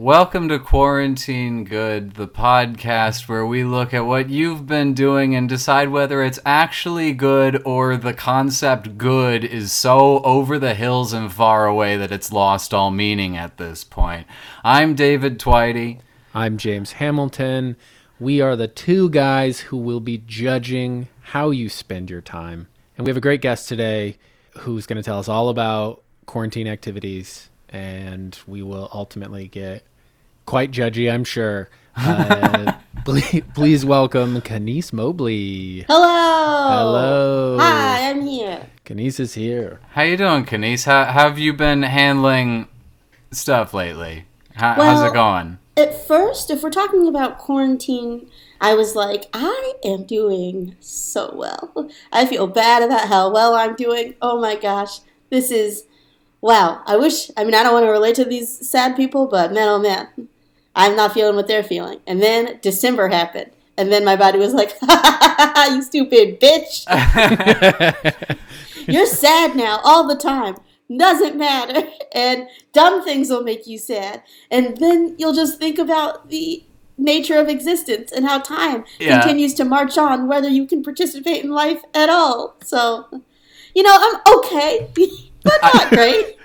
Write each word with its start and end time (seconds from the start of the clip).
Welcome 0.00 0.48
to 0.48 0.58
Quarantine 0.58 1.64
Good, 1.64 2.14
the 2.14 2.26
podcast 2.26 3.28
where 3.28 3.44
we 3.44 3.64
look 3.64 3.92
at 3.92 4.06
what 4.06 4.30
you've 4.30 4.66
been 4.66 4.94
doing 4.94 5.34
and 5.34 5.46
decide 5.46 5.90
whether 5.90 6.22
it's 6.22 6.38
actually 6.46 7.12
good 7.12 7.60
or 7.66 7.98
the 7.98 8.14
concept 8.14 8.96
good 8.96 9.44
is 9.44 9.72
so 9.72 10.22
over 10.22 10.58
the 10.58 10.72
hills 10.72 11.12
and 11.12 11.30
far 11.30 11.66
away 11.66 11.98
that 11.98 12.12
it's 12.12 12.32
lost 12.32 12.72
all 12.72 12.90
meaning 12.90 13.36
at 13.36 13.58
this 13.58 13.84
point. 13.84 14.26
I'm 14.64 14.94
David 14.94 15.38
Tveite. 15.38 16.00
I'm 16.32 16.56
James 16.56 16.92
Hamilton. 16.92 17.76
We 18.18 18.40
are 18.40 18.56
the 18.56 18.68
two 18.68 19.10
guys 19.10 19.60
who 19.60 19.76
will 19.76 20.00
be 20.00 20.16
judging 20.16 21.08
how 21.20 21.50
you 21.50 21.68
spend 21.68 22.08
your 22.08 22.22
time. 22.22 22.68
And 22.96 23.06
we 23.06 23.10
have 23.10 23.18
a 23.18 23.20
great 23.20 23.42
guest 23.42 23.68
today 23.68 24.16
who's 24.60 24.86
going 24.86 24.96
to 24.96 25.02
tell 25.02 25.18
us 25.18 25.28
all 25.28 25.50
about 25.50 26.02
quarantine 26.24 26.68
activities 26.68 27.50
and 27.70 28.38
we 28.46 28.62
will 28.62 28.88
ultimately 28.92 29.46
get 29.46 29.84
quite 30.50 30.72
judgy, 30.72 31.12
I'm 31.12 31.24
sure. 31.24 31.68
Uh, 31.96 32.72
please, 33.04 33.42
please 33.54 33.84
welcome 33.84 34.40
Kenice 34.40 34.92
Mobley. 34.92 35.84
Hello. 35.86 36.68
Hello. 36.68 37.58
Hi, 37.58 38.08
I'm 38.08 38.22
here. 38.22 38.66
Kenice 38.84 39.20
is 39.20 39.34
here. 39.34 39.80
How 39.90 40.02
you 40.02 40.16
doing, 40.16 40.44
Kenice? 40.46 40.86
How, 40.86 41.04
how 41.04 41.28
have 41.28 41.38
you 41.38 41.52
been 41.52 41.82
handling 41.82 42.68
stuff 43.32 43.74
lately? 43.74 44.24
How, 44.54 44.74
how's 44.74 45.10
it 45.10 45.12
going? 45.12 45.58
At 45.76 46.06
first, 46.06 46.50
if 46.50 46.62
we're 46.62 46.70
talking 46.70 47.06
about 47.06 47.38
quarantine, 47.38 48.30
I 48.60 48.74
was 48.74 48.94
like, 48.94 49.26
I 49.34 49.74
am 49.84 50.04
doing 50.04 50.76
so 50.80 51.34
well. 51.36 51.90
I 52.12 52.24
feel 52.24 52.46
bad 52.46 52.82
about 52.82 53.08
how 53.08 53.30
well 53.30 53.54
I'm 53.54 53.74
doing. 53.74 54.14
Oh 54.22 54.40
my 54.40 54.56
gosh. 54.56 55.00
This 55.28 55.50
is 55.50 55.84
wow. 56.40 56.82
I 56.86 56.96
wish 56.96 57.30
I 57.36 57.44
mean 57.44 57.54
I 57.54 57.62
don't 57.62 57.74
want 57.74 57.84
to 57.84 57.90
relate 57.90 58.14
to 58.16 58.24
these 58.24 58.68
sad 58.68 58.96
people, 58.96 59.26
but 59.26 59.52
man 59.52 59.68
oh 59.68 59.78
man. 59.78 60.28
I'm 60.80 60.96
not 60.96 61.12
feeling 61.12 61.36
what 61.36 61.46
they're 61.46 61.62
feeling. 61.62 62.00
And 62.06 62.22
then 62.22 62.58
December 62.62 63.08
happened. 63.08 63.50
And 63.76 63.92
then 63.92 64.02
my 64.02 64.16
body 64.16 64.38
was 64.38 64.54
like, 64.54 64.72
you 65.68 65.82
stupid 65.82 66.40
bitch. 66.40 66.86
You're 68.88 69.04
sad 69.06 69.56
now 69.56 69.80
all 69.84 70.08
the 70.08 70.16
time. 70.16 70.56
Doesn't 70.94 71.36
matter. 71.36 71.86
And 72.12 72.48
dumb 72.72 73.04
things 73.04 73.30
will 73.30 73.44
make 73.44 73.68
you 73.68 73.78
sad. 73.78 74.24
And 74.50 74.76
then 74.78 75.14
you'll 75.16 75.32
just 75.32 75.60
think 75.60 75.78
about 75.78 76.28
the 76.28 76.64
nature 76.98 77.38
of 77.38 77.48
existence 77.48 78.10
and 78.10 78.26
how 78.26 78.40
time 78.40 78.84
Yeah. 78.98 79.20
continues 79.20 79.54
to 79.54 79.64
march 79.64 79.96
on, 79.96 80.26
whether 80.26 80.48
you 80.48 80.66
can 80.66 80.82
participate 80.82 81.44
in 81.44 81.50
life 81.50 81.82
at 81.94 82.08
all. 82.08 82.56
So, 82.64 83.06
you 83.76 83.84
know, 83.84 83.96
I'm 83.96 84.38
okay, 84.38 84.88
but 85.44 85.54
not 85.62 85.88
great. 85.90 86.36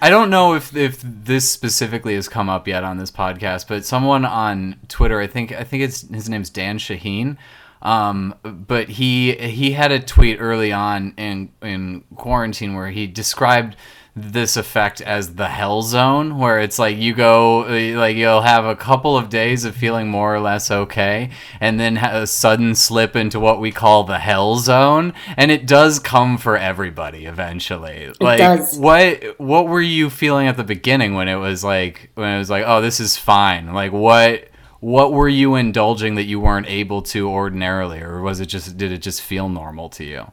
I 0.00 0.10
don't 0.10 0.30
know 0.30 0.54
if 0.54 0.76
if 0.76 1.00
this 1.02 1.48
specifically 1.48 2.14
has 2.14 2.28
come 2.28 2.48
up 2.48 2.68
yet 2.68 2.84
on 2.84 2.98
this 2.98 3.10
podcast, 3.10 3.66
but 3.66 3.84
someone 3.84 4.24
on 4.24 4.76
Twitter, 4.88 5.20
I 5.20 5.26
think 5.26 5.52
I 5.52 5.64
think 5.64 5.82
it's 5.82 6.08
his 6.08 6.28
name's 6.28 6.50
Dan 6.50 6.78
Shaheen. 6.78 7.36
Um, 7.82 8.34
but 8.42 8.88
he 8.88 9.34
he 9.34 9.72
had 9.72 9.92
a 9.92 10.00
tweet 10.00 10.38
early 10.40 10.72
on 10.72 11.14
in 11.16 11.50
in 11.62 12.04
quarantine 12.16 12.74
where 12.74 12.90
he 12.90 13.06
described 13.06 13.76
this 14.22 14.56
effect 14.56 15.00
as 15.00 15.34
the 15.34 15.48
hell 15.48 15.82
zone 15.82 16.38
where 16.38 16.60
it's 16.60 16.78
like 16.78 16.96
you 16.96 17.14
go 17.14 17.60
like 17.96 18.16
you'll 18.16 18.42
have 18.42 18.64
a 18.64 18.76
couple 18.76 19.16
of 19.16 19.28
days 19.28 19.64
of 19.64 19.74
feeling 19.74 20.08
more 20.08 20.34
or 20.34 20.40
less 20.40 20.70
okay 20.70 21.30
and 21.60 21.78
then 21.78 21.96
a 21.96 22.26
sudden 22.26 22.74
slip 22.74 23.16
into 23.16 23.38
what 23.38 23.60
we 23.60 23.70
call 23.70 24.04
the 24.04 24.18
hell 24.18 24.56
zone 24.56 25.12
and 25.36 25.50
it 25.50 25.66
does 25.66 25.98
come 25.98 26.38
for 26.38 26.56
everybody 26.56 27.26
eventually. 27.26 28.12
Like 28.20 28.38
does. 28.38 28.78
what 28.78 29.38
what 29.38 29.68
were 29.68 29.80
you 29.80 30.10
feeling 30.10 30.46
at 30.46 30.56
the 30.56 30.64
beginning 30.64 31.14
when 31.14 31.28
it 31.28 31.36
was 31.36 31.62
like 31.62 32.10
when 32.14 32.34
it 32.34 32.38
was 32.38 32.50
like 32.50 32.64
oh 32.66 32.80
this 32.80 33.00
is 33.00 33.16
fine? 33.16 33.72
Like 33.72 33.92
what 33.92 34.48
what 34.80 35.12
were 35.12 35.28
you 35.28 35.54
indulging 35.54 36.14
that 36.14 36.24
you 36.24 36.40
weren't 36.40 36.68
able 36.68 37.02
to 37.02 37.28
ordinarily 37.28 38.00
or 38.00 38.20
was 38.22 38.40
it 38.40 38.46
just 38.46 38.76
did 38.76 38.92
it 38.92 38.98
just 38.98 39.22
feel 39.22 39.48
normal 39.48 39.88
to 39.90 40.04
you? 40.04 40.32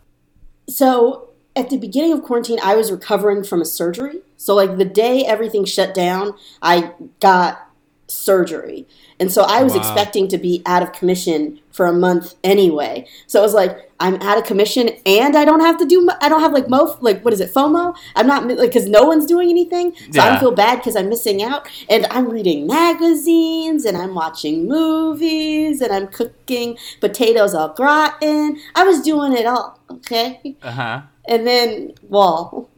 So 0.69 1.29
at 1.55 1.69
the 1.69 1.77
beginning 1.77 2.11
of 2.13 2.23
quarantine, 2.23 2.59
I 2.63 2.75
was 2.75 2.91
recovering 2.91 3.43
from 3.43 3.61
a 3.61 3.65
surgery. 3.65 4.19
So 4.37 4.53
like 4.55 4.77
the 4.77 4.85
day 4.85 5.25
everything 5.25 5.65
shut 5.65 5.93
down, 5.93 6.33
I 6.61 6.91
got 7.19 7.61
surgery. 8.07 8.87
And 9.19 9.31
so 9.31 9.43
I 9.43 9.63
was 9.63 9.73
Wow. 9.73 9.79
expecting 9.79 10.27
to 10.27 10.37
be 10.37 10.61
out 10.65 10.83
of 10.83 10.91
commission 10.91 11.59
for 11.71 11.85
a 11.87 11.93
month 11.93 12.35
anyway. 12.43 13.07
So 13.27 13.39
it 13.39 13.43
was 13.43 13.53
like 13.53 13.77
I'm 13.99 14.15
out 14.21 14.37
of 14.37 14.43
commission 14.43 14.89
and 15.05 15.35
I 15.37 15.45
don't 15.45 15.61
have 15.61 15.77
to 15.77 15.85
do 15.85 16.07
I 16.21 16.27
don't 16.29 16.41
have 16.41 16.51
like 16.53 16.69
mo 16.69 16.97
like 17.01 17.23
what 17.23 17.33
is 17.33 17.39
it 17.39 17.53
FOMO? 17.53 17.95
I'm 18.15 18.27
not 18.27 18.45
like 18.47 18.73
cuz 18.73 18.87
no 18.87 19.03
one's 19.03 19.25
doing 19.25 19.49
anything. 19.49 19.93
So 20.11 20.21
I 20.21 20.27
don't 20.27 20.37
feel 20.37 20.51
bad 20.51 20.83
cuz 20.83 20.95
I'm 20.95 21.07
missing 21.09 21.41
out 21.41 21.67
and 21.89 22.05
I'm 22.11 22.29
reading 22.29 22.67
magazines 22.67 23.85
and 23.85 23.97
I'm 23.97 24.13
watching 24.13 24.67
movies 24.67 25.81
and 25.81 25.91
I'm 25.93 26.07
cooking 26.07 26.77
potatoes 26.99 27.55
au 27.55 27.69
gratin. 27.73 28.57
I 28.75 28.83
was 28.83 29.01
doing 29.01 29.33
it 29.33 29.45
all, 29.45 29.74
okay? 29.89 30.55
uh-huh 30.61 31.01
and 31.27 31.45
then 31.45 31.93
wall, 32.03 32.69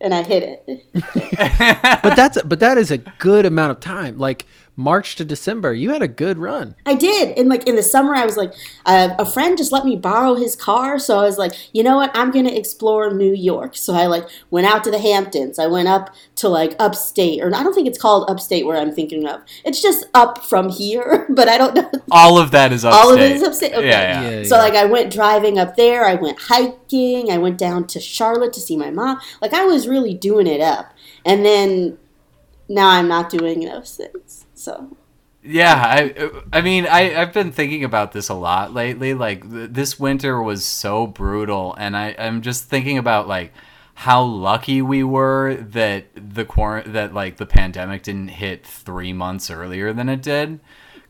and 0.00 0.14
I 0.14 0.22
hit 0.22 0.62
it. 0.66 0.84
But 2.02 2.16
that's 2.16 2.40
but 2.42 2.60
that 2.60 2.78
is 2.78 2.90
a 2.90 2.98
good 2.98 3.46
amount 3.46 3.70
of 3.72 3.80
time. 3.80 4.18
Like 4.18 4.46
March 4.74 5.16
to 5.16 5.24
December, 5.24 5.74
you 5.74 5.90
had 5.90 6.00
a 6.00 6.08
good 6.08 6.38
run. 6.38 6.74
I 6.86 6.94
did, 6.94 7.36
and 7.36 7.48
like 7.48 7.68
in 7.68 7.76
the 7.76 7.82
summer, 7.82 8.14
I 8.14 8.24
was 8.24 8.38
like, 8.38 8.54
uh, 8.86 9.10
a 9.18 9.26
friend 9.26 9.58
just 9.58 9.70
let 9.70 9.84
me 9.84 9.96
borrow 9.96 10.34
his 10.34 10.56
car, 10.56 10.98
so 10.98 11.18
I 11.18 11.24
was 11.24 11.36
like, 11.36 11.52
you 11.74 11.82
know 11.82 11.96
what, 11.96 12.10
I'm 12.14 12.30
gonna 12.30 12.52
explore 12.52 13.12
New 13.12 13.34
York. 13.34 13.76
So 13.76 13.92
I 13.94 14.06
like 14.06 14.26
went 14.50 14.66
out 14.66 14.82
to 14.84 14.90
the 14.90 14.98
Hamptons. 14.98 15.58
I 15.58 15.66
went 15.66 15.88
up 15.88 16.14
to 16.36 16.48
like 16.48 16.74
upstate, 16.78 17.42
or 17.42 17.54
I 17.54 17.62
don't 17.62 17.74
think 17.74 17.86
it's 17.86 17.98
called 17.98 18.30
upstate 18.30 18.64
where 18.64 18.78
I'm 18.78 18.92
thinking 18.92 19.28
of. 19.28 19.42
It's 19.64 19.82
just 19.82 20.06
up 20.14 20.42
from 20.44 20.70
here, 20.70 21.26
but 21.30 21.48
I 21.48 21.58
don't 21.58 21.74
know. 21.74 21.90
all 22.10 22.38
of 22.38 22.50
that 22.52 22.72
is 22.72 22.84
upstate 22.84 23.04
All 23.04 23.12
of 23.12 23.20
it 23.20 23.32
is 23.32 23.42
upstate. 23.42 23.74
Okay. 23.74 23.88
yeah 23.88 24.22
yeah 24.22 24.30
Yeah, 24.38 24.44
So 24.44 24.56
like 24.56 24.74
I 24.74 24.86
went 24.86 25.12
driving 25.12 25.58
up 25.58 25.76
there, 25.76 26.06
I 26.06 26.14
went 26.14 26.40
hiking, 26.40 27.30
I 27.30 27.36
went 27.38 27.58
down 27.58 27.86
to 27.88 28.00
Charlotte 28.00 28.54
to 28.54 28.60
see 28.60 28.76
my 28.76 28.90
mom. 28.90 29.20
Like 29.42 29.52
I 29.52 29.64
was 29.64 29.86
really 29.86 30.14
doing 30.14 30.46
it 30.46 30.62
up. 30.62 30.92
And 31.26 31.44
then 31.44 31.98
now 32.68 32.88
I'm 32.88 33.08
not 33.08 33.28
doing 33.30 33.60
those 33.60 33.96
things. 33.96 34.41
So 34.62 34.96
Yeah, 35.42 35.74
I 35.74 36.30
I 36.52 36.60
mean 36.60 36.86
I 36.86 37.20
I've 37.20 37.32
been 37.32 37.50
thinking 37.50 37.82
about 37.82 38.12
this 38.12 38.28
a 38.28 38.34
lot 38.34 38.72
lately. 38.72 39.12
Like 39.12 39.50
th- 39.50 39.70
this 39.72 39.98
winter 39.98 40.40
was 40.40 40.64
so 40.64 41.06
brutal, 41.06 41.74
and 41.78 41.96
I 41.96 42.14
I'm 42.16 42.42
just 42.42 42.66
thinking 42.66 42.96
about 42.96 43.26
like 43.26 43.52
how 43.94 44.22
lucky 44.22 44.80
we 44.80 45.02
were 45.02 45.54
that 45.54 46.06
the 46.14 46.44
quar- 46.44 46.84
that 46.86 47.12
like 47.12 47.38
the 47.38 47.46
pandemic 47.46 48.04
didn't 48.04 48.28
hit 48.28 48.64
three 48.64 49.12
months 49.12 49.50
earlier 49.50 49.92
than 49.92 50.08
it 50.08 50.22
did. 50.22 50.60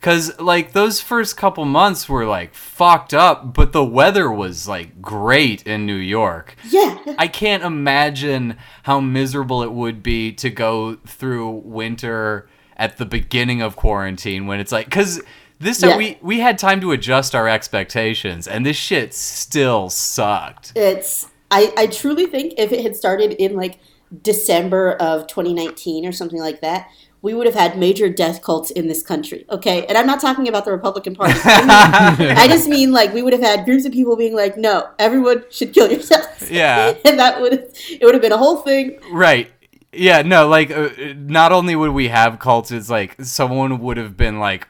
Cause 0.01 0.37
like 0.41 0.73
those 0.73 1.01
first 1.01 1.37
couple 1.37 1.65
months 1.65 2.09
were 2.09 2.27
like 2.27 2.55
fucked 2.55 3.15
up, 3.15 3.55
but 3.55 3.73
the 3.73 3.85
weather 3.85 4.33
was 4.33 4.67
like 4.67 5.01
great 5.01 5.65
in 5.65 5.87
New 5.87 5.95
York. 5.95 6.57
yeah. 6.65 6.99
I 7.19 7.29
can't 7.29 7.63
imagine 7.63 8.57
how 8.83 8.99
miserable 8.99 9.63
it 9.63 9.73
would 9.73 10.03
be 10.03 10.33
to 10.33 10.51
go 10.51 10.97
through 11.07 11.51
winter 11.51 12.49
at 12.83 12.97
the 12.97 13.07
beginning 13.07 13.63
of 13.63 13.77
quarantine 13.77 14.49
when 14.49 14.59
it's 14.59 14.73
like 14.73 14.87
because 14.87 15.23
this 15.61 15.81
time 15.81 15.91
Yeah. 15.91 15.97
we 15.97 16.19
we 16.21 16.41
had 16.41 16.59
time 16.59 16.81
to 16.81 16.91
adjust 16.91 17.33
our 17.33 17.49
expectations 17.49 18.49
and 18.49 18.67
this 18.67 18.77
shit 18.77 19.15
still 19.15 19.89
sucked. 19.89 20.73
It's 20.75 21.29
I, 21.53 21.73
I 21.77 21.87
truly 21.87 22.27
think 22.27 22.55
if 22.59 22.73
it 22.73 22.81
had 22.83 22.97
started 22.97 23.33
in 23.35 23.55
like 23.55 23.79
December 24.23 24.95
of 24.95 25.27
2019 25.29 26.05
or 26.05 26.13
something 26.13 26.41
like 26.41 26.61
that, 26.63 26.89
we 27.23 27.35
would 27.35 27.47
have 27.47 27.55
had 27.55 27.79
major 27.79 28.09
death 28.09 28.43
cults 28.43 28.73
in 28.73 28.89
this 28.89 29.01
country. 29.01 29.45
Okay, 29.49 29.87
and 29.87 29.97
I'm 29.97 30.07
not 30.07 30.21
talking 30.21 30.49
about 30.49 30.65
the 30.65 30.73
Republican 30.73 31.15
Party. 31.15 31.35
I, 31.45 32.17
mean, 32.19 32.37
I 32.37 32.49
just 32.49 32.69
mean 32.69 32.91
like 32.91 33.15
we 33.15 33.23
would 33.23 33.33
have 33.33 33.43
had 33.43 33.65
groups 33.65 33.85
of 33.85 33.93
people 33.93 34.17
being 34.17 34.35
like, 34.35 34.57
"No, 34.57 34.89
everyone 34.99 35.45
should 35.51 35.73
kill 35.73 35.89
yourselves." 35.91 36.51
Yeah. 36.51 36.95
and 37.05 37.17
that 37.21 37.41
would 37.41 37.53
it 37.53 38.03
would 38.03 38.15
have 38.15 38.23
been 38.23 38.33
a 38.33 38.39
whole 38.39 38.57
thing. 38.57 38.99
Right. 39.13 39.49
Yeah, 39.93 40.23
no, 40.23 40.49
like 40.49 40.71
uh, 40.71 40.89
not 41.17 41.53
only 41.53 41.77
would 41.77 41.91
we 41.91 42.09
have 42.09 42.39
cults, 42.39 42.71
it's 42.71 42.89
like 42.89 43.17
someone 43.23 43.79
would 43.81 43.99
have 43.99 44.17
been 44.17 44.39
like 44.39 44.69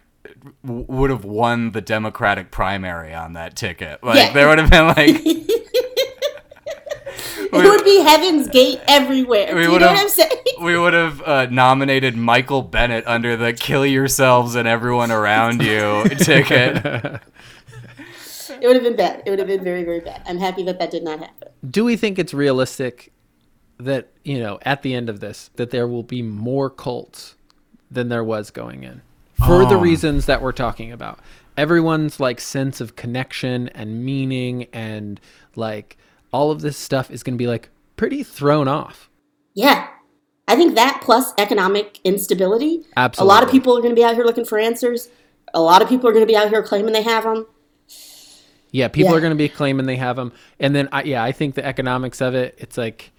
w- 0.64 0.84
would 0.88 1.10
have 1.10 1.24
won 1.24 1.70
the 1.72 1.80
Democratic 1.80 2.50
primary 2.50 3.14
on 3.14 3.34
that 3.34 3.54
ticket. 3.54 4.02
Like 4.02 4.16
Yeah. 4.16 4.32
there 4.32 4.48
would 4.48 4.58
have 4.58 4.70
been 4.70 4.86
like 4.88 5.22
It 7.54 7.68
would 7.68 7.84
be 7.84 8.00
Heaven's 8.02 8.48
Gate 8.48 8.80
everywhere. 8.88 9.54
We 9.54 9.60
Do 9.62 9.66
you 9.66 9.72
would 9.72 9.80
know 9.82 9.88
have- 9.88 9.96
what 9.96 10.02
I'm 10.04 10.08
saying? 10.08 10.30
we 10.62 10.76
would 10.78 10.94
have 10.94 11.22
uh, 11.22 11.46
nominated 11.50 12.16
Michael 12.16 12.62
Bennet 12.62 13.04
under 13.06 13.36
the 13.36 13.52
"Kill 13.52 13.84
yourselves 13.86 14.54
and 14.54 14.66
everyone 14.66 15.10
around 15.12 15.62
you" 15.62 16.04
ticket. 16.18 16.76
It 16.84 18.66
would 18.66 18.74
have 18.76 18.82
been 18.84 18.96
bad. 18.96 19.22
It 19.26 19.30
would 19.30 19.38
have 19.38 19.48
been 19.48 19.62
very, 19.64 19.82
very 19.84 20.00
bad. 20.00 20.22
I'm 20.26 20.38
happy 20.38 20.62
that 20.64 20.78
that 20.78 20.90
did 20.90 21.02
not 21.04 21.18
happen. 21.20 21.48
Do 21.68 21.84
we 21.84 21.96
think 21.96 22.18
it's 22.18 22.32
realistic 22.32 23.12
that, 23.78 24.08
you 24.24 24.38
know, 24.38 24.58
at 24.62 24.82
the 24.82 24.94
end 24.94 25.08
of 25.08 25.20
this, 25.20 25.50
that 25.56 25.70
there 25.70 25.86
will 25.88 26.02
be 26.02 26.22
more 26.22 26.70
cults 26.70 27.34
than 27.90 28.08
there 28.08 28.24
was 28.24 28.50
going 28.50 28.84
in? 28.84 29.02
For 29.46 29.64
the 29.66 29.74
Oh. 29.76 29.80
reasons 29.80 30.26
that 30.26 30.40
we're 30.40 30.52
talking 30.52 30.92
about. 30.92 31.18
Everyone's 31.56 32.20
like 32.20 32.40
sense 32.40 32.80
of 32.80 32.96
connection 32.96 33.68
and 33.70 34.04
meaning 34.04 34.66
and 34.72 35.20
like 35.56 35.96
all 36.32 36.50
of 36.50 36.60
this 36.62 36.76
stuff 36.76 37.10
is 37.10 37.22
going 37.22 37.34
to 37.34 37.38
be 37.38 37.46
like 37.48 37.68
pretty 37.96 38.22
thrown 38.22 38.68
off. 38.68 39.10
Yeah. 39.54 39.88
I 40.48 40.56
think 40.56 40.74
that 40.76 41.00
plus 41.02 41.32
economic 41.38 41.98
instability. 42.04 42.84
Absolutely. 42.96 43.30
A 43.30 43.34
lot 43.34 43.42
of 43.44 43.50
people 43.50 43.76
are 43.76 43.80
going 43.80 43.94
to 43.94 43.98
be 44.00 44.04
out 44.04 44.14
here 44.14 44.24
looking 44.24 44.44
for 44.44 44.58
answers. 44.58 45.08
A 45.54 45.60
lot 45.60 45.82
of 45.82 45.88
people 45.88 46.08
are 46.08 46.12
going 46.12 46.24
to 46.26 46.30
be 46.32 46.36
out 46.36 46.48
here 46.48 46.62
claiming 46.62 46.92
they 46.92 47.02
have 47.02 47.24
them. 47.24 47.46
Yeah, 48.70 48.88
people 48.88 49.10
Yeah. 49.12 49.18
are 49.18 49.20
going 49.20 49.32
to 49.32 49.36
be 49.36 49.48
claiming 49.50 49.84
they 49.86 49.96
have 49.96 50.16
them, 50.16 50.32
and 50.58 50.74
then 50.74 50.88
I, 50.92 51.02
yeah, 51.02 51.22
I 51.22 51.30
think 51.32 51.54
the 51.56 51.64
economics 51.64 52.22
of 52.22 52.34
it. 52.34 52.54
It's 52.56 52.78
like, 52.78 53.12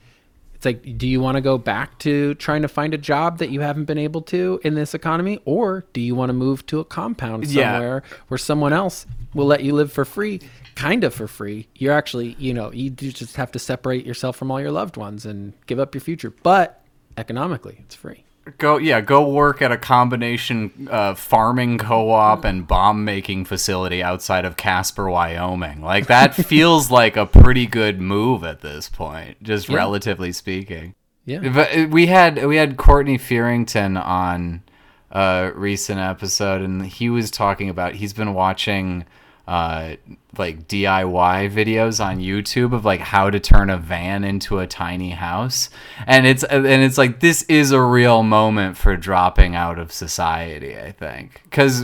it's 0.63 0.65
like, 0.65 0.97
do 0.97 1.05
you 1.07 1.19
want 1.19 1.35
to 1.35 1.41
go 1.41 1.57
back 1.57 1.99
to 1.99 2.35
trying 2.35 2.61
to 2.61 2.67
find 2.69 2.93
a 2.93 2.97
job 2.97 3.39
that 3.39 3.49
you 3.49 3.59
haven't 3.59 3.83
been 3.85 3.97
able 3.97 4.21
to 4.21 4.61
in 4.63 4.75
this 4.75 4.93
economy, 4.93 5.39
or 5.43 5.85
do 5.91 5.99
you 5.99 6.15
want 6.15 6.29
to 6.29 6.33
move 6.33 6.65
to 6.67 6.79
a 6.79 6.85
compound 6.85 7.45
Yeah. 7.47 7.73
somewhere 7.73 8.03
where 8.29 8.37
someone 8.37 8.71
else 8.71 9.05
will 9.33 9.45
let 9.45 9.63
you 9.63 9.73
live 9.73 9.91
for 9.91 10.05
free, 10.05 10.39
kind 10.75 11.03
of 11.03 11.13
for 11.13 11.27
free? 11.27 11.67
You're 11.75 11.93
actually, 11.93 12.35
you 12.39 12.53
know, 12.53 12.71
you 12.71 12.89
just 12.89 13.35
have 13.35 13.51
to 13.51 13.59
separate 13.59 14.05
yourself 14.05 14.37
from 14.37 14.51
all 14.51 14.61
your 14.61 14.71
loved 14.71 14.95
ones 14.95 15.25
and 15.25 15.51
give 15.65 15.79
up 15.79 15.93
your 15.93 16.01
future, 16.01 16.31
but 16.43 16.81
economically, 17.17 17.77
it's 17.81 17.95
free. 17.95 18.23
Go 18.57 18.77
yeah, 18.77 18.99
go 18.99 19.29
work 19.29 19.61
at 19.61 19.71
a 19.71 19.77
combination 19.77 20.89
uh, 20.91 21.15
farming 21.15 21.77
co-op 21.77 22.43
and 22.43 22.67
bomb 22.67 23.05
making 23.05 23.45
facility 23.45 24.03
outside 24.03 24.43
of 24.43 24.57
Casper, 24.57 25.09
Wyoming. 25.09 25.81
Like 25.81 26.07
that 26.07 26.35
feels 26.35 26.91
like 26.91 27.15
a 27.15 27.25
pretty 27.25 27.65
good 27.65 28.01
move 28.01 28.43
at 28.43 28.59
this 28.59 28.89
point, 28.89 29.41
just 29.41 29.69
relatively 29.69 30.33
speaking. 30.33 30.93
Yeah. 31.25 31.47
But 31.49 31.77
uh, 31.77 31.87
we 31.89 32.07
had 32.07 32.45
we 32.45 32.57
had 32.57 32.75
Courtney 32.75 33.17
Fearington 33.17 33.95
on 33.95 34.63
a 35.11 35.51
recent 35.55 35.99
episode, 35.99 36.61
and 36.61 36.85
he 36.85 37.09
was 37.09 37.31
talking 37.31 37.69
about 37.69 37.95
he's 37.95 38.13
been 38.13 38.33
watching 38.33 39.05
uh, 39.47 39.95
like 40.37 40.67
DIY 40.69 41.51
videos 41.51 42.03
on 42.03 42.19
YouTube 42.19 42.73
of 42.73 42.85
like 42.85 43.01
how 43.01 43.29
to 43.29 43.39
turn 43.39 43.69
a 43.69 43.77
van 43.77 44.23
into 44.23 44.59
a 44.59 44.67
tiny 44.67 45.09
house, 45.11 45.69
and 46.07 46.25
it's 46.25 46.43
and 46.45 46.65
it's 46.65 46.97
like 46.97 47.19
this 47.19 47.43
is 47.43 47.71
a 47.71 47.81
real 47.81 48.23
moment 48.23 48.77
for 48.77 48.95
dropping 48.95 49.53
out 49.55 49.77
of 49.79 49.91
society. 49.91 50.77
I 50.77 50.91
think 50.93 51.41
because 51.43 51.83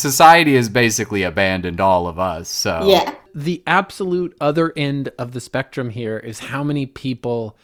society 0.00 0.56
has 0.56 0.68
basically 0.68 1.22
abandoned 1.22 1.80
all 1.80 2.06
of 2.06 2.18
us. 2.18 2.48
So 2.48 2.86
Yeah. 2.88 3.14
the 3.34 3.62
absolute 3.66 4.34
other 4.40 4.72
end 4.76 5.10
of 5.18 5.32
the 5.32 5.40
spectrum 5.40 5.90
here 5.90 6.18
is 6.18 6.38
how 6.38 6.64
many 6.64 6.86
people 6.86 7.56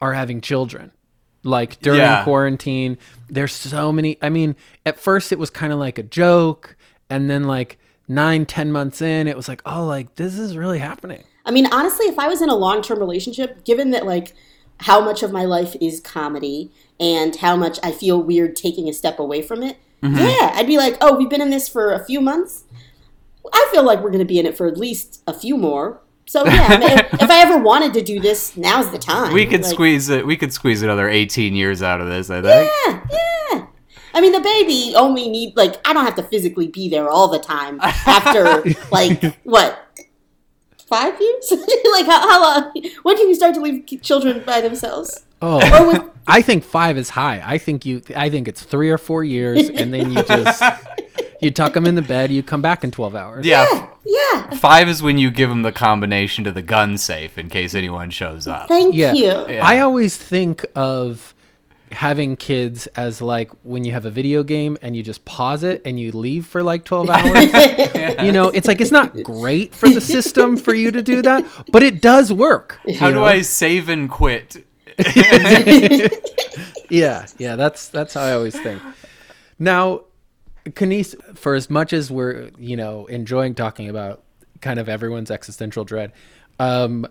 are 0.00 0.14
having 0.14 0.40
children 0.40 0.92
like 1.42 1.80
during 1.80 2.00
Yeah. 2.00 2.22
quarantine 2.24 2.98
there's 3.28 3.52
so 3.52 3.92
many 3.92 4.16
i 4.22 4.28
mean 4.28 4.54
at 4.86 4.98
first 4.98 5.32
it 5.32 5.38
was 5.38 5.50
kind 5.50 5.72
of 5.72 5.78
like 5.78 5.98
a 5.98 6.02
joke 6.02 6.76
and 7.10 7.28
then 7.30 7.44
like 7.44 7.78
nine 8.08 8.46
ten 8.46 8.72
months 8.72 9.00
in 9.00 9.28
it 9.28 9.36
was 9.36 9.48
like 9.48 9.62
oh 9.66 9.86
like 9.86 10.14
this 10.16 10.38
is 10.38 10.56
really 10.56 10.78
happening 10.78 11.22
I 11.48 11.50
mean, 11.50 11.66
honestly, 11.72 12.06
if 12.06 12.18
I 12.18 12.28
was 12.28 12.42
in 12.42 12.50
a 12.50 12.54
long 12.54 12.82
term 12.82 12.98
relationship, 12.98 13.64
given 13.64 13.90
that 13.92 14.04
like 14.04 14.34
how 14.80 15.00
much 15.00 15.22
of 15.22 15.32
my 15.32 15.46
life 15.46 15.74
is 15.80 15.98
comedy 15.98 16.70
and 17.00 17.34
how 17.34 17.56
much 17.56 17.78
I 17.82 17.90
feel 17.90 18.22
weird 18.22 18.54
taking 18.54 18.86
a 18.86 18.92
step 18.92 19.18
away 19.18 19.40
from 19.40 19.62
it, 19.62 19.78
mm-hmm. 20.02 20.18
yeah, 20.18 20.52
I'd 20.54 20.66
be 20.66 20.76
like, 20.76 20.98
oh, 21.00 21.16
we've 21.16 21.30
been 21.30 21.40
in 21.40 21.48
this 21.48 21.66
for 21.66 21.94
a 21.94 22.04
few 22.04 22.20
months. 22.20 22.64
I 23.50 23.66
feel 23.72 23.82
like 23.82 24.00
we're 24.00 24.10
going 24.10 24.18
to 24.18 24.26
be 24.26 24.38
in 24.38 24.44
it 24.44 24.58
for 24.58 24.66
at 24.66 24.76
least 24.76 25.22
a 25.26 25.32
few 25.32 25.56
more. 25.56 26.02
So 26.26 26.44
yeah, 26.44 26.82
if, 26.82 27.14
if 27.22 27.30
I 27.30 27.40
ever 27.40 27.56
wanted 27.56 27.94
to 27.94 28.02
do 28.02 28.20
this, 28.20 28.54
now's 28.54 28.90
the 28.92 28.98
time. 28.98 29.32
we 29.32 29.46
could 29.46 29.62
Like, 29.62 29.72
squeeze 29.72 30.10
it. 30.10 30.26
We 30.26 30.36
could 30.36 30.52
squeeze 30.52 30.82
another 30.82 31.08
eighteen 31.08 31.54
years 31.54 31.82
out 31.82 32.02
of 32.02 32.08
this. 32.08 32.28
I 32.28 32.42
think. 32.42 32.70
Yeah, 32.86 33.06
yeah. 33.10 33.37
I 34.18 34.20
mean, 34.20 34.32
the 34.32 34.40
baby 34.40 34.94
only 34.96 35.28
need 35.28 35.56
like 35.56 35.76
I 35.86 35.92
don't 35.92 36.04
have 36.04 36.16
to 36.16 36.24
physically 36.24 36.66
be 36.66 36.88
there 36.88 37.08
all 37.08 37.28
the 37.28 37.38
time 37.38 37.78
after 37.80 38.64
like 38.90 39.22
what 39.44 39.78
five 40.88 41.20
years? 41.20 41.52
like 41.92 42.06
how, 42.06 42.20
how 42.28 42.42
long? 42.42 42.72
When 43.04 43.16
can 43.16 43.28
you 43.28 43.34
start 43.36 43.54
to 43.54 43.60
leave 43.60 43.86
children 44.02 44.42
by 44.44 44.60
themselves? 44.60 45.24
oh 45.40 45.88
with 45.92 46.02
i 46.26 46.42
think 46.42 46.64
five 46.64 46.98
is 46.98 47.10
high 47.10 47.40
i 47.46 47.58
think 47.58 47.86
you 47.86 48.02
i 48.16 48.28
think 48.28 48.48
it's 48.48 48.64
three 48.64 48.90
or 48.90 48.98
four 48.98 49.22
years 49.22 49.68
and 49.68 49.94
then 49.94 50.10
you 50.10 50.20
just 50.24 50.60
you 51.40 51.48
tuck 51.52 51.74
them 51.74 51.86
in 51.86 51.94
the 51.94 52.02
bed 52.02 52.32
you 52.32 52.42
come 52.42 52.60
back 52.60 52.82
in 52.82 52.90
12 52.90 53.14
hours 53.14 53.46
Yeah, 53.46 53.86
yeah. 54.04 54.50
Five 54.56 54.88
is 54.88 55.00
when 55.00 55.16
you 55.16 55.30
give 55.30 55.48
them 55.48 55.62
the 55.62 55.70
combination 55.70 56.42
to 56.42 56.50
the 56.50 56.60
gun 56.60 56.98
safe 56.98 57.38
in 57.38 57.48
case 57.50 57.76
anyone 57.76 58.10
shows 58.10 58.48
up. 58.48 58.66
Thank 58.66 58.96
Yeah. 58.96 59.12
you. 59.12 59.30
I 59.30 59.78
always 59.78 60.16
think 60.16 60.66
of 60.74 61.34
having 61.92 62.36
kids 62.36 62.86
as 62.88 63.20
like 63.22 63.50
when 63.62 63.84
you 63.84 63.92
have 63.92 64.04
a 64.04 64.10
video 64.10 64.42
game 64.42 64.76
and 64.82 64.96
you 64.96 65.02
just 65.02 65.24
pause 65.24 65.62
it 65.62 65.82
and 65.84 65.98
you 65.98 66.12
leave 66.12 66.46
for 66.46 66.62
like 66.62 66.84
12 66.84 67.10
hours. 67.10 68.24
You 68.24 68.32
know, 68.32 68.48
it's 68.48 68.66
like 68.66 68.80
it's 68.80 68.90
not 68.90 69.22
great 69.22 69.74
for 69.74 69.88
the 69.88 70.00
system 70.00 70.56
for 70.56 70.74
you 70.74 70.90
to 70.90 71.02
do 71.02 71.22
that, 71.22 71.44
but 71.72 71.82
it 71.82 72.00
does 72.02 72.32
work. 72.32 72.78
How 72.98 73.08
you 73.08 73.14
do 73.14 73.20
know? 73.20 73.24
I 73.24 73.42
save 73.42 73.88
and 73.88 74.10
quit? 74.10 74.64
Yeah, 76.90 77.26
yeah, 77.38 77.56
that's 77.56 77.88
that's 77.88 78.14
how 78.14 78.22
I 78.22 78.32
always 78.32 78.58
think. 78.58 78.80
Now, 79.58 80.04
Kenice, 80.66 81.14
for 81.36 81.54
as 81.54 81.68
much 81.68 81.92
as 81.92 82.10
we're, 82.10 82.50
you 82.58 82.76
know, 82.76 83.06
enjoying 83.06 83.54
talking 83.54 83.88
about 83.88 84.22
kind 84.60 84.80
of 84.80 84.88
everyone's 84.88 85.30
existential 85.30 85.84
dread, 85.84 86.12
um, 86.58 87.06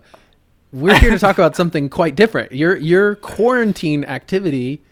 we're 0.72 0.98
here 0.98 1.10
to 1.10 1.18
talk 1.18 1.38
about 1.38 1.56
something 1.56 1.88
quite 1.88 2.14
different. 2.14 2.52
Your 2.52 2.76
your 2.76 3.16
quarantine 3.16 4.04
activity 4.04 4.82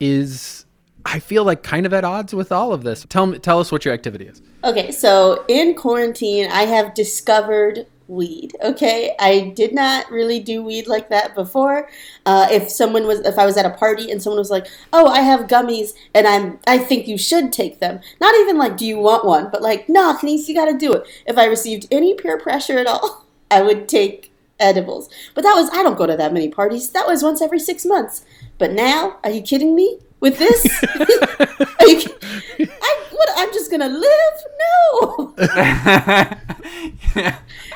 is 0.00 0.66
I 1.04 1.18
feel 1.18 1.44
like 1.44 1.62
kind 1.62 1.86
of 1.86 1.92
at 1.92 2.04
odds 2.04 2.34
with 2.34 2.52
all 2.52 2.72
of 2.72 2.82
this. 2.82 3.06
Tell 3.08 3.26
me 3.26 3.38
tell 3.38 3.60
us 3.60 3.70
what 3.70 3.84
your 3.84 3.94
activity 3.94 4.26
is. 4.26 4.42
Okay, 4.64 4.92
so 4.92 5.44
in 5.48 5.74
quarantine, 5.74 6.50
I 6.50 6.62
have 6.62 6.94
discovered 6.94 7.86
weed. 8.08 8.52
Okay, 8.62 9.14
I 9.18 9.52
did 9.56 9.74
not 9.74 10.10
really 10.10 10.38
do 10.38 10.62
weed 10.62 10.86
like 10.86 11.08
that 11.08 11.34
before. 11.34 11.88
Uh, 12.26 12.48
if 12.50 12.70
someone 12.70 13.06
was, 13.06 13.20
if 13.20 13.38
I 13.38 13.46
was 13.46 13.56
at 13.56 13.64
a 13.64 13.70
party 13.70 14.10
and 14.10 14.22
someone 14.22 14.38
was 14.38 14.50
like, 14.50 14.66
"Oh, 14.92 15.06
I 15.06 15.20
have 15.20 15.46
gummies, 15.46 15.92
and 16.14 16.26
I'm, 16.26 16.58
I 16.66 16.78
think 16.78 17.08
you 17.08 17.18
should 17.18 17.52
take 17.52 17.80
them," 17.80 18.00
not 18.20 18.34
even 18.36 18.58
like, 18.58 18.76
"Do 18.76 18.86
you 18.86 18.98
want 18.98 19.24
one?" 19.24 19.50
but 19.50 19.62
like, 19.62 19.88
"No, 19.88 20.14
Kenice, 20.14 20.48
you 20.48 20.54
got 20.54 20.66
to 20.66 20.76
do 20.76 20.92
it." 20.92 21.06
If 21.26 21.38
I 21.38 21.46
received 21.46 21.86
any 21.90 22.14
peer 22.14 22.38
pressure 22.38 22.78
at 22.78 22.86
all, 22.86 23.26
I 23.50 23.62
would 23.62 23.88
take 23.88 24.31
edibles. 24.58 25.08
But 25.34 25.42
that 25.44 25.54
was, 25.54 25.70
I 25.72 25.82
don't 25.82 25.98
go 25.98 26.06
to 26.06 26.16
that 26.16 26.32
many 26.32 26.48
parties. 26.48 26.90
That 26.90 27.06
was 27.06 27.22
once 27.22 27.42
every 27.42 27.58
six 27.58 27.84
months. 27.84 28.24
But 28.58 28.72
now, 28.72 29.18
are 29.24 29.30
you 29.30 29.42
kidding 29.42 29.74
me? 29.74 29.98
With 30.20 30.38
this, 30.38 30.64
are 31.00 31.88
you, 31.88 32.00
I, 32.60 33.04
what, 33.10 33.28
I'm 33.34 33.52
just 33.52 33.72
gonna 33.72 33.88
live? 33.88 34.44
No. 34.60 35.34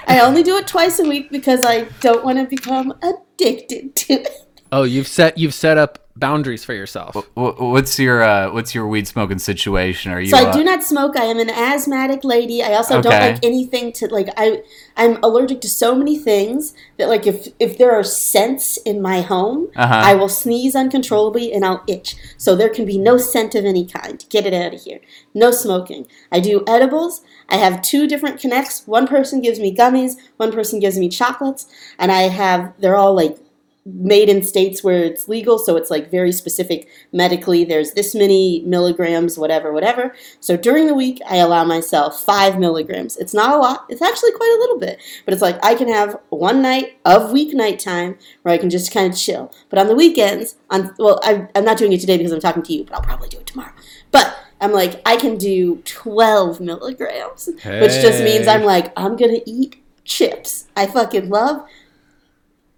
I 0.06 0.20
only 0.20 0.44
do 0.44 0.56
it 0.56 0.68
twice 0.68 1.00
a 1.00 1.08
week 1.08 1.28
because 1.32 1.64
I 1.64 1.88
don't 1.98 2.24
want 2.24 2.38
to 2.38 2.44
become 2.46 2.94
addicted 3.02 3.96
to 3.96 4.12
it. 4.12 4.45
Oh, 4.72 4.82
you've 4.82 5.08
set 5.08 5.38
you've 5.38 5.54
set 5.54 5.78
up 5.78 6.06
boundaries 6.16 6.64
for 6.64 6.72
yourself. 6.72 7.14
What's 7.34 7.98
your 7.98 8.22
uh, 8.22 8.50
what's 8.52 8.74
your 8.74 8.86
weed 8.86 9.06
smoking 9.06 9.38
situation? 9.38 10.12
Are 10.12 10.20
you? 10.20 10.28
So 10.28 10.38
I 10.38 10.44
uh, 10.48 10.52
do 10.52 10.64
not 10.64 10.82
smoke. 10.82 11.16
I 11.16 11.24
am 11.24 11.38
an 11.38 11.50
asthmatic 11.50 12.24
lady. 12.24 12.62
I 12.62 12.74
also 12.74 13.00
don't 13.02 13.12
like 13.12 13.44
anything 13.44 13.92
to 13.92 14.08
like. 14.08 14.28
I 14.36 14.62
I'm 14.96 15.22
allergic 15.22 15.60
to 15.62 15.68
so 15.68 15.94
many 15.94 16.18
things 16.18 16.74
that 16.96 17.08
like 17.08 17.26
if 17.26 17.48
if 17.60 17.78
there 17.78 17.92
are 17.92 18.02
scents 18.02 18.76
in 18.78 19.00
my 19.00 19.20
home, 19.20 19.68
Uh-huh. 19.76 19.94
I 19.94 20.14
will 20.14 20.28
sneeze 20.28 20.74
uncontrollably 20.74 21.52
and 21.52 21.64
I'll 21.64 21.84
itch. 21.86 22.16
So 22.36 22.56
there 22.56 22.70
can 22.70 22.86
be 22.86 22.98
no 22.98 23.18
scent 23.18 23.54
of 23.54 23.64
any 23.64 23.86
kind. 23.86 24.24
Get 24.30 24.46
it 24.46 24.54
out 24.54 24.74
of 24.74 24.82
here. 24.82 25.00
No 25.34 25.50
smoking. 25.50 26.06
I 26.32 26.40
do 26.40 26.64
edibles. 26.66 27.22
I 27.48 27.56
have 27.56 27.82
two 27.82 28.08
different 28.08 28.40
connects. 28.40 28.86
One 28.86 29.06
person 29.06 29.40
gives 29.40 29.60
me 29.60 29.74
gummies. 29.74 30.16
One 30.38 30.50
person 30.52 30.80
gives 30.80 30.98
me 30.98 31.08
chocolates, 31.08 31.66
and 31.98 32.10
I 32.10 32.22
have 32.22 32.72
they're 32.80 32.96
all 32.96 33.14
like 33.14 33.38
made 33.86 34.28
in 34.28 34.42
states 34.42 34.82
where 34.82 35.04
it's 35.04 35.28
legal, 35.28 35.58
so 35.58 35.76
it's 35.76 35.90
like 35.90 36.10
very 36.10 36.32
specific 36.32 36.88
medically. 37.12 37.64
There's 37.64 37.92
this 37.92 38.14
many 38.14 38.62
milligrams, 38.66 39.38
whatever, 39.38 39.72
whatever. 39.72 40.14
So 40.40 40.56
during 40.56 40.86
the 40.86 40.94
week, 40.94 41.20
I 41.28 41.36
allow 41.36 41.64
myself 41.64 42.22
five 42.22 42.58
milligrams. 42.58 43.16
It's 43.16 43.32
not 43.32 43.54
a 43.54 43.56
lot, 43.56 43.86
it's 43.88 44.02
actually 44.02 44.32
quite 44.32 44.52
a 44.56 44.60
little 44.60 44.78
bit, 44.78 45.00
but 45.24 45.32
it's 45.32 45.42
like 45.42 45.64
I 45.64 45.76
can 45.76 45.88
have 45.88 46.18
one 46.30 46.62
night 46.62 46.98
of 47.04 47.30
weeknight 47.30 47.78
time 47.78 48.18
where 48.42 48.52
I 48.52 48.58
can 48.58 48.70
just 48.70 48.92
kind 48.92 49.12
of 49.12 49.18
chill. 49.18 49.52
But 49.70 49.78
on 49.78 49.86
the 49.86 49.94
weekends, 49.94 50.56
on 50.70 50.92
well, 50.98 51.20
I, 51.22 51.46
I'm 51.54 51.64
not 51.64 51.78
doing 51.78 51.92
it 51.92 52.00
today 52.00 52.16
because 52.16 52.32
I'm 52.32 52.40
talking 52.40 52.64
to 52.64 52.72
you, 52.72 52.84
but 52.84 52.94
I'll 52.94 53.02
probably 53.02 53.28
do 53.28 53.38
it 53.38 53.46
tomorrow. 53.46 53.72
But 54.10 54.36
I'm 54.60 54.72
like, 54.72 55.00
I 55.06 55.16
can 55.16 55.38
do 55.38 55.76
12 55.84 56.60
milligrams, 56.60 57.46
which 57.46 57.92
just 57.92 58.22
means 58.22 58.48
I'm 58.48 58.64
like, 58.64 58.92
I'm 58.96 59.16
gonna 59.16 59.40
eat 59.46 59.76
chips. 60.04 60.66
I 60.74 60.86
fucking 60.86 61.28
love 61.28 61.66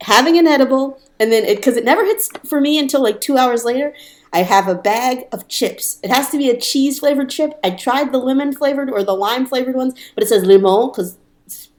having 0.03 0.39
an 0.39 0.47
edible 0.47 1.01
and 1.19 1.33
then 1.33 1.45
it 1.45 1.57
because 1.57 1.77
it 1.77 1.85
never 1.85 2.05
hits 2.05 2.29
for 2.49 2.61
me 2.61 2.79
until 2.79 3.03
like 3.03 3.21
two 3.21 3.37
hours 3.37 3.65
later 3.65 3.93
i 4.33 4.43
have 4.43 4.69
a 4.69 4.75
bag 4.75 5.27
of 5.33 5.49
chips 5.49 5.99
it 6.05 6.11
has 6.11 6.31
to 6.31 6.39
be 6.39 6.49
a 6.51 6.57
cheese 6.57 7.01
flavored 7.01 7.29
chip 7.29 7.59
i 7.65 7.71
tried 7.71 8.13
the 8.13 8.19
lemon 8.19 8.53
flavored 8.53 8.89
or 8.91 9.03
the 9.03 9.13
lime 9.13 9.45
flavored 9.45 9.75
ones 9.75 9.95
but 10.15 10.23
it 10.23 10.29
says 10.29 10.45
limon 10.45 10.89
because 10.91 11.17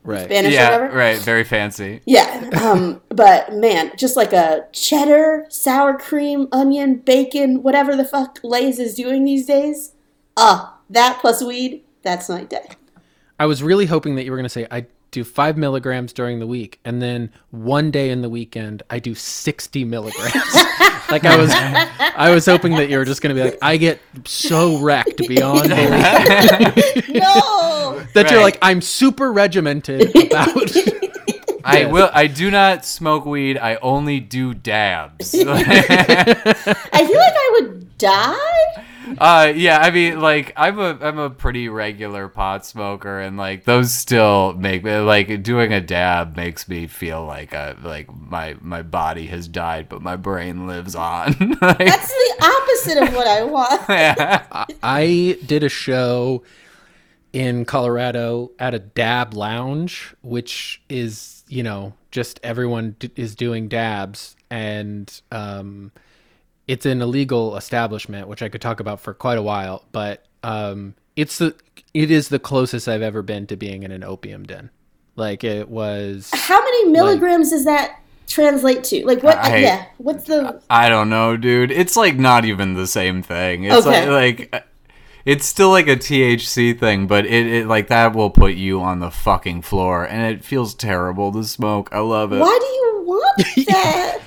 Right. 0.03 0.25
spanish 0.25 0.55
or 0.55 0.63
whatever 0.63 0.89
right. 0.97 1.19
Very 1.19 1.43
fancy. 1.43 2.01
yeah 2.05 2.49
um, 2.63 3.01
but 3.09 3.53
man 3.53 3.91
just 3.97 4.15
like 4.15 4.33
a 4.33 4.65
cheddar 4.71 5.45
sour 5.49 5.97
cream 5.97 6.47
onion 6.51 6.95
bacon 6.95 7.61
whatever 7.61 7.95
the 7.95 8.05
fuck 8.05 8.39
lay's 8.43 8.79
is 8.79 8.95
doing 8.95 9.23
these 9.25 9.45
days 9.45 9.93
uh 10.37 10.69
that 10.89 11.19
plus 11.21 11.43
weed 11.43 11.83
that's 12.01 12.27
my 12.29 12.43
day 12.43 12.65
I 13.37 13.45
was 13.45 13.61
really 13.63 13.85
hoping 13.85 14.15
that 14.15 14.23
you 14.25 14.31
were 14.31 14.37
going 14.37 14.43
to 14.45 14.49
say 14.49 14.65
I 14.71 14.87
do 15.11 15.23
five 15.23 15.57
milligrams 15.57 16.13
during 16.13 16.39
the 16.39 16.47
week, 16.47 16.79
and 16.85 17.01
then 17.01 17.31
one 17.51 17.91
day 17.91 18.09
in 18.09 18.21
the 18.21 18.29
weekend 18.29 18.83
I 18.89 18.99
do 18.99 19.15
sixty 19.15 19.83
milligrams. 19.85 20.33
like 21.11 21.25
I 21.25 21.35
was, 21.37 21.49
I 21.51 22.29
was 22.29 22.45
hoping 22.45 22.75
that 22.75 22.89
you 22.89 22.97
were 22.97 23.05
just 23.05 23.21
gonna 23.21 23.33
be 23.35 23.43
like, 23.43 23.57
I 23.61 23.77
get 23.77 23.99
so 24.25 24.79
wrecked 24.81 25.17
beyond 25.27 25.69
belief 25.69 27.09
No. 27.09 28.03
that 28.13 28.27
you're 28.29 28.41
like, 28.41 28.57
I'm 28.61 28.81
super 28.81 29.31
regimented 29.31 30.15
about. 30.15 30.71
I 31.63 31.85
will. 31.85 32.09
I 32.13 32.27
do 32.27 32.49
not 32.49 32.85
smoke 32.85 33.25
weed. 33.25 33.57
I 33.57 33.75
only 33.75 34.19
do 34.19 34.53
dabs. 34.53 35.35
I 35.35 35.41
feel 35.43 35.53
like 35.53 35.67
I 37.35 37.49
would 37.59 37.97
die. 37.97 38.85
Uh, 39.17 39.51
yeah. 39.55 39.79
I 39.79 39.91
mean, 39.91 40.19
like, 40.19 40.53
I'm 40.55 40.79
a 40.79 40.97
I'm 41.01 41.17
a 41.17 41.29
pretty 41.29 41.69
regular 41.69 42.27
pot 42.27 42.65
smoker, 42.65 43.19
and 43.19 43.37
like 43.37 43.65
those 43.65 43.91
still 43.91 44.53
make 44.53 44.83
me 44.83 44.97
like 44.97 45.43
doing 45.43 45.73
a 45.73 45.81
dab 45.81 46.35
makes 46.35 46.67
me 46.67 46.87
feel 46.87 47.25
like 47.25 47.53
I 47.53 47.73
like 47.81 48.13
my 48.13 48.55
my 48.61 48.81
body 48.81 49.27
has 49.27 49.47
died, 49.47 49.89
but 49.89 50.01
my 50.01 50.15
brain 50.15 50.67
lives 50.67 50.95
on. 50.95 51.35
Like, 51.61 51.77
That's 51.79 52.07
the 52.07 52.35
opposite 52.43 53.03
of 53.03 53.15
what 53.15 53.27
I 53.27 53.43
want. 53.43 53.81
yeah. 53.89 54.65
I 54.81 55.37
did 55.45 55.63
a 55.63 55.69
show 55.69 56.43
in 57.33 57.65
Colorado 57.65 58.51
at 58.59 58.73
a 58.73 58.79
dab 58.79 59.33
lounge, 59.33 60.15
which 60.21 60.81
is, 60.89 61.43
you 61.47 61.63
know, 61.63 61.93
just 62.11 62.39
everyone 62.43 62.95
d- 62.99 63.11
is 63.15 63.35
doing 63.35 63.67
dabs. 63.67 64.35
And 64.49 65.21
um, 65.31 65.91
it's 66.69 66.85
an 66.85 67.01
illegal 67.01 67.57
establishment, 67.57 68.27
which 68.27 68.43
I 68.43 68.47
could 68.49 68.61
talk 68.61 68.79
about 68.79 69.01
for 69.01 69.13
quite 69.15 69.39
a 69.39 69.41
while. 69.41 69.83
But 69.91 70.23
um, 70.43 70.93
it's 71.15 71.39
the, 71.39 71.55
it 71.95 72.11
is 72.11 72.29
the 72.29 72.37
closest 72.37 72.87
I've 72.87 73.01
ever 73.01 73.23
been 73.23 73.47
to 73.47 73.55
being 73.57 73.81
in 73.81 73.91
an 73.91 74.03
opium 74.03 74.43
den. 74.45 74.69
Like 75.15 75.43
it 75.43 75.67
was. 75.67 76.29
How 76.33 76.59
many 76.63 76.89
milligrams 76.89 77.49
does 77.49 77.65
that 77.65 77.99
translate 78.27 78.83
to? 78.85 79.03
Like 79.05 79.23
what? 79.23 79.37
I- 79.39 79.57
yeah. 79.57 79.85
What's 79.97 80.25
the? 80.25 80.61
I 80.69 80.89
don't 80.89 81.09
know, 81.09 81.35
dude. 81.35 81.71
It's 81.71 81.97
like 81.97 82.17
not 82.17 82.45
even 82.45 82.75
the 82.75 82.85
same 82.87 83.23
thing. 83.23 83.63
It's 83.63 83.87
Okay. 83.87 84.07
like 84.09 84.49
like 84.53 84.65
it's 85.25 85.45
still 85.47 85.71
like 85.71 85.87
a 85.87 85.95
THC 85.97 86.79
thing, 86.79 87.07
but 87.07 87.25
it, 87.25 87.47
it 87.47 87.67
like 87.67 87.87
that 87.87 88.13
will 88.15 88.29
put 88.29 88.53
you 88.53 88.79
on 88.81 88.99
the 88.99 89.09
fucking 89.11 89.63
floor, 89.63 90.05
and 90.07 90.21
it 90.33 90.45
feels 90.45 90.73
terrible 90.75 91.31
to 91.33 91.43
smoke. 91.43 91.89
I 91.91 91.99
love 91.99 92.31
it. 92.31 92.39
Why 92.39 92.57
do 92.61 92.65
you 92.67 93.03
want 93.05 93.37
that? 93.67 94.19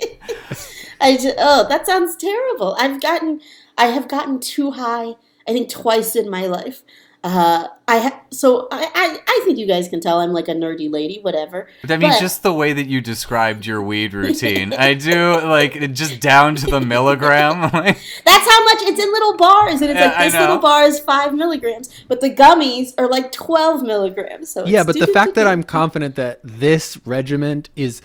I 1.02 1.16
just, 1.16 1.36
oh, 1.38 1.66
that 1.68 1.86
sounds 1.86 2.16
terrible. 2.16 2.74
I've 2.78 3.00
gotten, 3.00 3.40
I 3.76 3.86
have 3.86 4.08
gotten 4.08 4.40
too 4.40 4.70
high. 4.72 5.14
I 5.48 5.52
think 5.52 5.68
twice 5.70 6.14
in 6.16 6.30
my 6.30 6.46
life. 6.46 6.82
Uh, 7.24 7.68
I 7.86 7.98
ha- 8.00 8.20
so 8.32 8.66
I, 8.72 8.82
I 8.96 9.18
I 9.28 9.42
think 9.44 9.56
you 9.56 9.64
guys 9.66 9.88
can 9.88 10.00
tell 10.00 10.18
I'm 10.18 10.32
like 10.32 10.48
a 10.48 10.54
nerdy 10.54 10.90
lady, 10.90 11.20
whatever. 11.22 11.68
I 11.84 11.96
mean, 11.96 12.10
But- 12.10 12.18
just 12.20 12.42
the 12.42 12.52
way 12.52 12.72
that 12.72 12.88
you 12.88 13.00
described 13.00 13.64
your 13.64 13.80
weed 13.80 14.12
routine, 14.22 14.72
I 14.72 14.94
do 14.94 15.40
like 15.40 15.76
it 15.76 15.92
just 15.92 16.18
down 16.20 16.56
to 16.56 16.66
the 16.66 16.80
milligram. 16.80 17.60
Like, 17.72 17.98
That's 18.24 18.50
how 18.50 18.64
much 18.64 18.78
it's 18.82 19.00
in 19.00 19.12
little 19.12 19.36
bars, 19.36 19.80
and 19.82 19.90
it's 19.90 20.00
Yeah, 20.00 20.06
like 20.06 20.32
this 20.32 20.40
little 20.40 20.58
bar 20.58 20.82
is 20.82 20.98
five 20.98 21.32
milligrams, 21.32 21.90
but 22.08 22.20
the 22.20 22.30
gummies 22.30 22.92
are 22.98 23.08
like 23.08 23.30
twelve 23.30 23.84
milligrams. 23.84 24.50
So 24.50 24.66
Yeah, 24.66 24.82
but 24.82 24.98
the 24.98 25.06
fact 25.06 25.34
that 25.36 25.46
I'm 25.46 25.62
confident 25.62 26.16
that 26.16 26.40
this 26.42 26.98
regiment 27.06 27.70
is 27.76 28.02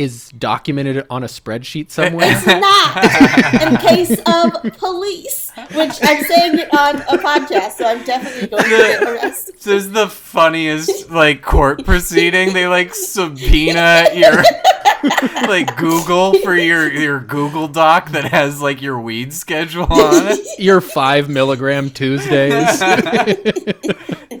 is 0.00 0.30
documented 0.30 1.04
on 1.10 1.22
a 1.22 1.26
spreadsheet 1.26 1.90
somewhere. 1.98 2.26
It's 2.30 2.46
not 2.46 3.62
in 3.62 3.76
case 3.76 4.18
of 4.26 4.78
police, 4.78 5.50
which 5.74 5.92
I'm 6.02 6.24
saying 6.24 6.58
it 6.58 6.74
on 6.74 6.96
a 7.02 7.18
podcast, 7.18 7.72
so 7.72 7.86
I'm 7.86 8.02
definitely 8.04 8.48
going 8.48 8.62
to 8.64 8.68
get 8.70 9.02
arrested. 9.02 9.56
this 9.56 9.66
is 9.66 9.92
the 9.92 10.08
funniest 10.08 11.10
like 11.10 11.42
court 11.42 11.84
proceeding. 11.84 12.54
They 12.54 12.66
like 12.66 12.94
subpoena 12.94 14.06
your 14.14 14.42
like 15.48 15.76
Google 15.76 16.34
for 16.40 16.54
your 16.54 16.90
your 16.92 17.20
Google 17.20 17.68
Doc 17.68 18.10
that 18.10 18.24
has 18.24 18.60
like 18.60 18.82
your 18.82 19.00
weed 19.00 19.32
schedule 19.32 19.84
on 19.84 20.26
it. 20.28 20.46
Your 20.60 20.80
five 20.80 21.28
milligram 21.28 21.90
Tuesdays. 21.90 22.80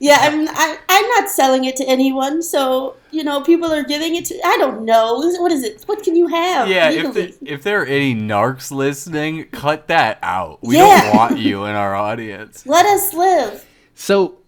Yeah, 0.00 0.18
I'm 0.20 0.48
I, 0.48 0.78
I'm 0.88 1.08
not 1.10 1.28
selling 1.28 1.64
it 1.64 1.76
to 1.76 1.84
anyone, 1.84 2.42
so 2.42 2.96
you 3.10 3.24
know 3.24 3.42
people 3.42 3.70
are 3.72 3.82
giving 3.82 4.14
it 4.14 4.24
to. 4.26 4.34
I 4.44 4.56
don't 4.58 4.84
know 4.84 5.14
what 5.16 5.52
is 5.52 5.64
it. 5.64 5.82
What 5.86 6.02
can 6.02 6.14
you 6.16 6.28
have? 6.28 6.68
Yeah, 6.68 6.90
if 6.90 7.14
the, 7.14 7.34
if 7.42 7.62
there 7.62 7.82
are 7.82 7.86
any 7.86 8.14
narcs 8.14 8.70
listening, 8.70 9.44
cut 9.50 9.88
that 9.88 10.18
out. 10.22 10.60
We 10.62 10.76
Yeah. 10.76 11.02
don't 11.02 11.16
want 11.16 11.38
you 11.38 11.64
in 11.64 11.74
our 11.74 11.94
audience. 11.94 12.64
let 12.64 12.86
us 12.86 13.12
live. 13.12 13.66
So, 13.94 14.38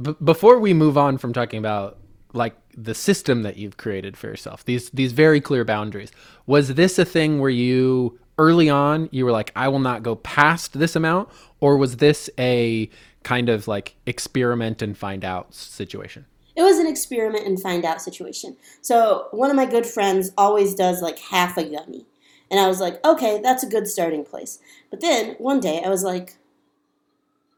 b- 0.00 0.16
before 0.24 0.58
we 0.58 0.72
move 0.74 0.96
on 0.96 1.18
from 1.18 1.32
talking 1.32 1.58
about 1.58 1.98
like 2.32 2.56
the 2.76 2.94
system 2.94 3.42
that 3.42 3.56
you've 3.56 3.76
created 3.76 4.16
for 4.16 4.26
yourself, 4.26 4.64
these 4.64 4.90
these 4.90 5.12
very 5.12 5.40
clear 5.40 5.64
boundaries, 5.64 6.12
was 6.46 6.74
this 6.74 6.98
a 6.98 7.04
thing 7.04 7.40
where 7.40 7.50
you 7.50 8.18
early 8.38 8.68
on 8.68 9.08
you 9.12 9.24
were 9.24 9.32
like, 9.32 9.50
I 9.56 9.68
will 9.68 9.78
not 9.78 10.02
go 10.02 10.16
past 10.16 10.78
this 10.78 10.94
amount, 10.94 11.30
or 11.60 11.76
was 11.76 11.96
this 11.96 12.28
a 12.38 12.90
kind 13.22 13.48
of 13.48 13.66
like 13.66 13.96
experiment 14.04 14.82
and 14.82 14.96
find 14.96 15.24
out 15.24 15.54
situation? 15.54 16.26
It 16.54 16.62
was 16.62 16.78
an 16.78 16.86
experiment 16.86 17.46
and 17.46 17.60
find 17.60 17.84
out 17.84 18.00
situation. 18.00 18.56
So 18.80 19.28
one 19.30 19.50
of 19.50 19.56
my 19.56 19.66
good 19.66 19.86
friends 19.86 20.32
always 20.38 20.74
does 20.74 21.02
like 21.02 21.18
half 21.18 21.56
a 21.56 21.64
gummy, 21.64 22.04
and 22.50 22.60
I 22.60 22.68
was 22.68 22.80
like, 22.80 23.04
okay, 23.04 23.40
that's 23.42 23.62
a 23.62 23.68
good 23.68 23.88
starting 23.88 24.24
place. 24.24 24.58
But 24.90 25.00
then 25.00 25.34
one 25.38 25.60
day 25.60 25.82
I 25.84 25.88
was 25.88 26.04
like, 26.04 26.36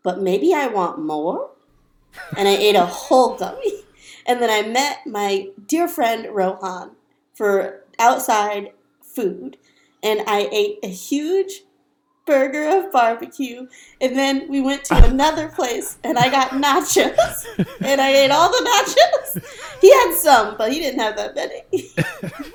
but 0.05 0.21
maybe 0.21 0.55
I 0.55 0.69
want 0.69 1.01
more, 1.01 1.51
and 2.37 2.47
I 2.47 2.57
ate 2.57 2.77
a 2.77 2.87
whole 2.87 3.37
gummy. 3.37 3.85
And 4.29 4.43
then 4.43 4.51
I 4.51 4.69
met 4.69 5.07
my 5.07 5.49
dear 5.67 5.89
friend 5.89 6.29
Rohan 6.31 6.93
for 7.35 7.85
outside 7.99 8.73
food, 9.03 9.57
and 10.03 10.21
I 10.27 10.49
ate 10.53 10.79
a 10.83 10.89
huge 10.89 11.63
burger 12.27 12.69
of 12.69 12.93
barbecue. 12.93 13.67
And 14.03 14.15
then 14.17 14.49
we 14.51 14.61
went 14.61 14.85
to 14.85 15.03
another 15.03 15.49
place, 15.49 15.97
and 16.05 16.19
I 16.19 16.29
got 16.29 16.51
nachos, 16.51 17.47
and 17.81 18.01
I 18.01 18.11
ate 18.11 18.31
all 18.31 18.51
the 18.51 18.95
nachos. 19.35 19.81
He 19.81 19.91
had 19.91 20.15
some, 20.15 20.57
but 20.59 20.73
he 20.73 20.79
didn't 20.79 21.01
have 21.01 21.17
that 21.17 21.35
many. 21.35 21.65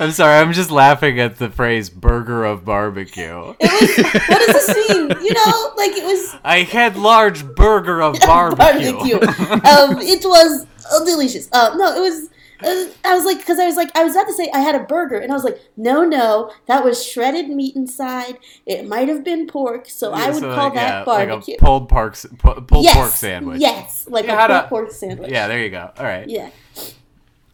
I'm 0.00 0.10
sorry, 0.10 0.38
I'm 0.38 0.52
just 0.52 0.70
laughing 0.70 1.20
at 1.20 1.38
the 1.38 1.48
phrase 1.50 1.90
burger 1.90 2.44
of 2.44 2.64
barbecue. 2.64 3.54
It 3.60 3.70
was 3.70 4.28
what 4.28 4.46
does 4.46 4.66
this 4.66 4.88
mean? 4.88 5.08
You 5.22 5.34
know, 5.34 5.72
like 5.76 5.92
it 5.92 6.04
was 6.04 6.36
I 6.42 6.62
had 6.62 6.96
large 6.96 7.46
burger 7.54 8.02
of 8.02 8.18
barbecue. 8.26 8.92
barbecue. 8.92 9.20
um, 9.20 9.98
it 10.00 10.24
was 10.24 10.66
delicious. 11.04 11.48
Uh, 11.52 11.74
no, 11.76 11.94
it 11.96 12.00
was. 12.00 12.28
Uh, 12.62 12.90
I 13.06 13.14
was 13.14 13.24
like, 13.24 13.38
because 13.38 13.58
I 13.58 13.64
was 13.64 13.76
like, 13.76 13.90
I 13.96 14.04
was 14.04 14.14
about 14.14 14.26
to 14.26 14.34
say 14.34 14.50
I 14.52 14.58
had 14.60 14.74
a 14.74 14.80
burger, 14.80 15.16
and 15.16 15.32
I 15.32 15.34
was 15.34 15.44
like, 15.44 15.58
no, 15.78 16.04
no, 16.04 16.52
that 16.66 16.84
was 16.84 17.02
shredded 17.02 17.48
meat 17.48 17.74
inside. 17.74 18.36
It 18.66 18.86
might 18.86 19.08
have 19.08 19.24
been 19.24 19.46
pork, 19.46 19.88
so 19.88 20.12
I 20.12 20.26
would 20.30 20.40
So, 20.40 20.54
call 20.54 20.66
like, 20.68 20.74
yeah, 20.74 20.90
that 20.90 21.06
barbecue. 21.06 21.54
Like 21.54 21.62
a 21.62 21.64
pulled 21.64 21.88
pork, 21.88 22.12
s- 22.12 22.26
pulled 22.38 22.84
yes, 22.84 22.94
pork 22.94 23.12
sandwich. 23.12 23.60
Yes, 23.62 24.06
like 24.10 24.26
You 24.26 24.32
a 24.32 24.36
had 24.36 24.48
pulled 24.48 24.64
a- 24.64 24.68
pork 24.68 24.90
sandwich. 24.92 25.30
Yeah, 25.30 25.48
there 25.48 25.62
you 25.64 25.70
go. 25.70 25.90
All 25.96 26.04
right. 26.04 26.28
Yeah. 26.28 26.50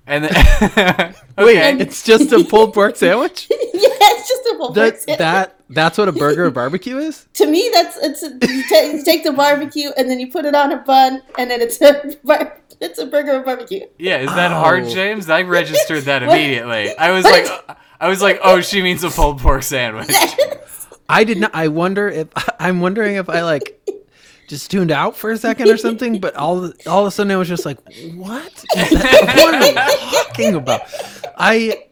And 0.08 0.24
then, 0.24 0.34
Wait, 1.38 1.56
okay. 1.56 1.78
it's 1.80 2.04
just 2.04 2.30
a 2.32 2.44
pulled 2.44 2.74
pork 2.74 2.94
sandwich? 2.96 3.48
yeah, 3.50 3.58
it's 3.72 4.28
just 4.28 4.46
a 4.46 4.54
pulled 4.56 4.74
pork 4.74 4.96
sandwich. 4.96 5.18
that 5.18 5.56
that's 5.68 5.98
what 5.98 6.08
a 6.08 6.12
burger 6.12 6.44
of 6.44 6.54
barbecue 6.54 6.98
is? 6.98 7.26
to 7.34 7.46
me, 7.46 7.68
that's 7.72 7.96
it's 7.98 8.22
a, 8.22 8.28
you, 8.28 8.62
ta- 8.68 8.90
you 8.96 9.04
take 9.04 9.24
the 9.24 9.32
barbecue 9.32 9.90
and 9.96 10.08
then 10.08 10.20
you 10.20 10.30
put 10.30 10.44
it 10.44 10.54
on 10.54 10.70
a 10.72 10.76
bun, 10.78 11.22
and 11.38 11.50
then 11.50 11.60
it's 11.60 11.80
a 11.80 12.14
bar- 12.24 12.60
it's 12.80 12.98
a 12.98 13.06
burger 13.06 13.32
of 13.32 13.44
barbecue. 13.44 13.86
yeah, 13.98 14.18
is 14.18 14.30
that 14.34 14.50
hard, 14.50 14.84
Oh. 14.84 14.90
James? 14.94 15.28
I 15.30 15.42
registered 15.42 16.04
that 16.04 16.22
immediately. 16.24 16.96
I 16.96 17.10
was 17.12 17.24
like, 17.24 17.46
I 18.00 18.08
was 18.08 18.20
like, 18.22 18.40
oh, 18.42 18.60
she 18.60 18.82
means 18.82 19.02
a 19.04 19.10
pulled 19.10 19.40
pork 19.40 19.62
sandwich. 19.62 20.10
I 21.08 21.24
did 21.24 21.38
not. 21.38 21.52
I 21.54 21.68
wonder 21.68 22.08
if 22.08 22.28
I'm 22.60 22.80
wondering 22.80 23.16
if 23.16 23.28
I 23.28 23.42
like 23.42 23.80
just 24.48 24.70
tuned 24.70 24.90
out 24.90 25.16
for 25.16 25.30
a 25.30 25.36
second 25.38 25.68
or 25.70 25.76
something. 25.76 26.20
But 26.20 26.34
all 26.36 26.72
all 26.86 27.02
of 27.02 27.06
a 27.06 27.10
sudden 27.10 27.32
I 27.32 27.36
was 27.36 27.48
just 27.48 27.64
like, 27.64 27.78
what? 28.14 28.64
what 28.74 29.54
are 29.54 29.66
you 29.66 29.74
talking 29.74 30.54
about?" 30.54 30.82
I, 31.38 31.84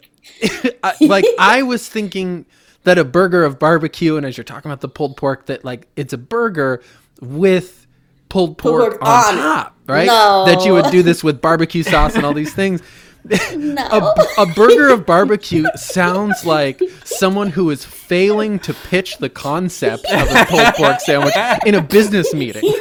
I 0.82 0.94
like 1.00 1.24
I 1.38 1.62
was 1.62 1.88
thinking 1.88 2.44
that 2.82 2.98
a 2.98 3.04
burger 3.04 3.44
of 3.44 3.58
barbecue, 3.58 4.16
and 4.16 4.26
as 4.26 4.36
you're 4.36 4.44
talking 4.44 4.70
about 4.70 4.80
the 4.80 4.88
pulled 4.88 5.16
pork, 5.16 5.46
that 5.46 5.64
like 5.64 5.86
it's 5.96 6.12
a 6.12 6.18
burger 6.18 6.82
with 7.20 7.86
pulled 8.28 8.58
pork, 8.58 8.98
pork 8.98 9.02
on, 9.02 9.08
on 9.08 9.34
top, 9.36 9.73
right? 9.86 10.06
No. 10.06 10.44
That 10.46 10.64
you 10.64 10.72
would 10.72 10.90
do 10.90 11.02
this 11.02 11.22
with 11.22 11.40
barbecue 11.40 11.82
sauce 11.82 12.14
and 12.16 12.24
all 12.24 12.34
these 12.34 12.54
things. 12.54 12.82
No. 13.56 13.82
a, 14.36 14.42
a 14.42 14.46
burger 14.54 14.90
of 14.90 15.06
barbecue 15.06 15.64
sounds 15.76 16.44
like 16.44 16.82
someone 17.04 17.48
who 17.48 17.70
is 17.70 17.82
failing 17.82 18.58
to 18.58 18.74
pitch 18.74 19.16
the 19.16 19.30
concept 19.30 20.04
of 20.12 20.28
a 20.30 20.44
pulled 20.44 20.74
pork 20.74 21.00
sandwich 21.00 21.32
in 21.64 21.74
a 21.74 21.80
business 21.80 22.34
meeting. 22.34 22.62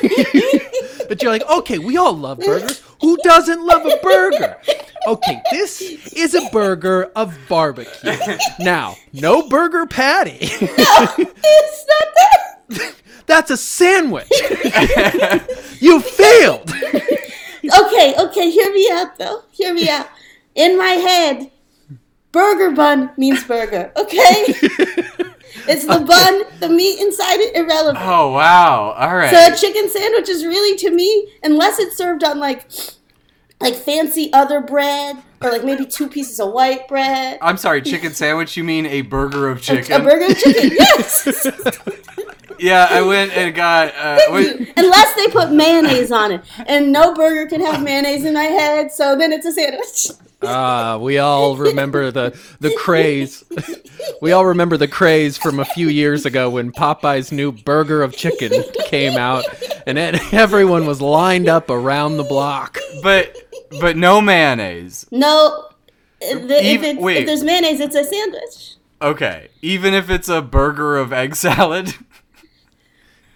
but 1.07 1.21
you're 1.21 1.31
like, 1.31 1.49
okay, 1.49 1.79
we 1.79 1.95
all 1.95 2.11
love 2.11 2.39
burgers. 2.39 2.81
Who 2.99 3.17
doesn't 3.23 3.65
love 3.65 3.85
a 3.85 3.97
burger? 4.03 4.57
Okay, 5.07 5.41
this 5.51 5.81
is 5.81 6.35
a 6.35 6.41
burger 6.51 7.09
of 7.15 7.37
barbecue. 7.47 8.13
Now, 8.59 8.97
no 9.13 9.47
burger 9.47 9.85
patty. 9.85 10.37
it's 10.41 11.85
not 11.87 12.07
that. 12.15 12.95
That's 13.25 13.51
a 13.51 13.57
sandwich. 13.57 14.29
you 15.79 15.99
failed. 15.99 16.71
okay, 16.71 18.15
okay, 18.17 18.51
hear 18.51 18.71
me 18.73 18.89
out 18.91 19.17
though. 19.17 19.43
Hear 19.51 19.73
me 19.73 19.89
out. 19.89 20.07
In 20.55 20.77
my 20.77 20.89
head, 20.89 21.51
burger 22.31 22.71
bun 22.71 23.11
means 23.17 23.43
burger. 23.43 23.91
Okay, 23.97 24.43
it's 25.67 25.85
the 25.85 26.05
bun, 26.05 26.43
the 26.59 26.69
meat 26.69 26.99
inside 26.99 27.39
it 27.39 27.55
irrelevant. 27.55 28.05
Oh 28.05 28.31
wow! 28.33 28.91
All 28.97 29.15
right. 29.15 29.31
So 29.31 29.53
a 29.53 29.55
chicken 29.55 29.89
sandwich 29.89 30.29
is 30.29 30.45
really 30.45 30.77
to 30.77 30.91
me, 30.91 31.33
unless 31.43 31.79
it's 31.79 31.97
served 31.97 32.23
on 32.23 32.39
like 32.39 32.69
like 33.61 33.75
fancy 33.75 34.31
other 34.33 34.59
bread 34.59 35.17
or 35.41 35.51
like 35.51 35.63
maybe 35.63 35.85
two 35.85 36.07
pieces 36.07 36.39
of 36.39 36.51
white 36.51 36.87
bread. 36.87 37.37
I'm 37.41 37.57
sorry, 37.57 37.81
chicken 37.81 38.13
sandwich. 38.13 38.57
You 38.57 38.63
mean 38.63 38.85
a 38.85 39.01
burger 39.01 39.49
of 39.49 39.61
chicken? 39.61 39.83
A 39.83 39.87
chicken? 39.87 40.03
burger 40.03 40.25
of 40.31 40.37
chicken, 40.37 40.77
yes. 40.77 41.47
Yeah, 42.59 42.87
I 42.89 43.01
went 43.01 43.31
and 43.33 43.53
got. 43.55 43.93
Uh, 43.95 44.19
wait, 44.31 44.73
Unless 44.77 45.15
they 45.15 45.27
put 45.27 45.51
mayonnaise 45.51 46.11
on 46.11 46.31
it, 46.31 46.41
and 46.67 46.91
no 46.91 47.13
burger 47.13 47.47
can 47.49 47.61
have 47.61 47.81
mayonnaise 47.83 48.25
in 48.25 48.33
my 48.33 48.43
head, 48.43 48.91
so 48.91 49.15
then 49.15 49.31
it's 49.31 49.45
a 49.45 49.51
sandwich. 49.51 50.11
Ah, 50.45 50.97
we 50.97 51.17
all 51.19 51.55
remember 51.55 52.11
the 52.11 52.37
the 52.59 52.73
craze. 52.77 53.43
We 54.21 54.33
all 54.33 54.45
remember 54.45 54.75
the 54.75 54.89
craze 54.89 55.37
from 55.37 55.59
a 55.59 55.65
few 55.65 55.87
years 55.87 56.25
ago 56.25 56.49
when 56.49 56.71
Popeye's 56.73 57.31
new 57.31 57.51
burger 57.53 58.03
of 58.03 58.13
chicken 58.15 58.51
came 58.87 59.17
out, 59.17 59.45
and 59.87 59.97
it, 59.97 60.33
everyone 60.33 60.85
was 60.85 60.99
lined 61.01 61.47
up 61.47 61.69
around 61.69 62.17
the 62.17 62.23
block. 62.23 62.77
but 63.01 63.35
but 63.79 63.95
no 63.95 64.19
mayonnaise. 64.21 65.05
No, 65.11 65.69
if, 66.19 66.47
the- 66.47 66.63
if, 66.65 66.83
Ev- 66.83 66.97
wait. 66.97 67.17
if 67.19 67.25
there's 67.25 67.43
mayonnaise, 67.43 67.79
it's 67.79 67.95
a 67.95 68.03
sandwich. 68.03 68.75
Okay, 69.01 69.47
even 69.61 69.93
if 69.93 70.09
it's 70.09 70.27
a 70.29 70.41
burger 70.41 70.97
of 70.97 71.11
egg 71.13 71.35
salad. 71.35 71.95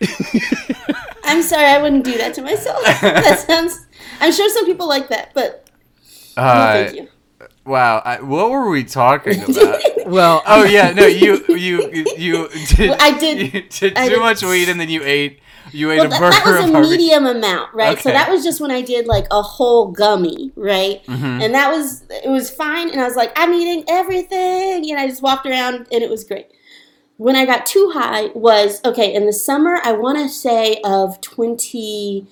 I'm 1.23 1.41
sorry, 1.43 1.65
I 1.65 1.81
wouldn't 1.81 2.05
do 2.05 2.17
that 2.17 2.33
to 2.35 2.41
myself. 2.41 2.81
that 3.01 3.39
sounds. 3.47 3.85
I'm 4.19 4.31
sure 4.31 4.49
some 4.49 4.65
people 4.65 4.87
like 4.87 5.09
that, 5.09 5.31
but 5.33 5.67
no, 6.37 6.43
Uh, 6.43 6.73
thank 6.73 6.95
you. 6.95 7.07
wow, 7.65 8.01
I, 8.05 8.21
what 8.21 8.49
were 8.49 8.69
we 8.69 8.83
talking 8.83 9.41
about? 9.43 9.81
Well, 10.07 10.41
Oh 10.47 10.63
yeah, 10.63 10.91
no, 10.91 11.05
you 11.05 11.43
you 11.49 11.89
you, 11.91 12.07
you 12.17 12.49
did. 12.77 12.89
Well, 12.91 12.97
I 13.01 13.17
did- 13.19 13.53
you 13.53 13.61
did 13.63 13.97
I 13.97 14.07
too 14.07 14.15
did- 14.15 14.19
much 14.21 14.41
weed, 14.41 14.69
and 14.69 14.79
then 14.79 14.87
you 14.89 15.03
ate 15.03 15.41
you 15.73 15.91
ate 15.91 15.97
Well, 15.97 16.05
a 16.05 16.09
that, 16.11 16.19
burger 16.21 16.31
that 16.53 16.61
was 16.61 16.69
a 16.69 16.71
barbecue. 16.71 16.97
medium 16.97 17.25
amount, 17.25 17.73
right? 17.73 17.99
So 17.99 18.09
that 18.09 18.29
was 18.31 18.41
just 18.41 18.61
when 18.61 18.71
I 18.71 18.79
did 18.81 19.05
like 19.05 19.25
a 19.31 19.41
whole 19.41 19.87
gummy, 19.91 20.53
right? 20.55 21.03
Mm-hmm. 21.07 21.41
And 21.41 21.53
that 21.53 21.69
was 21.69 22.03
it 22.09 22.29
was 22.29 22.49
fine, 22.49 22.89
and 22.89 23.01
I 23.01 23.03
was 23.03 23.17
like, 23.17 23.33
I'm 23.35 23.53
eating 23.53 23.83
everything, 23.89 24.89
and 24.89 24.97
I 24.97 25.07
just 25.07 25.21
walked 25.21 25.45
around, 25.45 25.87
and 25.91 26.01
it 26.01 26.09
was 26.09 26.23
great. 26.23 26.47
When 27.17 27.36
I 27.36 27.45
got 27.45 27.65
too 27.65 27.91
high 27.93 28.27
was 28.36 28.79
okay 28.86 29.13
in 29.13 29.25
the 29.25 29.33
summer. 29.33 29.79
I 29.83 29.91
want 29.91 30.19
to 30.19 30.29
say 30.29 30.79
of 30.83 31.19
twenty, 31.19 32.27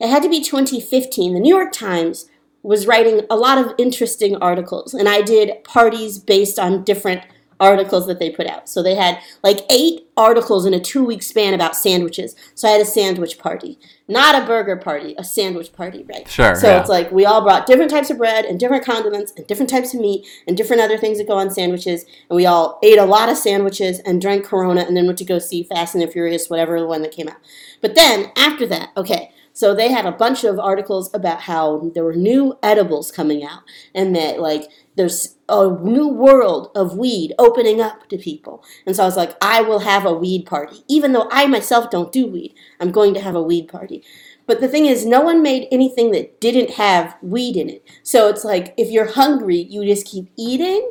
it 0.00 0.08
had 0.08 0.22
to 0.22 0.30
be 0.30 0.42
2015. 0.42 1.34
The 1.34 1.40
New 1.40 1.54
York 1.54 1.72
Times 1.72 2.28
was 2.62 2.86
writing 2.86 3.26
a 3.30 3.36
lot 3.36 3.58
of 3.58 3.74
interesting 3.78 4.36
articles, 4.36 4.94
and 4.94 5.08
I 5.08 5.20
did 5.20 5.62
parties 5.62 6.18
based 6.18 6.58
on 6.58 6.84
different 6.84 7.22
articles 7.60 8.06
that 8.06 8.18
they 8.18 8.30
put 8.30 8.46
out. 8.46 8.68
So 8.68 8.82
they 8.82 8.94
had 8.94 9.20
like 9.42 9.60
eight 9.70 10.08
articles 10.16 10.66
in 10.66 10.74
a 10.74 10.80
two 10.80 11.04
week 11.04 11.22
span 11.22 11.54
about 11.54 11.76
sandwiches. 11.76 12.34
So 12.54 12.68
I 12.68 12.72
had 12.72 12.80
a 12.80 12.84
sandwich 12.84 13.38
party, 13.38 13.78
not 14.08 14.40
a 14.40 14.46
burger 14.46 14.76
party, 14.76 15.14
a 15.18 15.24
sandwich 15.24 15.72
party, 15.72 16.04
right? 16.08 16.28
Sure, 16.28 16.54
So 16.54 16.68
yeah. 16.68 16.80
it's 16.80 16.88
like 16.88 17.10
we 17.12 17.24
all 17.24 17.42
brought 17.42 17.66
different 17.66 17.90
types 17.90 18.10
of 18.10 18.18
bread 18.18 18.44
and 18.44 18.58
different 18.58 18.84
condiments 18.84 19.32
and 19.36 19.46
different 19.46 19.70
types 19.70 19.94
of 19.94 20.00
meat 20.00 20.26
and 20.46 20.56
different 20.56 20.82
other 20.82 20.98
things 20.98 21.18
that 21.18 21.28
go 21.28 21.36
on 21.36 21.50
sandwiches. 21.50 22.04
And 22.28 22.36
we 22.36 22.46
all 22.46 22.78
ate 22.82 22.98
a 22.98 23.04
lot 23.04 23.28
of 23.28 23.36
sandwiches 23.36 24.00
and 24.00 24.20
drank 24.20 24.44
Corona 24.44 24.82
and 24.82 24.96
then 24.96 25.06
went 25.06 25.18
to 25.18 25.24
go 25.24 25.38
see 25.38 25.62
Fast 25.62 25.94
and 25.94 26.02
the 26.02 26.08
Furious, 26.08 26.48
whatever 26.48 26.78
the 26.80 26.86
one 26.86 27.02
that 27.02 27.12
came 27.12 27.28
out. 27.28 27.38
But 27.80 27.94
then 27.94 28.32
after 28.36 28.66
that, 28.66 28.90
okay, 28.96 29.32
so 29.58 29.74
they 29.74 29.90
had 29.90 30.06
a 30.06 30.12
bunch 30.12 30.44
of 30.44 30.60
articles 30.60 31.12
about 31.12 31.40
how 31.40 31.90
there 31.92 32.04
were 32.04 32.14
new 32.14 32.56
edibles 32.62 33.10
coming 33.10 33.42
out 33.42 33.62
and 33.92 34.14
that 34.14 34.38
like 34.38 34.70
there's 34.94 35.34
a 35.48 35.68
new 35.82 36.06
world 36.06 36.70
of 36.76 36.96
weed 36.96 37.34
opening 37.40 37.80
up 37.80 38.08
to 38.08 38.18
people. 38.18 38.62
And 38.86 38.94
so 38.94 39.02
I 39.02 39.06
was 39.06 39.16
like, 39.16 39.34
I 39.42 39.62
will 39.62 39.80
have 39.80 40.06
a 40.06 40.12
weed 40.12 40.46
party. 40.46 40.84
Even 40.86 41.10
though 41.12 41.26
I 41.32 41.48
myself 41.48 41.90
don't 41.90 42.12
do 42.12 42.28
weed, 42.28 42.54
I'm 42.78 42.92
going 42.92 43.14
to 43.14 43.20
have 43.20 43.34
a 43.34 43.42
weed 43.42 43.66
party. 43.66 44.04
But 44.46 44.60
the 44.60 44.68
thing 44.68 44.86
is, 44.86 45.04
no 45.04 45.22
one 45.22 45.42
made 45.42 45.66
anything 45.72 46.12
that 46.12 46.40
didn't 46.40 46.74
have 46.74 47.16
weed 47.20 47.56
in 47.56 47.68
it. 47.68 47.82
So 48.04 48.28
it's 48.28 48.44
like 48.44 48.74
if 48.76 48.92
you're 48.92 49.10
hungry, 49.10 49.56
you 49.68 49.84
just 49.84 50.06
keep 50.06 50.30
eating. 50.36 50.88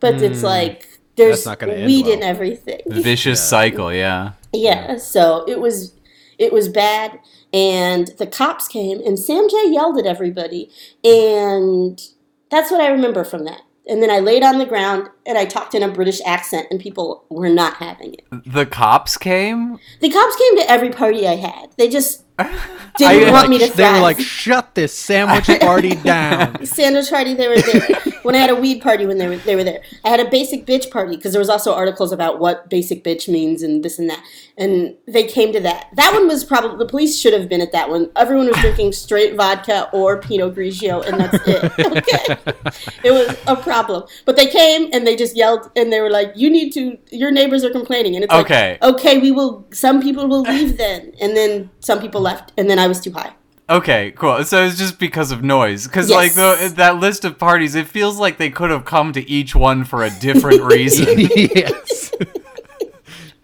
But 0.00 0.22
it's 0.22 0.42
like 0.42 0.88
there's 1.16 1.44
Hmm. 1.44 1.50
not 1.50 1.58
gonna 1.58 1.74
end 1.74 1.86
weed 1.86 2.06
well. 2.06 2.14
in 2.14 2.22
everything. 2.22 2.80
Vicious 2.86 3.46
cycle, 3.46 3.92
yeah. 3.92 4.32
Yeah, 4.54 4.96
so 4.96 5.44
it 5.46 5.60
was 5.60 5.92
it 6.38 6.50
was 6.54 6.70
bad 6.70 7.18
and 7.52 8.08
the 8.18 8.26
cops 8.26 8.68
came 8.68 9.00
and 9.04 9.18
Sam 9.18 9.48
Jay 9.48 9.64
yelled 9.68 9.98
at 9.98 10.06
everybody 10.06 10.70
and 11.04 12.00
that's 12.50 12.70
what 12.70 12.80
I 12.80 12.88
remember 12.88 13.24
from 13.24 13.44
that. 13.44 13.62
And 13.88 14.00
then 14.02 14.10
I 14.10 14.20
laid 14.20 14.42
on 14.44 14.58
the 14.58 14.66
ground 14.66 15.08
and 15.26 15.36
I 15.36 15.46
talked 15.46 15.74
in 15.74 15.82
a 15.82 15.88
British 15.90 16.20
accent 16.24 16.68
and 16.70 16.78
people 16.78 17.24
were 17.28 17.48
not 17.48 17.74
having 17.78 18.14
it. 18.14 18.24
The 18.46 18.66
cops 18.66 19.16
came. 19.16 19.78
The 20.00 20.10
cops 20.10 20.36
came 20.36 20.56
to 20.58 20.70
every 20.70 20.90
party 20.90 21.26
I 21.26 21.34
had. 21.36 21.70
They 21.76 21.88
just 21.88 22.24
didn't 22.98 23.28
I- 23.28 23.32
want 23.32 23.48
me 23.50 23.58
to 23.58 23.76
they 23.76 23.90
were 23.92 24.00
like, 24.00 24.20
"Shut 24.20 24.74
this 24.74 24.92
sandwich 24.96 25.60
party 25.60 25.96
down." 25.96 26.64
sandwich 26.66 27.10
party 27.10 27.34
they 27.34 27.48
were 27.48 27.60
there 27.60 27.80
when 28.22 28.34
i 28.34 28.38
had 28.38 28.50
a 28.50 28.54
weed 28.54 28.80
party 28.82 29.06
when 29.06 29.18
they 29.18 29.28
were 29.28 29.36
they 29.36 29.56
were 29.56 29.64
there. 29.64 29.82
I 30.04 30.08
had 30.08 30.20
a 30.20 30.28
basic 30.30 30.66
bitch 30.66 30.90
party 30.90 31.16
because 31.16 31.32
there 31.32 31.40
was 31.40 31.48
also 31.48 31.74
articles 31.74 32.12
about 32.12 32.38
what 32.38 32.68
basic 32.68 33.02
bitch 33.04 33.28
means 33.28 33.62
and 33.62 33.82
this 33.84 33.98
and 33.98 34.08
that. 34.10 34.22
And 34.58 34.96
they 35.06 35.24
came 35.24 35.52
to 35.52 35.60
that. 35.60 35.88
That 35.96 36.12
one 36.12 36.28
was 36.28 36.44
probably 36.44 36.76
the 36.78 36.86
police 36.86 37.18
should 37.18 37.32
have 37.32 37.48
been 37.48 37.60
at 37.60 37.72
that 37.72 37.88
one. 37.88 38.10
Everyone 38.16 38.46
was 38.48 38.56
drinking 38.58 38.92
straight 38.92 39.34
vodka 39.36 39.88
or 39.92 40.18
pinot 40.20 40.54
grigio 40.54 41.04
and 41.06 41.20
that's 41.20 41.38
it. 41.46 41.72
Okay. 42.00 42.36
It 43.04 43.10
was 43.12 43.36
a 43.46 43.56
problem. 43.56 44.04
But 44.24 44.36
they 44.36 44.46
came 44.46 44.90
and 44.92 45.06
they 45.06 45.16
just 45.16 45.36
yelled 45.36 45.70
and 45.76 45.92
they 45.92 46.00
were 46.00 46.10
like 46.10 46.32
you 46.36 46.50
need 46.50 46.70
to 46.72 46.98
your 47.10 47.30
neighbors 47.30 47.64
are 47.64 47.70
complaining. 47.70 48.14
And 48.16 48.24
it's 48.24 48.32
Okay. 48.32 48.78
like 48.80 48.94
okay 48.94 49.18
we 49.18 49.30
will 49.30 49.66
some 49.72 50.00
people 50.02 50.28
will 50.28 50.42
leave 50.42 50.76
then. 50.76 51.12
And 51.20 51.36
then 51.36 51.70
some 51.80 52.00
people 52.00 52.20
left 52.20 52.52
and 52.56 52.68
then 52.68 52.78
i 52.78 52.86
was 52.86 53.00
too 53.00 53.12
high 53.12 53.32
Okay, 53.70 54.12
cool. 54.16 54.42
So 54.44 54.64
it's 54.64 54.76
just 54.76 54.98
because 54.98 55.30
of 55.30 55.44
noise, 55.44 55.86
because 55.86 56.08
Yes. 56.10 56.16
like 56.16 56.34
the, 56.34 56.74
that 56.74 56.96
list 56.98 57.24
of 57.24 57.38
parties, 57.38 57.74
it 57.76 57.86
feels 57.86 58.18
like 58.18 58.36
they 58.36 58.50
could 58.50 58.70
have 58.70 58.84
come 58.84 59.12
to 59.12 59.30
each 59.30 59.54
one 59.54 59.84
for 59.84 60.02
a 60.02 60.10
different 60.10 60.62
reason. 60.72 61.06
yes. 61.18 62.10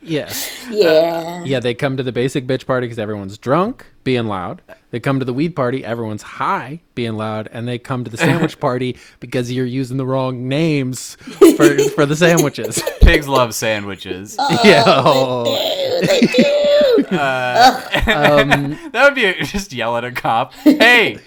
yes. 0.03 0.67
yeah 0.71 1.41
uh, 1.41 1.45
Yeah, 1.45 1.61
they 1.61 1.75
come 1.75 1.97
to 1.97 2.03
the 2.03 2.11
basic 2.12 2.47
bitch 2.47 2.67
party 2.67 2.87
because 2.87 2.99
everyone's 2.99 3.39
drunk, 3.39 3.87
being 4.03 4.27
loud. 4.27 4.62
They 4.91 4.99
come 5.01 5.19
to 5.21 5.25
the 5.25 5.33
weed 5.35 5.55
party, 5.55 5.85
everyone's 5.85 6.23
high, 6.23 6.81
being 6.95 7.15
loud, 7.15 7.49
and 7.53 7.69
they 7.69 7.79
come 7.79 8.03
to 8.05 8.11
the 8.11 8.17
sandwich 8.17 8.59
party 8.67 8.97
because 9.21 9.53
you're 9.53 9.67
using 9.67 9.97
the 9.97 10.07
wrong 10.07 10.49
names 10.49 11.17
for 11.57 11.79
for 11.91 12.07
the 12.07 12.17
sandwiches. 12.17 12.83
Pigs 13.01 13.29
love 13.29 13.55
sandwiches. 13.55 14.37
Oh, 14.39 14.61
yeah. 14.65 16.01
Ew, 16.01 16.07
they 16.07 16.21
do. 16.21 16.86
Um, 18.07 18.79
That 18.92 19.05
would 19.05 19.14
be 19.14 19.25
a, 19.25 19.42
just 19.42 19.73
yell 19.73 19.97
at 19.97 20.05
a 20.05 20.12
cop. 20.12 20.55
Hey, 20.55 21.19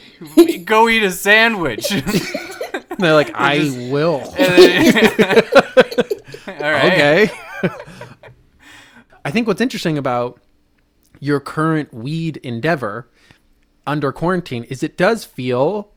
go 0.65 0.87
eat 0.87 1.03
a 1.03 1.11
sandwich. 1.11 1.89
they're 2.99 3.13
like, 3.13 3.31
I 3.35 3.87
will. 3.91 4.21
All 6.47 6.71
right. 6.71 6.93
Okay. 6.93 7.29
I 9.25 9.31
think 9.31 9.47
what's 9.47 9.61
interesting 9.61 9.97
about 9.97 10.39
your 11.19 11.39
current 11.39 11.93
weed 11.93 12.37
endeavor 12.37 13.09
under 13.85 14.11
quarantine 14.11 14.63
is 14.65 14.83
it 14.83 14.97
does 14.97 15.25
feel 15.25 15.91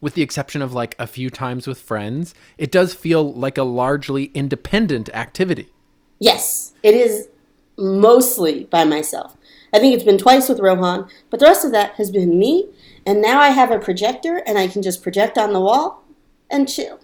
with 0.00 0.14
the 0.14 0.22
exception 0.22 0.62
of 0.62 0.72
like 0.72 0.94
a 0.98 1.06
few 1.06 1.30
times 1.30 1.66
with 1.66 1.78
friends, 1.78 2.34
it 2.56 2.72
does 2.72 2.94
feel 2.94 3.32
like 3.34 3.58
a 3.58 3.62
largely 3.62 4.26
independent 4.34 5.10
activity. 5.10 5.68
Yes, 6.18 6.72
it 6.82 6.94
is 6.94 7.28
mostly 7.80 8.64
by 8.64 8.84
myself. 8.84 9.36
I 9.72 9.78
think 9.78 9.94
it's 9.94 10.04
been 10.04 10.18
twice 10.18 10.48
with 10.48 10.60
Rohan, 10.60 11.08
but 11.30 11.40
the 11.40 11.46
rest 11.46 11.64
of 11.64 11.72
that 11.72 11.92
has 11.94 12.10
been 12.10 12.38
me. 12.38 12.68
And 13.06 13.22
now 13.22 13.40
I 13.40 13.48
have 13.48 13.70
a 13.70 13.78
projector 13.78 14.42
and 14.46 14.58
I 14.58 14.68
can 14.68 14.82
just 14.82 15.02
project 15.02 15.38
on 15.38 15.52
the 15.52 15.60
wall 15.60 16.04
and 16.50 16.68
chill. 16.68 17.00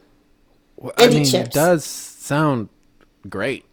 Well, 0.77 0.93
And 0.99 1.11
I 1.11 1.15
mean, 1.15 1.25
chips. 1.25 1.49
it 1.49 1.53
does 1.53 1.85
sound 1.85 2.69
great. 3.29 3.65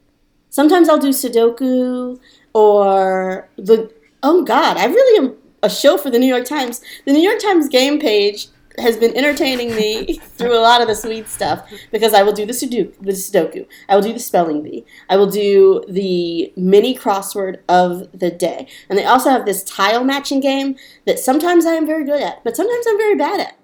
Sometimes 0.49 0.87
I'll 0.87 0.99
do 0.99 1.09
Sudoku 1.09 2.19
or 2.53 3.49
the. 3.57 3.91
Oh 4.21 4.43
God, 4.43 4.77
I 4.77 4.85
really 4.85 5.25
am 5.27 5.35
a 5.63 5.69
show 5.69 5.97
for 5.97 6.09
the 6.09 6.19
New 6.19 6.27
York 6.27 6.45
Times. 6.45 6.81
The 7.05 7.11
New 7.11 7.19
York 7.21 7.39
Times 7.39 7.67
game 7.67 7.99
page 7.99 8.47
has 8.77 8.97
been 8.97 9.15
entertaining 9.15 9.75
me 9.75 10.13
through 10.37 10.57
a 10.57 10.61
lot 10.61 10.81
of 10.81 10.87
the 10.87 10.95
sweet 10.95 11.27
stuff 11.29 11.69
because 11.91 12.13
I 12.13 12.23
will 12.23 12.33
do 12.33 12.45
the 12.45 12.53
Sudoku, 12.53 12.93
the 13.01 13.11
Sudoku. 13.11 13.65
I 13.89 13.95
will 13.95 14.01
do 14.01 14.13
the 14.13 14.19
spelling 14.19 14.61
bee. 14.63 14.85
I 15.09 15.17
will 15.17 15.29
do 15.29 15.83
the 15.87 16.51
mini 16.55 16.97
crossword 16.97 17.59
of 17.69 18.07
the 18.17 18.31
day. 18.31 18.67
And 18.89 18.97
they 18.97 19.05
also 19.05 19.29
have 19.29 19.45
this 19.45 19.63
tile 19.63 20.03
matching 20.03 20.39
game 20.39 20.75
that 21.05 21.19
sometimes 21.19 21.65
I 21.65 21.73
am 21.73 21.85
very 21.85 22.05
good 22.05 22.21
at, 22.21 22.43
but 22.43 22.55
sometimes 22.55 22.85
I'm 22.87 22.97
very 22.97 23.15
bad 23.15 23.39
at. 23.39 23.57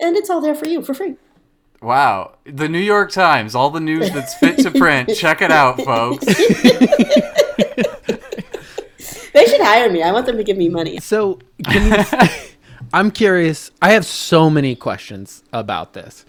And 0.00 0.16
it's 0.16 0.30
all 0.30 0.40
there 0.40 0.54
for 0.54 0.68
you 0.68 0.82
for 0.82 0.94
free. 0.94 1.16
Wow. 1.80 2.36
The 2.44 2.68
New 2.68 2.78
York 2.78 3.10
Times, 3.10 3.54
all 3.54 3.70
the 3.70 3.80
news 3.80 4.10
that's 4.10 4.34
fit 4.34 4.58
to 4.60 4.70
print. 4.70 5.14
Check 5.16 5.42
it 5.42 5.50
out, 5.50 5.80
folks. 5.82 6.26
They 9.34 9.46
should 9.46 9.60
hire 9.60 9.90
me. 9.90 10.00
I 10.00 10.12
want 10.12 10.26
them 10.26 10.36
to 10.36 10.44
give 10.44 10.56
me 10.56 10.68
money. 10.68 11.00
So, 11.00 11.40
can 11.64 11.90
you, 11.90 12.28
I'm 12.94 13.10
curious. 13.10 13.72
I 13.82 13.92
have 13.92 14.06
so 14.06 14.48
many 14.48 14.76
questions 14.76 15.42
about 15.52 15.94
this. 15.94 16.24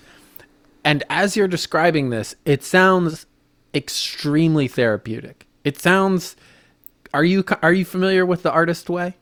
And 0.83 1.03
as 1.11 1.37
you're 1.37 1.47
describing 1.47 2.09
this, 2.09 2.35
it 2.43 2.63
sounds 2.63 3.27
extremely 3.75 4.67
therapeutic. 4.67 5.45
It 5.63 5.79
sounds 5.79 6.35
Are 7.13 7.23
you 7.23 7.43
are 7.61 7.71
you 7.71 7.85
familiar 7.85 8.25
with 8.25 8.41
the 8.41 8.51
artist 8.51 8.89
way? 8.89 9.15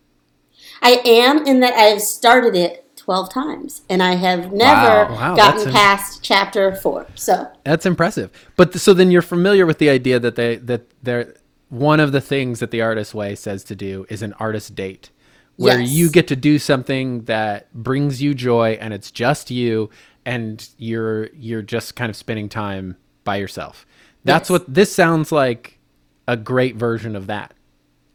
I 0.82 1.02
am 1.04 1.46
in 1.46 1.60
that 1.60 1.74
I've 1.74 2.02
started 2.02 2.56
it 2.56 2.96
12 2.96 3.30
times 3.30 3.82
and 3.90 4.02
I 4.02 4.16
have 4.16 4.54
never 4.54 5.12
Wow. 5.12 5.14
Wow, 5.14 5.36
gotten 5.36 5.70
past 5.74 6.24
chapter 6.24 6.74
4. 6.74 7.08
So, 7.16 7.50
That's 7.66 7.86
impressive. 7.86 8.32
But 8.56 8.74
so 8.76 8.94
then 8.94 9.12
you're 9.12 9.22
familiar 9.22 9.66
with 9.66 9.80
the 9.80 9.90
idea 9.90 10.18
that 10.18 10.36
they 10.36 10.56
that 10.56 10.90
they're 11.04 11.34
one 11.68 12.00
of 12.00 12.14
the 12.14 12.22
things 12.22 12.60
that 12.60 12.72
the 12.72 12.82
artist 12.82 13.14
way 13.14 13.36
says 13.36 13.66
to 13.66 13.76
do 13.76 14.06
is 14.08 14.22
an 14.22 14.32
artist 14.40 14.76
date 14.76 15.10
where 15.58 15.80
Yes. 15.80 15.90
you 15.92 16.10
get 16.10 16.28
to 16.30 16.36
do 16.36 16.58
something 16.60 17.24
that 17.26 17.72
brings 17.74 18.22
you 18.22 18.34
joy 18.34 18.78
and 18.82 18.94
it's 18.94 19.12
just 19.12 19.52
you 19.52 19.90
and 20.26 20.68
you're 20.78 21.30
you're 21.34 21.62
just 21.62 21.96
kind 21.96 22.10
of 22.10 22.16
spending 22.16 22.50
time 22.50 22.98
by 23.24 23.36
yourself. 23.38 23.86
That's 24.24 24.50
Yes. 24.50 24.60
what 24.60 24.74
this 24.74 24.94
sounds 24.94 25.32
like 25.32 25.80
a 26.28 26.36
great 26.38 26.76
version 26.76 27.16
of 27.16 27.28
that. 27.28 27.54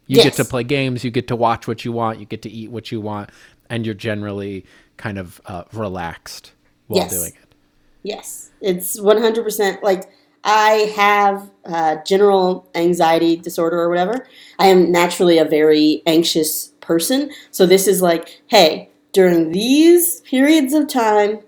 You 0.07 0.23
get 0.23 0.35
to 0.35 0.45
play 0.45 0.65
games, 0.65 1.05
you 1.05 1.11
get 1.11 1.29
to 1.29 1.37
watch 1.37 1.69
what 1.69 1.85
you 1.85 1.93
want, 1.93 2.19
you 2.19 2.25
get 2.25 2.41
to 2.43 2.51
eat 2.51 2.71
what 2.71 2.91
you 2.91 3.01
want 3.01 3.31
and 3.69 3.85
you're 3.85 3.95
generally 3.95 4.65
kind 4.97 5.19
of 5.19 5.41
uh, 5.47 5.65
relaxed 5.73 6.53
while 6.87 7.01
Yes. 7.03 7.11
doing 7.11 7.33
it. 7.35 7.55
yes, 8.03 8.51
it's 8.63 8.99
100% 8.99 9.83
like 9.83 10.09
I 10.45 10.91
have 10.97 11.51
uh, 11.67 11.97
general 12.07 12.71
anxiety 12.75 13.37
disorder 13.37 13.79
or 13.79 13.89
whatever. 13.91 14.27
I 14.59 14.69
am 14.69 14.91
naturally 14.91 15.37
a 15.37 15.45
very 15.45 16.03
anxious 16.07 16.73
person. 16.89 17.31
So, 17.53 17.67
this 17.67 17.87
is 17.87 18.03
like, 18.03 18.43
hey, 18.49 18.91
during 19.13 19.53
these 19.53 20.23
periods 20.23 20.73
of 20.75 20.89
time, 20.89 21.41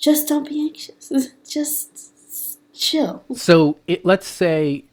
just 0.00 0.26
don't 0.28 0.48
be 0.48 0.60
anxious. 0.62 1.12
Just 1.48 2.10
chill. 2.72 3.24
So 3.34 3.76
it, 3.86 4.04
let's 4.04 4.26
say 4.26 4.84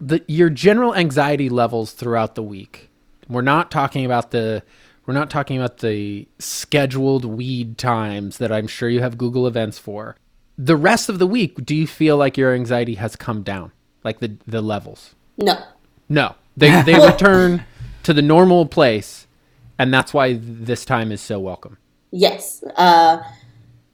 the 0.00 0.22
your 0.26 0.50
general 0.50 0.94
anxiety 0.94 1.48
levels 1.48 1.92
throughout 1.92 2.34
the 2.34 2.42
week. 2.42 2.90
We're 3.28 3.42
not 3.42 3.70
talking 3.70 4.04
about 4.04 4.32
the 4.32 4.62
we're 5.06 5.14
not 5.14 5.30
talking 5.30 5.56
about 5.56 5.78
the 5.78 6.26
scheduled 6.38 7.24
weed 7.24 7.78
times 7.78 8.38
that 8.38 8.50
I'm 8.50 8.66
sure 8.66 8.88
you 8.88 9.00
have 9.00 9.16
Google 9.18 9.46
events 9.46 9.78
for. 9.78 10.16
The 10.58 10.76
rest 10.76 11.08
of 11.08 11.18
the 11.18 11.26
week, 11.26 11.64
do 11.64 11.74
you 11.74 11.86
feel 11.86 12.16
like 12.16 12.36
your 12.36 12.54
anxiety 12.54 12.94
has 12.94 13.16
come 13.16 13.42
down? 13.42 13.72
Like 14.02 14.18
the 14.18 14.36
the 14.46 14.60
levels? 14.60 15.14
No. 15.38 15.62
No. 16.08 16.34
They 16.56 16.82
they 16.82 17.06
return 17.06 17.64
to 18.10 18.14
the 18.14 18.22
normal 18.22 18.66
place 18.66 19.28
and 19.78 19.94
that's 19.94 20.12
why 20.12 20.34
this 20.34 20.84
time 20.84 21.12
is 21.12 21.20
so 21.20 21.38
welcome. 21.38 21.78
Yes. 22.10 22.64
Uh, 22.76 23.22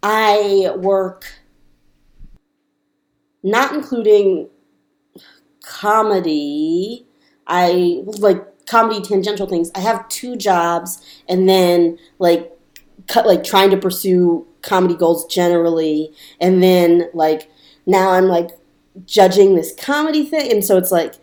I 0.03 0.73
work, 0.79 1.27
not 3.43 3.75
including 3.75 4.49
comedy, 5.63 7.07
I 7.47 8.03
like 8.05 8.67
comedy 8.67 9.03
tangential 9.03 9.47
things. 9.47 9.71
I 9.75 9.81
have 9.81 10.09
two 10.09 10.35
jobs 10.35 11.05
and 11.29 11.47
then 11.47 11.99
like 12.19 12.51
cut 13.07 13.27
like 13.27 13.45
trying 13.45 13.71
to 13.71 13.77
pursue 13.77 14.47
comedy 14.63 14.95
goals 14.95 15.27
generally 15.27 16.11
and 16.41 16.63
then 16.63 17.09
like 17.13 17.51
now 17.85 18.11
I'm 18.11 18.27
like 18.27 18.51
judging 19.05 19.55
this 19.55 19.75
comedy 19.79 20.25
thing 20.25 20.51
and 20.51 20.65
so 20.65 20.79
it's 20.79 20.91
like 20.91 21.15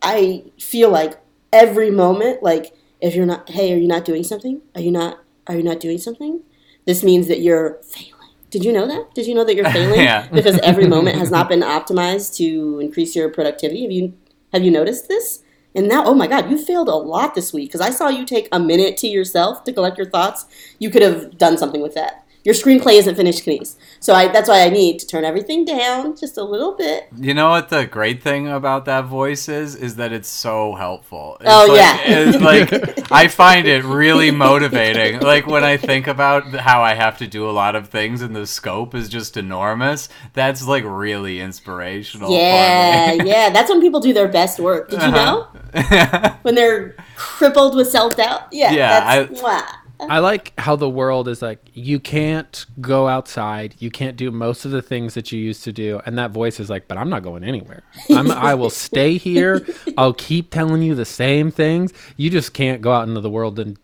I 0.00 0.42
feel 0.58 0.90
like 0.90 1.21
every 1.52 1.90
moment, 1.90 2.42
like 2.42 2.74
if 3.00 3.14
you're 3.14 3.26
not, 3.26 3.50
hey, 3.50 3.72
are 3.72 3.76
you 3.76 3.88
not 3.88 4.04
doing 4.04 4.24
something? 4.24 4.62
Are 4.74 4.80
you 4.80 4.90
not? 4.90 5.18
Are 5.46 5.56
you 5.56 5.62
not 5.62 5.80
doing 5.80 5.98
something? 5.98 6.40
This 6.86 7.02
means 7.02 7.28
that 7.28 7.40
you're 7.40 7.80
failing. 7.82 8.12
Did 8.50 8.64
you 8.64 8.72
know 8.72 8.86
that? 8.86 9.14
Did 9.14 9.26
you 9.26 9.34
know 9.34 9.44
that 9.44 9.54
you're 9.54 9.70
failing? 9.70 10.00
Yeah. 10.00 10.28
Because 10.28 10.58
every 10.60 10.86
moment 10.86 11.18
has 11.18 11.30
not 11.30 11.48
been 11.48 11.60
optimized 11.60 12.36
to 12.36 12.78
increase 12.80 13.16
your 13.16 13.28
productivity. 13.28 13.82
Have 13.82 13.92
you 13.92 14.14
have 14.52 14.62
you 14.62 14.70
noticed 14.70 15.08
this? 15.08 15.42
And 15.74 15.88
now, 15.88 16.04
oh 16.04 16.14
my 16.14 16.26
God, 16.26 16.50
you 16.50 16.62
failed 16.62 16.88
a 16.88 16.94
lot 16.94 17.34
this 17.34 17.52
week 17.52 17.70
because 17.70 17.80
I 17.80 17.90
saw 17.90 18.08
you 18.08 18.26
take 18.26 18.46
a 18.52 18.60
minute 18.60 18.98
to 18.98 19.08
yourself 19.08 19.64
to 19.64 19.72
collect 19.72 19.96
your 19.96 20.08
thoughts. 20.08 20.44
You 20.78 20.90
could 20.90 21.02
have 21.02 21.38
done 21.38 21.56
something 21.56 21.80
with 21.80 21.94
that. 21.94 22.21
Your 22.44 22.54
screenplay 22.54 22.94
isn't 22.94 23.14
finished, 23.14 23.44
Kenice. 23.44 23.76
So 24.00 24.14
I, 24.14 24.26
that's 24.28 24.48
why 24.48 24.62
I 24.62 24.68
need 24.68 24.98
to 24.98 25.06
turn 25.06 25.24
everything 25.24 25.64
down 25.64 26.16
just 26.16 26.36
a 26.38 26.42
little 26.42 26.74
bit. 26.76 27.06
You 27.16 27.34
know 27.34 27.50
what 27.50 27.68
the 27.68 27.86
great 27.86 28.20
thing 28.22 28.48
about 28.48 28.84
that 28.86 29.04
voice 29.04 29.48
is? 29.48 29.76
Is 29.76 29.94
that 29.96 30.12
it's 30.12 30.28
so 30.28 30.74
helpful. 30.74 31.36
It's 31.40 31.48
Oh, 31.52 31.66
like, 31.68 31.78
yeah. 31.78 31.98
it's 32.04 32.40
like 32.40 33.12
I 33.12 33.28
find 33.28 33.68
it 33.68 33.84
really 33.84 34.30
motivating. 34.32 35.20
Like 35.20 35.46
when 35.46 35.62
I 35.62 35.76
think 35.76 36.08
about 36.08 36.46
how 36.54 36.82
I 36.82 36.94
have 36.94 37.18
to 37.18 37.26
do 37.28 37.48
a 37.48 37.52
lot 37.52 37.76
of 37.76 37.88
things 37.90 38.22
and 38.22 38.34
the 38.34 38.46
scope 38.46 38.94
is 38.94 39.08
just 39.08 39.36
enormous. 39.36 40.08
That's 40.32 40.66
like 40.66 40.82
really 40.84 41.38
inspirational. 41.40 42.32
Yeah, 42.36 43.12
yeah. 43.24 43.50
That's 43.50 43.70
when 43.70 43.80
people 43.80 44.00
do 44.00 44.12
their 44.12 44.28
best 44.28 44.58
work. 44.58 44.90
Did 44.90 45.00
you 45.02 45.10
know? 45.12 45.46
Uh-huh. 45.74 46.36
When 46.42 46.54
they're 46.56 46.96
crippled 47.16 47.76
with 47.76 47.88
self 47.88 48.16
doubt. 48.16 48.48
Yeah, 48.52 48.72
Yeah, 48.72 49.16
that's 49.26 49.40
mwah. 49.40 49.64
I 50.00 50.18
like 50.18 50.58
how 50.58 50.76
the 50.76 50.88
world 50.88 51.28
is 51.28 51.42
like 51.42 51.60
you 51.74 52.00
can't 52.00 52.66
go 52.80 53.08
outside, 53.08 53.74
you 53.78 53.90
can't 53.90 54.16
do 54.16 54.30
most 54.30 54.64
of 54.64 54.70
the 54.70 54.82
things 54.82 55.14
that 55.14 55.32
you 55.32 55.40
used 55.40 55.64
to 55.64 55.72
do, 55.72 56.00
and 56.06 56.18
that 56.18 56.30
voice 56.30 56.58
is 56.58 56.68
like, 56.68 56.88
but 56.88 56.98
I'm 56.98 57.08
not 57.08 57.22
going 57.22 57.44
anywhere. 57.44 57.82
I'm, 58.10 58.30
I 58.30 58.54
will 58.54 58.70
stay 58.70 59.16
here. 59.16 59.66
I'll 59.96 60.14
keep 60.14 60.50
telling 60.50 60.82
you 60.82 60.94
the 60.94 61.04
same 61.04 61.50
things. 61.50 61.92
You 62.16 62.30
just 62.30 62.52
can't 62.52 62.82
go 62.82 62.92
out 62.92 63.08
into 63.08 63.20
the 63.20 63.30
world 63.30 63.58
and 63.58 63.78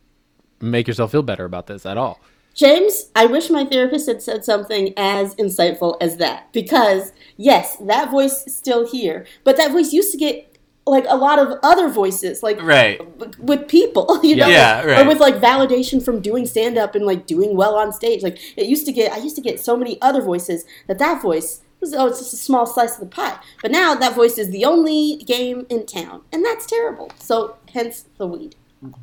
make 0.61 0.88
yourself 0.88 1.12
feel 1.12 1.23
better 1.23 1.44
about 1.44 1.66
this 1.66 1.87
at 1.87 1.97
all. 1.97 2.21
James, 2.59 3.11
I 3.14 3.27
wish 3.27 3.51
my 3.51 3.64
therapist 3.64 4.09
had 4.09 4.21
said 4.21 4.44
something 4.44 4.92
as 4.97 5.37
insightful 5.37 5.97
as 6.01 6.16
that. 6.16 6.53
Because, 6.53 7.12
yes, 7.37 7.77
that 7.77 8.11
voice 8.11 8.49
is 8.49 8.57
still 8.57 8.85
here, 8.85 9.27
but 9.44 9.57
that 9.59 9.71
voice 9.71 9.92
used 9.92 10.11
to 10.11 10.18
get 10.18 10.48
like 10.90 11.05
a 11.09 11.16
lot 11.16 11.38
of 11.38 11.59
other 11.62 11.88
voices, 11.88 12.42
like 12.42 12.61
Right. 12.62 13.01
with 13.38 13.68
people, 13.68 14.20
you 14.22 14.37
know, 14.37 14.48
Yeah, 14.48 14.77
like- 14.79 14.87
right. 14.87 14.98
or 15.07 15.09
with 15.09 15.20
like 15.20 15.37
validation 15.37 16.03
from 16.05 16.20
doing 16.20 16.46
stand 16.46 16.79
up 16.79 16.94
and 16.94 17.05
like 17.07 17.27
doing 17.27 17.57
well 17.57 17.74
on 17.77 17.92
stage. 17.92 18.22
Like 18.22 18.38
it 18.57 18.66
used 18.66 18.87
to 18.87 18.92
get, 18.92 19.12
I 19.12 19.18
used 19.18 19.37
to 19.37 19.42
get 19.42 19.61
so 19.61 19.77
many 19.77 20.01
other 20.03 20.22
voices 20.22 20.64
that 20.87 20.98
that 20.98 21.20
voice 21.22 21.61
was 21.81 21.94
oh, 21.94 22.07
it's 22.09 22.18
just 22.18 22.33
a 22.33 22.37
small 22.37 22.66
slice 22.66 22.94
of 22.94 23.01
the 23.01 23.07
pie. 23.07 23.38
But 23.62 23.70
now 23.70 23.94
that 23.94 24.14
voice 24.14 24.37
is 24.38 24.51
the 24.51 24.64
only 24.64 25.16
game 25.27 25.64
in 25.70 25.87
town, 25.87 26.22
and 26.33 26.44
that's 26.44 26.66
terrible. 26.66 27.11
So 27.20 27.57
hence 27.72 28.05
the 28.18 28.27
weed. 28.27 28.57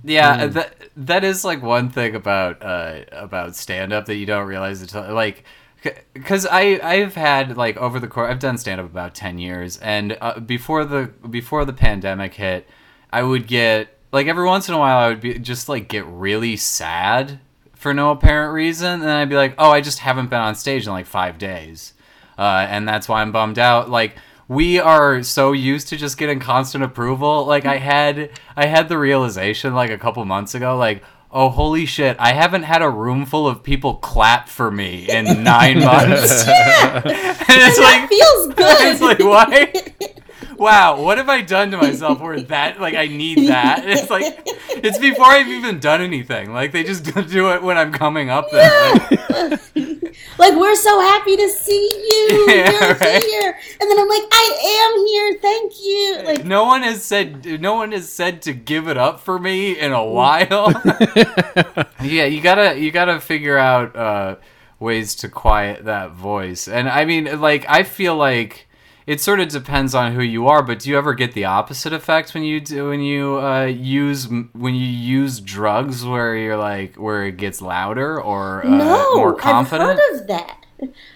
Yeah, 0.03 0.45
that 0.47 0.75
that 0.97 1.23
is 1.23 1.43
like 1.45 1.61
one 1.61 1.89
thing 1.89 2.15
about 2.15 2.61
uh 2.63 3.01
about 3.11 3.55
stand 3.55 3.91
up 3.93 4.05
that 4.07 4.15
you 4.15 4.25
don't 4.25 4.47
realize 4.47 4.81
until 4.81 5.13
like 5.13 5.43
because 6.13 6.45
I 6.45 6.79
I've 6.83 7.15
had 7.15 7.57
like 7.57 7.77
over 7.77 7.99
the 7.99 8.07
course 8.07 8.29
I've 8.29 8.39
done 8.39 8.57
stand 8.57 8.79
up 8.79 8.87
about 8.87 9.15
10 9.15 9.37
years 9.39 9.77
and 9.77 10.17
uh, 10.21 10.39
before 10.39 10.85
the 10.85 11.11
before 11.29 11.65
the 11.65 11.73
pandemic 11.73 12.33
hit 12.35 12.67
I 13.11 13.23
would 13.23 13.47
get 13.47 13.97
like 14.11 14.27
every 14.27 14.45
once 14.45 14.67
in 14.67 14.75
a 14.75 14.79
while 14.79 14.97
I 14.97 15.07
would 15.09 15.21
be 15.21 15.39
just 15.39 15.69
like 15.69 15.87
get 15.87 16.05
really 16.05 16.57
sad 16.57 17.39
for 17.73 17.93
no 17.93 18.11
apparent 18.11 18.53
reason 18.53 19.01
and 19.01 19.09
I'd 19.09 19.29
be 19.29 19.35
like 19.35 19.55
oh 19.57 19.71
I 19.71 19.81
just 19.81 19.99
haven't 19.99 20.29
been 20.29 20.41
on 20.41 20.55
stage 20.55 20.85
in 20.85 20.91
like 20.91 21.05
5 21.05 21.37
days 21.37 21.93
uh, 22.37 22.65
and 22.69 22.87
that's 22.87 23.07
why 23.07 23.21
I'm 23.21 23.31
bummed 23.31 23.59
out. 23.59 23.89
Like 23.89 24.15
we 24.47 24.79
are 24.79 25.23
so 25.23 25.51
used 25.53 25.87
to 25.89 25.97
just 25.97 26.17
getting 26.17 26.39
constant 26.39 26.83
approval. 26.83 27.45
Like 27.45 27.65
I 27.65 27.77
had, 27.77 28.31
I 28.55 28.67
had 28.67 28.89
the 28.89 28.97
realization 28.97 29.73
like 29.73 29.91
a 29.91 29.97
couple 29.97 30.23
months 30.25 30.55
ago, 30.55 30.77
like. 30.77 31.03
Oh 31.37 31.49
holy 31.49 31.85
shit! 31.85 32.15
I 32.17 32.31
haven't 32.31 32.63
had 32.63 32.81
a 32.81 32.89
room 32.89 33.25
full 33.25 33.45
of 33.45 33.61
people 33.61 33.95
clap 33.95 34.47
for 34.47 34.71
me 34.71 35.05
in 35.09 35.43
nine 35.43 35.79
months. 35.83 36.47
Yeah, 36.47 37.01
and 37.03 37.03
it's 37.05 37.77
that 37.77 37.99
like, 37.99 38.09
feels 38.09 38.47
good. 38.55 38.55
it's 38.93 39.01
like 39.01 39.19
why? 39.19 39.73
Wow, 40.57 41.01
what 41.01 41.17
have 41.17 41.29
I 41.29 41.41
done 41.41 41.71
to 41.71 41.77
myself 41.77 42.19
where 42.21 42.39
that 42.55 42.79
like 42.79 42.95
I 42.95 43.07
need 43.07 43.47
that? 43.49 43.83
It's 43.95 44.09
like 44.09 44.41
it's 44.69 44.97
before 44.97 45.25
I've 45.25 45.47
even 45.47 45.79
done 45.79 46.01
anything. 46.01 46.53
Like 46.53 46.71
they 46.71 46.83
just 46.83 47.03
do 47.29 47.51
it 47.53 47.61
when 47.63 47.77
I'm 47.77 47.91
coming 47.91 48.29
up 48.29 48.49
there. 48.51 48.93
Like, 48.93 49.61
like 50.37 50.55
we're 50.55 50.75
so 50.75 50.99
happy 50.99 51.37
to 51.37 51.49
see 51.49 51.89
you. 51.93 52.45
Yeah, 52.49 52.71
You're 52.71 52.95
right. 52.95 53.23
here, 53.23 53.57
and 53.79 53.89
then 53.91 53.99
I'm 53.99 54.07
like, 54.07 54.23
I 54.31 54.91
am 54.95 55.05
here. 55.07 55.39
Thank 55.41 55.73
you. 55.83 56.21
Like 56.25 56.45
no 56.45 56.65
one 56.65 56.83
has 56.83 57.03
said 57.03 57.45
no 57.61 57.75
one 57.75 57.91
has 57.91 58.09
said 58.11 58.41
to 58.43 58.53
give 58.53 58.87
it 58.87 58.97
up 58.97 59.19
for 59.19 59.39
me 59.39 59.77
in 59.79 59.91
a 59.93 60.03
while. 60.03 60.71
yeah, 62.01 62.25
you 62.25 62.41
gotta 62.41 62.77
you 62.79 62.91
gotta 62.91 63.19
figure 63.19 63.57
out 63.57 63.95
uh, 63.95 64.35
ways 64.79 65.15
to 65.15 65.29
quiet 65.29 65.85
that 65.85 66.11
voice. 66.11 66.67
And 66.67 66.89
I 66.89 67.05
mean, 67.05 67.39
like 67.39 67.65
I 67.69 67.83
feel 67.83 68.15
like 68.15 68.67
it 69.07 69.21
sort 69.21 69.39
of 69.39 69.49
depends 69.49 69.93
on 69.93 70.13
who 70.13 70.21
you 70.21 70.47
are. 70.47 70.63
But 70.63 70.79
do 70.79 70.89
you 70.89 70.97
ever 70.97 71.13
get 71.13 71.33
the 71.33 71.45
opposite 71.45 71.93
effect 71.93 72.33
when 72.33 72.43
you 72.43 72.59
do 72.59 72.89
when 72.89 73.01
you 73.01 73.39
uh, 73.39 73.65
use 73.65 74.27
when 74.27 74.75
you 74.75 74.85
use 74.85 75.39
drugs 75.39 76.05
where 76.05 76.35
you're 76.35 76.57
like 76.57 76.95
where 76.95 77.25
it 77.25 77.37
gets 77.37 77.61
louder 77.61 78.21
or 78.21 78.65
uh, 78.65 78.69
no, 78.69 79.15
more 79.15 79.35
confident? 79.35 79.91
I've 79.91 79.97
heard 79.97 80.21
of 80.21 80.27
that. 80.27 80.61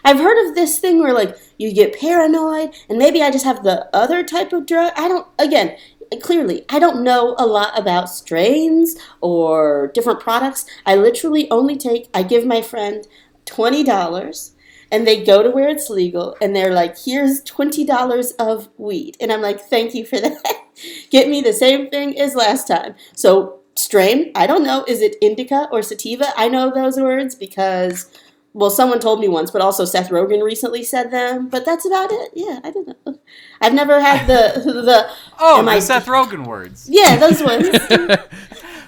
I've 0.06 0.19
heard 0.19 0.47
of 0.47 0.56
this 0.56 0.80
thing 0.80 0.99
where 0.99 1.13
like 1.13 1.38
you 1.58 1.73
get 1.73 1.99
paranoid, 1.99 2.73
and 2.88 2.97
maybe 2.97 3.21
I 3.21 3.32
just 3.32 3.45
have 3.45 3.63
the 3.63 3.89
other 3.95 4.23
type 4.23 4.54
of 4.54 4.65
drug. 4.65 4.93
I 4.95 5.08
don't. 5.08 5.28
Again, 5.38 5.75
clearly, 6.21 6.65
I 6.69 6.80
don't 6.80 7.04
know 7.04 7.36
a 7.38 7.45
lot 7.45 7.78
about 7.78 8.10
strains 8.10 8.95
or 9.21 9.91
different 9.93 10.19
products. 10.19 10.65
I 10.86 10.95
literally 10.95 11.49
only 11.52 11.78
take, 11.78 12.10
I 12.13 12.23
give 12.23 12.45
my 12.45 12.62
friend 12.62 13.08
$20 13.45 14.52
and 14.91 15.06
they 15.08 15.23
go 15.23 15.43
to 15.43 15.49
where 15.52 15.69
it's 15.69 15.89
legal 15.89 16.36
and 16.41 16.56
they're 16.56 16.73
like, 16.73 16.97
here's 16.97 17.43
$20 17.43 18.32
of 18.39 18.69
weed. 18.78 19.17
And 19.19 19.32
I'm 19.32 19.41
like, 19.41 19.60
thank 19.62 19.93
you 19.93 20.06
for 20.06 20.19
that. 20.19 20.43
Get 21.12 21.30
me 21.30 21.41
the 21.41 21.54
same 21.54 21.89
thing 21.89 22.19
as 22.19 22.36
last 22.36 22.67
time. 22.67 22.95
So, 23.15 23.60
strain, 23.75 24.32
I 24.36 24.47
don't 24.47 24.63
know. 24.63 24.84
Is 24.88 25.02
it 25.02 25.15
indica 25.21 25.67
or 25.71 25.82
sativa? 25.82 26.28
I 26.38 26.47
know 26.49 26.71
those 26.73 26.97
words 26.97 27.36
because, 27.36 28.10
well, 28.54 28.69
someone 28.69 28.99
told 28.99 29.19
me 29.19 29.28
once, 29.28 29.52
but 29.52 29.62
also 29.62 29.86
Seth 29.86 30.10
Rogen 30.10 30.43
recently 30.43 30.84
said 30.84 31.12
them. 31.12 31.49
But 31.49 31.65
that's 31.65 31.86
about 31.86 32.12
it. 32.12 32.32
Yeah, 32.34 32.60
I 32.63 32.71
don't 32.71 32.88
know. 33.06 33.19
I've 33.62 33.73
never 33.73 33.99
had 34.02 34.25
the, 34.28 34.62
the, 34.65 35.10
Oh, 35.39 35.63
the 35.63 35.69
I- 35.71 35.80
Seth 35.80 36.06
Rogen 36.08 36.47
words. 36.47 36.88
yeah, 36.89 37.15
those 37.17 37.43
ones. 37.43 37.67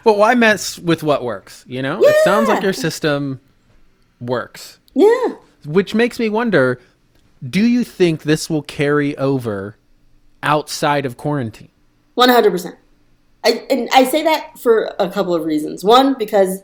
But 0.04 0.18
why 0.18 0.34
mess 0.34 0.80
with 0.80 1.04
what 1.04 1.24
works? 1.24 1.64
You 1.68 1.84
know, 1.84 2.00
it 2.02 2.16
sounds 2.24 2.50
like 2.50 2.64
your 2.64 2.74
system 2.74 3.40
works, 4.20 4.80
yeah. 4.96 5.36
Which 5.66 5.94
makes 5.94 6.20
me 6.20 6.30
wonder: 6.30 6.80
Do 7.48 7.66
you 7.66 7.84
think 7.84 8.24
this 8.24 8.50
will 8.50 8.62
carry 8.62 9.18
over 9.18 9.78
outside 10.44 11.06
of 11.06 11.18
quarantine? 11.18 11.70
One 12.16 12.30
hundred 12.30 12.52
percent. 12.52 12.76
I 13.44 13.66
and 13.70 13.90
I 13.94 14.04
say 14.06 14.24
that 14.24 14.60
for 14.60 14.94
a 15.00 15.10
couple 15.10 15.34
of 15.34 15.46
reasons. 15.46 15.84
One, 15.84 16.16
because 16.18 16.62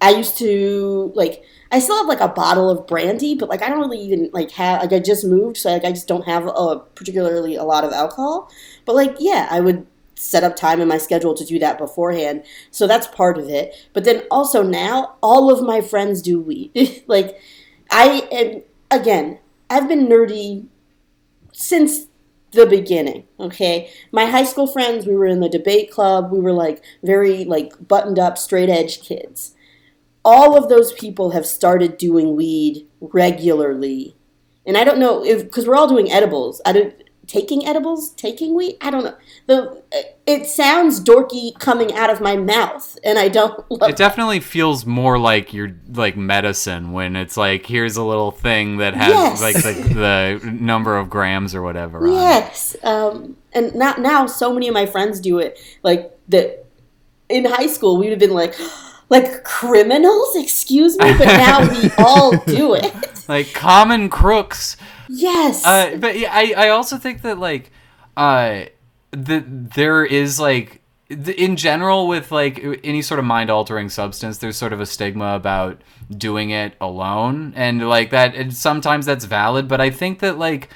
I 0.00 0.10
used 0.10 0.38
to 0.38 1.12
like 1.14 1.44
I 1.72 1.78
still 1.78 1.96
have 1.96 2.06
like 2.06 2.20
a 2.20 2.28
bottle 2.28 2.70
of 2.70 2.86
brandy, 2.86 3.34
but 3.34 3.48
like 3.48 3.62
I 3.62 3.68
don't 3.68 3.80
really 3.80 4.00
even 4.00 4.30
like 4.32 4.50
have 4.52 4.82
like 4.82 4.92
I 4.92 4.98
just 4.98 5.24
moved, 5.24 5.56
so 5.56 5.70
like 5.70 5.84
I 5.84 5.90
just 5.90 6.08
don't 6.08 6.26
have 6.26 6.46
a 6.46 6.78
particularly 6.94 7.56
a 7.56 7.64
lot 7.64 7.84
of 7.84 7.92
alcohol. 7.92 8.50
But 8.84 8.94
like 8.94 9.16
yeah, 9.18 9.48
I 9.50 9.60
would 9.60 9.86
set 10.14 10.44
up 10.44 10.56
time 10.56 10.80
in 10.80 10.88
my 10.88 10.98
schedule 10.98 11.34
to 11.34 11.44
do 11.44 11.58
that 11.58 11.78
beforehand. 11.78 12.44
So 12.70 12.86
that's 12.86 13.06
part 13.06 13.38
of 13.38 13.48
it. 13.48 13.74
But 13.92 14.04
then 14.04 14.22
also 14.30 14.62
now 14.62 15.16
all 15.22 15.50
of 15.50 15.62
my 15.66 15.80
friends 15.80 16.22
do 16.22 16.40
weed. 16.40 17.04
like 17.06 17.38
I 17.94 18.26
am 18.32 18.62
again, 18.90 19.38
I've 19.70 19.88
been 19.88 20.08
nerdy 20.08 20.66
since 21.52 22.06
the 22.50 22.66
beginning 22.66 23.24
okay? 23.38 23.90
My 24.12 24.26
high 24.26 24.44
school 24.44 24.66
friends 24.66 25.06
we 25.06 25.14
were 25.14 25.26
in 25.26 25.40
the 25.40 25.48
debate 25.48 25.90
club. 25.90 26.32
We 26.32 26.40
were 26.40 26.52
like 26.52 26.82
very 27.02 27.44
like 27.44 27.72
buttoned 27.86 28.18
up 28.18 28.36
straight 28.38 28.68
edge 28.68 29.00
kids. 29.00 29.54
All 30.24 30.56
of 30.56 30.68
those 30.68 30.92
people 30.92 31.30
have 31.30 31.46
started 31.46 31.96
doing 31.96 32.34
weed 32.34 32.86
regularly. 33.00 34.16
And 34.66 34.78
i 34.78 34.84
don't 34.84 34.98
know 34.98 35.24
if 35.24 35.44
because 35.44 35.66
we're 35.66 35.76
all 35.76 35.88
doing 35.88 36.10
edibles. 36.10 36.60
I 36.66 36.72
don't 36.72 36.94
taking 37.26 37.66
edibles 37.66 38.10
taking 38.10 38.54
weed 38.54 38.76
i 38.80 38.90
don't 38.90 39.04
know 39.04 39.16
the 39.46 39.82
it 40.26 40.46
sounds 40.46 41.02
dorky 41.02 41.58
coming 41.58 41.92
out 41.94 42.10
of 42.10 42.20
my 42.20 42.36
mouth 42.36 42.98
and 43.04 43.18
i 43.18 43.28
don't 43.28 43.68
love 43.70 43.88
It 43.90 43.96
definitely 43.96 44.40
feels 44.40 44.84
more 44.84 45.18
like 45.18 45.52
you're 45.54 45.74
like 45.92 46.16
medicine 46.16 46.92
when 46.92 47.16
it's 47.16 47.36
like 47.36 47.66
here's 47.66 47.96
a 47.96 48.02
little 48.04 48.30
thing 48.30 48.76
that 48.78 48.94
has 48.94 49.08
Yes. 49.08 49.42
like 49.42 49.56
the, 49.56 50.40
the 50.42 50.50
number 50.50 50.96
of 50.96 51.08
grams 51.08 51.54
or 51.54 51.62
whatever. 51.62 52.06
Yes, 52.06 52.76
um, 52.82 53.36
and 53.52 53.74
not 53.74 54.00
now. 54.00 54.26
So 54.26 54.52
many 54.52 54.68
of 54.68 54.74
my 54.74 54.86
friends 54.86 55.20
do 55.20 55.38
it. 55.38 55.58
Like 55.82 56.10
that 56.28 56.66
in 57.28 57.44
high 57.44 57.66
school, 57.68 57.96
we'd 57.98 58.10
have 58.10 58.18
been 58.18 58.32
like, 58.34 58.54
like 59.08 59.44
criminals. 59.44 60.34
Excuse 60.36 60.96
me, 60.98 61.16
but 61.16 61.26
now 61.26 61.60
we 61.70 61.90
all 61.98 62.36
do 62.46 62.74
it. 62.74 62.92
Like 63.28 63.52
common 63.54 64.08
crooks. 64.08 64.76
Yes. 65.14 65.64
Uh, 65.64 65.96
but 65.98 66.18
yeah, 66.18 66.30
I, 66.32 66.54
I 66.56 66.68
also 66.70 66.96
think 66.98 67.22
that 67.22 67.38
like 67.38 67.70
uh 68.16 68.64
the 69.10 69.44
there 69.46 70.04
is 70.04 70.38
like 70.40 70.80
in 71.08 71.56
general 71.56 72.08
with 72.08 72.32
like 72.32 72.64
any 72.82 73.02
sort 73.02 73.18
of 73.20 73.24
mind 73.26 73.50
altering 73.50 73.88
substance 73.88 74.38
there's 74.38 74.56
sort 74.56 74.72
of 74.72 74.80
a 74.80 74.86
stigma 74.86 75.34
about 75.34 75.80
doing 76.16 76.50
it 76.50 76.74
alone 76.80 77.52
and 77.56 77.88
like 77.88 78.10
that 78.10 78.34
and 78.34 78.54
sometimes 78.54 79.04
that's 79.06 79.24
valid 79.26 79.68
but 79.68 79.80
i 79.80 79.90
think 79.90 80.20
that 80.20 80.38
like 80.38 80.70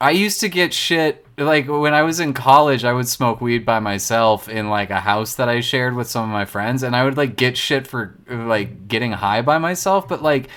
i 0.00 0.10
used 0.10 0.40
to 0.40 0.48
get 0.48 0.74
shit 0.74 1.24
like 1.38 1.68
when 1.68 1.94
i 1.94 2.02
was 2.02 2.18
in 2.18 2.32
college 2.34 2.84
i 2.84 2.92
would 2.92 3.06
smoke 3.06 3.40
weed 3.40 3.64
by 3.64 3.78
myself 3.78 4.48
in 4.48 4.68
like 4.68 4.90
a 4.90 5.00
house 5.00 5.36
that 5.36 5.48
i 5.48 5.60
shared 5.60 5.94
with 5.94 6.10
some 6.10 6.24
of 6.24 6.30
my 6.30 6.44
friends 6.44 6.82
and 6.82 6.96
i 6.96 7.04
would 7.04 7.16
like 7.16 7.36
get 7.36 7.56
shit 7.56 7.86
for 7.86 8.18
like 8.28 8.88
getting 8.88 9.12
high 9.12 9.40
by 9.42 9.58
myself 9.58 10.08
but 10.08 10.22
like 10.22 10.48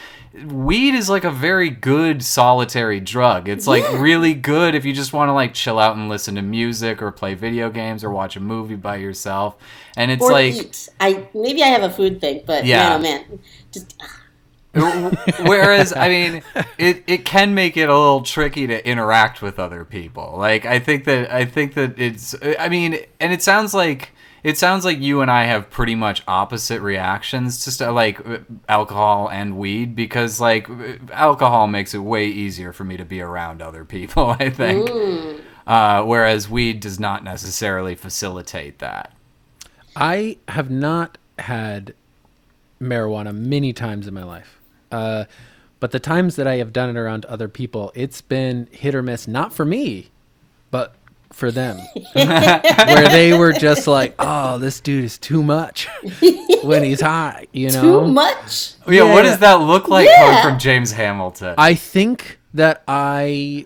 weed 0.46 0.94
is 0.96 1.10
like 1.10 1.24
a 1.24 1.32
very 1.32 1.70
good 1.70 2.24
solitary 2.24 3.00
drug. 3.00 3.50
It's 3.50 3.66
like 3.68 3.84
Yeah. 3.84 4.00
really 4.00 4.34
good 4.34 4.76
if 4.76 4.86
you 4.86 4.94
just 4.94 5.12
want 5.12 5.30
to 5.30 5.34
like 5.34 5.54
chill 5.54 5.80
out 5.80 5.96
and 5.96 6.08
listen 6.08 6.36
to 6.36 6.42
music 6.42 7.02
or 7.02 7.12
play 7.12 7.34
video 7.34 7.70
games 7.70 8.04
or 8.04 8.12
watch 8.12 8.36
a 8.36 8.40
movie 8.40 8.76
by 8.76 8.98
yourself. 8.98 9.56
And 9.98 10.12
it's 10.12 10.22
or 10.24 10.32
like 10.32 10.54
eat. 10.54 10.90
I 11.00 11.28
maybe 11.34 11.64
I 11.64 11.68
have 11.68 11.84
a 11.84 11.90
food 11.90 12.22
thing, 12.22 12.44
but 12.46 12.66
Yeah. 12.66 12.98
man, 13.00 13.26
oh 13.26 13.32
man, 13.32 13.40
just 13.72 13.96
whereas 15.42 15.94
I 15.94 16.10
mean 16.10 16.44
it 16.78 17.04
it 17.08 17.26
can 17.26 17.56
make 17.56 17.76
it 17.76 17.90
a 17.90 17.98
little 17.98 18.22
tricky 18.22 18.68
to 18.68 18.88
interact 18.88 19.42
with 19.42 19.58
other 19.60 19.84
people. 19.84 20.36
Like 20.38 20.66
I 20.66 20.78
think 20.80 21.06
that 21.06 21.32
I 21.32 21.46
think 21.46 21.74
that 21.74 21.98
it's 22.00 22.36
I 22.60 22.70
mean 22.70 23.00
and 23.20 23.34
it 23.34 23.42
sounds 23.42 23.74
like 23.74 24.12
it 24.44 24.58
sounds 24.58 24.86
like 24.86 25.00
you 25.00 25.22
and 25.22 25.30
I 25.30 25.46
have 25.46 25.70
pretty 25.70 25.96
much 25.96 26.24
opposite 26.28 26.82
reactions 26.82 27.64
to 27.64 27.72
st- 27.72 27.94
like 27.94 28.26
uh, 28.26 28.40
alcohol 28.68 29.30
and 29.30 29.58
weed 29.58 29.96
because 29.96 30.40
like 30.40 30.70
uh, 30.70 30.94
alcohol 31.12 31.68
makes 31.68 31.94
it 31.94 32.00
way 32.00 32.28
easier 32.28 32.74
for 32.74 32.84
me 32.84 32.98
to 32.98 33.06
be 33.06 33.22
around 33.22 33.62
other 33.62 33.86
people, 33.86 34.30
I 34.40 34.50
think. 34.50 34.90
Uh, 35.68 36.04
whereas 36.04 36.50
weed 36.50 36.80
does 36.80 37.00
not 37.00 37.24
necessarily 37.24 37.96
facilitate 37.96 38.80
that. 38.80 39.14
I 39.96 40.38
have 40.48 40.70
not 40.70 41.18
had 41.38 41.94
marijuana 42.82 43.36
many 43.36 43.74
times 43.74 44.08
in 44.08 44.14
my 44.14 44.24
life. 44.24 44.60
Uh, 44.92 45.26
but 45.80 45.92
the 45.92 46.00
times 46.00 46.36
that 46.36 46.48
I 46.48 46.58
have 46.58 46.74
done 46.74 46.90
it 46.90 46.98
around 46.98 47.26
other 47.26 47.48
people, 47.48 47.92
it's 47.96 48.22
been 48.22 48.68
hit 48.72 48.96
or 48.96 49.02
miss, 49.02 49.28
not 49.28 49.54
for 49.54 49.66
me, 49.66 50.10
but 50.72 50.96
for 51.32 51.52
them. 51.52 51.78
Where 52.14 53.10
they 53.10 53.38
were 53.38 53.54
just 53.54 53.88
like, 53.88 54.16
oh, 54.20 54.58
this 54.58 54.80
dude 54.82 55.04
is 55.06 55.18
too 55.18 55.44
much 55.44 55.88
when 56.64 56.84
he's 56.84 57.02
high, 57.02 57.48
you 57.54 57.70
know? 57.72 57.82
too 58.06 58.08
much. 58.12 58.74
Oh, 58.88 58.92
yeah, 58.92 59.04
what 59.14 59.24
does 59.24 59.40
that 59.40 59.56
look 59.62 59.88
like 59.88 60.08
Yeah. 60.08 60.18
coming 60.42 60.52
from 60.52 60.60
James 60.60 60.92
Hamilton? 60.92 61.56
I 61.58 61.76
think 61.76 62.40
that 62.54 62.84
I 62.88 63.66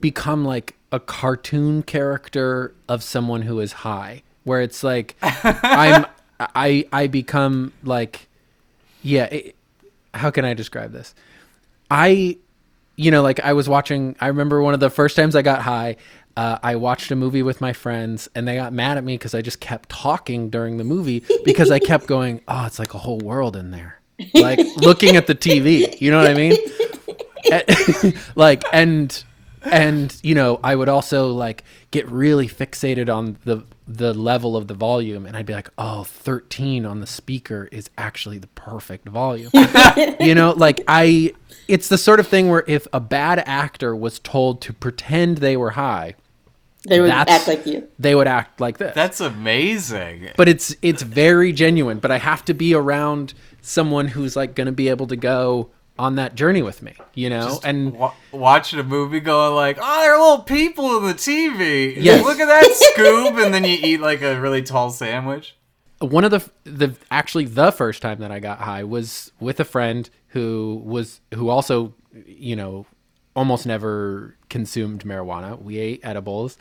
become 0.00 0.44
like 0.44 0.74
a 0.90 1.00
cartoon 1.00 1.82
character 1.82 2.74
of 2.88 3.02
someone 3.02 3.42
who 3.42 3.60
is 3.60 3.72
high, 3.72 4.22
where 4.44 4.60
it's 4.60 4.84
like 4.84 5.16
I'm 5.22 6.06
I 6.38 6.86
I 6.92 7.06
become 7.06 7.72
like 7.82 8.28
yeah. 9.02 9.24
It, 9.24 9.56
how 10.14 10.30
can 10.30 10.44
I 10.44 10.52
describe 10.54 10.92
this? 10.92 11.14
I 11.90 12.36
you 12.96 13.10
know 13.10 13.22
like 13.22 13.40
I 13.40 13.54
was 13.54 13.68
watching. 13.68 14.14
I 14.20 14.26
remember 14.26 14.60
one 14.60 14.74
of 14.74 14.80
the 14.80 14.90
first 14.90 15.16
times 15.16 15.34
I 15.34 15.40
got 15.42 15.62
high. 15.62 15.96
Uh, 16.36 16.58
I 16.62 16.76
watched 16.76 17.10
a 17.10 17.16
movie 17.16 17.42
with 17.42 17.60
my 17.60 17.72
friends, 17.72 18.28
and 18.34 18.46
they 18.46 18.56
got 18.56 18.72
mad 18.72 18.96
at 18.96 19.04
me 19.04 19.14
because 19.14 19.34
I 19.34 19.42
just 19.42 19.60
kept 19.60 19.88
talking 19.88 20.50
during 20.50 20.76
the 20.78 20.84
movie 20.84 21.24
because 21.44 21.70
I 21.70 21.78
kept 21.78 22.06
going, 22.06 22.40
"Oh, 22.48 22.66
it's 22.66 22.78
like 22.78 22.94
a 22.94 22.98
whole 22.98 23.18
world 23.18 23.56
in 23.56 23.70
there." 23.70 24.00
Like 24.34 24.60
looking 24.76 25.16
at 25.16 25.26
the 25.26 25.34
TV, 25.34 26.00
you 26.00 26.10
know 26.10 26.18
what 26.18 26.30
I 26.30 26.34
mean? 26.34 26.56
Eh, 27.50 28.12
like 28.36 28.62
and 28.72 29.24
and 29.64 30.16
you 30.22 30.34
know 30.34 30.58
i 30.62 30.74
would 30.74 30.88
also 30.88 31.32
like 31.32 31.64
get 31.90 32.08
really 32.08 32.48
fixated 32.48 33.12
on 33.12 33.36
the 33.44 33.64
the 33.86 34.14
level 34.14 34.56
of 34.56 34.68
the 34.68 34.74
volume 34.74 35.26
and 35.26 35.36
i'd 35.36 35.46
be 35.46 35.52
like 35.52 35.68
oh 35.78 36.04
13 36.04 36.86
on 36.86 37.00
the 37.00 37.06
speaker 37.06 37.68
is 37.72 37.90
actually 37.98 38.38
the 38.38 38.46
perfect 38.48 39.08
volume 39.08 39.50
you 40.20 40.34
know 40.34 40.52
like 40.52 40.80
i 40.88 41.32
it's 41.68 41.88
the 41.88 41.98
sort 41.98 42.20
of 42.20 42.26
thing 42.26 42.48
where 42.48 42.64
if 42.66 42.86
a 42.92 43.00
bad 43.00 43.42
actor 43.46 43.94
was 43.94 44.18
told 44.20 44.60
to 44.62 44.72
pretend 44.72 45.38
they 45.38 45.56
were 45.56 45.70
high 45.70 46.14
They 46.88 47.00
would 47.00 47.10
That's- 47.10 47.38
act 47.40 47.48
like 47.48 47.66
you. 47.66 47.86
they 47.98 48.14
would 48.14 48.26
act 48.26 48.60
like 48.60 48.78
this 48.78 48.94
That's 48.94 49.20
amazing. 49.20 50.30
but 50.36 50.48
it's 50.48 50.74
it's 50.82 51.02
very 51.02 51.52
genuine 51.52 51.98
but 52.00 52.10
i 52.10 52.18
have 52.18 52.44
to 52.46 52.54
be 52.54 52.74
around 52.74 53.34
someone 53.60 54.08
who's 54.08 54.34
like 54.36 54.54
going 54.54 54.66
to 54.66 54.72
be 54.72 54.88
able 54.88 55.06
to 55.06 55.16
go 55.16 55.70
on 55.98 56.16
that 56.16 56.34
journey 56.34 56.62
with 56.62 56.82
me 56.82 56.94
you 57.14 57.30
know 57.30 57.60
and 57.64 57.92
Wa- 57.92 58.14
watching 58.32 58.80
a 58.80 58.82
movie 58.82 59.20
going 59.20 59.54
like, 59.54 59.78
oh, 59.80 60.00
there 60.00 60.14
are 60.14 60.20
little 60.20 60.44
people 60.44 60.96
in 60.98 61.06
the 61.06 61.14
TV. 61.14 61.94
Yes. 61.96 62.24
Look 62.24 62.40
at 62.40 62.46
that 62.46 62.64
Scoob, 62.96 63.44
and 63.44 63.52
then 63.54 63.62
you 63.64 63.78
eat 63.80 64.00
like 64.00 64.22
a 64.22 64.40
really 64.40 64.62
tall 64.62 64.90
sandwich. 64.90 65.54
one 66.00 66.24
of 66.24 66.30
the 66.30 66.50
the 66.64 66.96
actually 67.10 67.44
the 67.44 67.70
first 67.70 68.00
time 68.02 68.18
that 68.20 68.32
I 68.32 68.40
got 68.40 68.58
high 68.60 68.82
was 68.84 69.30
with 69.38 69.60
a 69.60 69.64
friend 69.64 70.08
who 70.28 70.82
was 70.84 71.20
who 71.34 71.48
also 71.50 71.94
you 72.26 72.56
know 72.56 72.86
almost 73.36 73.66
never 73.66 74.34
consumed 74.52 75.02
marijuana. 75.04 75.60
We 75.60 75.78
ate 75.78 76.00
edibles 76.04 76.56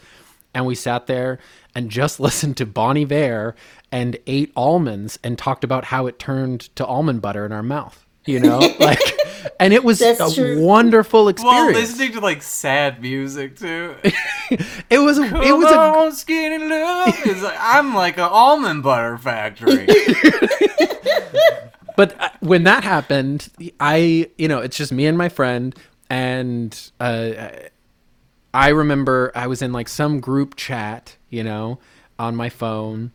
and 0.53 0.65
we 0.65 0.73
sat 0.73 1.05
there 1.07 1.37
and 1.75 1.91
just 1.91 2.19
listened 2.27 2.57
to 2.57 2.65
Bon 2.65 2.97
Iver 2.97 3.55
and 3.91 4.17
ate 4.25 4.51
almonds 4.55 5.19
and 5.23 5.37
talked 5.37 5.63
about 5.63 5.85
how 5.85 6.07
it 6.07 6.17
turned 6.17 6.61
to 6.77 6.85
almond 6.85 7.21
butter 7.21 7.45
in 7.45 7.51
our 7.51 7.61
mouth. 7.61 8.03
you 8.25 8.39
know, 8.39 8.59
like, 8.79 8.99
and 9.59 9.73
it 9.73 9.83
was 9.83 9.99
That's 9.99 10.19
a 10.21 10.33
true. 10.33 10.63
wonderful 10.63 11.27
experience. 11.27 11.73
Well, 11.73 11.81
listening 11.81 12.13
to 12.13 12.21
like 12.21 12.41
sad 12.41 13.01
music 13.01 13.57
too. 13.57 13.95
it 14.89 14.99
was 14.99 15.19
a, 15.19 15.23
it 15.23 15.57
was 15.57 15.71
a 15.71 15.77
on, 15.77 16.11
skinny 16.13 16.59
love. 16.59 17.13
It's 17.25 17.41
like, 17.41 17.57
I'm 17.59 17.93
like 17.93 18.17
an 18.17 18.29
almond 18.31 18.83
butter 18.83 19.17
factory. 19.17 19.87
but 21.97 22.19
uh, 22.21 22.29
when 22.39 22.63
that 22.63 22.83
happened, 22.83 23.49
I, 23.79 24.29
you 24.37 24.47
know, 24.47 24.59
it's 24.59 24.77
just 24.77 24.91
me 24.91 25.07
and 25.07 25.17
my 25.17 25.29
friend, 25.29 25.75
and 26.09 26.91
uh, 26.99 27.49
I 28.53 28.69
remember 28.69 29.31
I 29.35 29.47
was 29.47 29.61
in 29.61 29.71
like 29.71 29.87
some 29.87 30.19
group 30.19 30.55
chat, 30.55 31.17
you 31.29 31.43
know, 31.43 31.79
on 32.19 32.35
my 32.35 32.49
phone, 32.49 33.11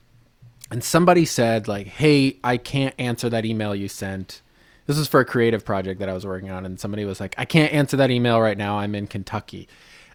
and 0.70 0.82
somebody 0.82 1.24
said 1.24 1.68
like, 1.68 1.86
"Hey, 1.86 2.38
I 2.42 2.56
can't 2.56 2.94
answer 2.98 3.28
that 3.28 3.44
email 3.44 3.74
you 3.74 3.88
sent." 3.88 4.42
This 4.86 4.98
was 4.98 5.08
for 5.08 5.20
a 5.20 5.24
creative 5.24 5.64
project 5.64 6.00
that 6.00 6.08
I 6.08 6.12
was 6.12 6.24
working 6.24 6.50
on, 6.50 6.64
and 6.64 6.78
somebody 6.80 7.04
was 7.04 7.20
like, 7.20 7.34
"I 7.36 7.44
can't 7.44 7.72
answer 7.72 7.96
that 7.98 8.10
email 8.10 8.40
right 8.40 8.56
now. 8.56 8.78
I'm 8.78 8.94
in 8.94 9.06
Kentucky," 9.06 9.68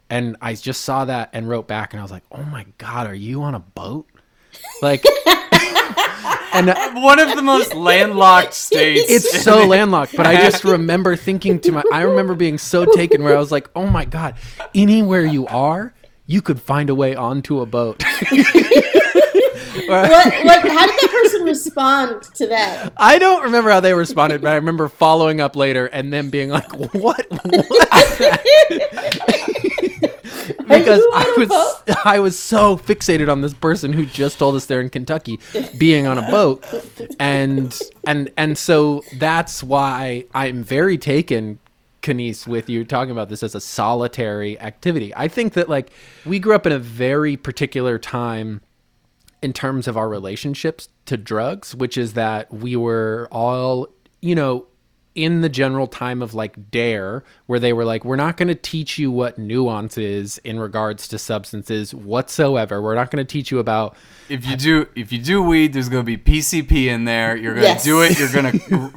and 0.10 0.36
I 0.42 0.56
just 0.56 0.82
saw 0.82 1.06
that 1.06 1.30
and 1.34 1.48
wrote 1.48 1.68
back, 1.68 1.94
and 1.94 2.00
I 2.00 2.04
was 2.04 2.12
like, 2.12 2.24
"Oh 2.32 2.44
my 2.44 2.66
god, 2.78 3.08
are 3.08 3.16
you 3.16 3.44
on 3.44 3.56
a 3.56 3.60
boat?" 3.60 4.08
Like. 4.82 5.06
and 6.54 6.70
uh, 6.70 6.92
One 6.94 7.20
of 7.20 7.36
the 7.36 7.42
most 7.42 7.74
landlocked 7.74 8.54
states. 8.54 9.10
it's 9.10 9.44
so 9.44 9.66
landlocked 9.66 10.16
but 10.16 10.28
i 10.28 10.36
just 10.36 10.64
remember 10.64 11.16
thinking 11.16 11.60
to 11.62 11.72
my 11.72 11.84
i 11.92 12.02
remember 12.02 12.36
being 12.36 12.58
so 12.58 12.86
taken 12.86 13.24
where 13.24 13.36
i 13.36 13.40
was 13.40 13.52
like 13.52 13.70
oh 13.76 13.88
my 13.88 14.06
god 14.06 14.36
anywhere 14.76 15.26
you 15.26 15.48
are 15.48 15.94
you 16.28 16.42
could 16.42 16.62
find 16.62 16.90
a 16.90 16.96
way 16.96 17.16
onto 17.16 17.62
a 17.62 17.66
boat 17.66 18.04
What, 19.88 20.10
what, 20.10 20.34
how 20.70 20.86
did 20.86 20.96
that 20.96 21.10
person 21.12 21.44
respond 21.44 22.24
to 22.36 22.48
that? 22.48 22.92
i 22.98 23.18
don't 23.18 23.44
remember 23.44 23.72
how 23.72 23.80
they 23.80 23.94
responded 23.94 24.42
but 24.42 24.52
i 24.52 24.56
remember 24.56 24.88
following 24.90 25.42
up 25.42 25.56
later 25.56 25.86
and 25.88 26.12
them 26.14 26.30
being 26.30 26.50
like 26.50 26.72
what 26.94 26.94
what 26.94 27.26
because 30.68 31.04
I 31.14 31.36
was 31.38 31.50
boat? 31.50 31.98
I 32.06 32.20
was 32.20 32.38
so 32.38 32.78
fixated 32.78 33.32
on 33.32 33.42
this 33.42 33.54
person 33.54 33.94
who 33.94 34.06
just 34.06 34.40
told 34.40 34.56
us 34.56 34.66
they're 34.66 34.82
in 34.82 34.90
Kentucky 34.90 35.40
being 35.78 36.08
on 36.08 36.18
a 36.18 36.30
boat 36.30 36.66
and 37.20 37.78
and 38.08 38.32
and 38.38 38.58
so 38.58 39.04
that's 39.18 39.64
why 39.64 40.26
I'm 40.34 40.64
very 40.64 40.98
taken 40.98 41.60
Kenice 42.02 42.48
with 42.48 42.70
you 42.70 42.84
talking 42.84 43.12
about 43.12 43.30
this 43.30 43.44
as 43.44 43.56
a 43.56 43.62
solitary 43.62 44.60
activity. 44.60 45.14
I 45.16 45.28
think 45.28 45.54
that 45.54 45.70
like 45.70 45.92
we 46.26 46.40
grew 46.40 46.56
up 46.56 46.66
in 46.66 46.72
a 46.72 46.80
very 46.80 47.38
particular 47.38 47.98
time 47.98 48.62
in 49.42 49.54
terms 49.54 49.88
of 49.88 49.98
our 49.98 50.10
relationships 50.10 50.90
to 51.06 51.18
drugs, 51.18 51.76
which 51.76 51.98
is 51.98 52.14
that 52.14 52.52
we 52.54 52.76
were 52.76 53.28
all, 53.32 53.88
you 54.22 54.36
know, 54.36 54.66
in 55.14 55.42
the 55.42 55.50
general 55.50 55.88
time 55.88 56.22
of 56.22 56.34
like 56.34 56.72
dare 56.72 57.24
where 57.46 57.60
they 57.60 57.74
were 57.74 57.84
like 57.84 58.06
we're 58.06 58.16
not 58.16 58.38
going 58.38 58.48
to 58.48 58.56
teach 58.56 58.98
you 58.98 59.12
what 59.12 59.38
nuance 59.38 59.98
is 59.98 60.38
in 60.46 60.58
regards 60.58 61.06
to 61.08 61.18
substances 61.18 61.94
whatsoever 61.94 62.82
we're 62.82 62.96
not 62.96 63.12
going 63.12 63.26
to 63.26 63.30
teach 63.30 63.52
you 63.52 63.60
about 63.60 63.96
if 64.30 64.46
you 64.48 64.56
do 64.56 64.88
if 64.96 65.12
you 65.12 65.20
do 65.20 65.44
weed, 65.44 65.74
there's 65.74 65.90
gonna 65.90 66.04
be 66.04 66.16
PCP 66.16 66.86
in 66.88 67.04
there. 67.04 67.36
You're 67.36 67.54
gonna 67.54 67.66
Yes. 67.68 67.84
do 67.84 68.02
it. 68.02 68.18
You're 68.18 68.32
gonna 68.32 68.54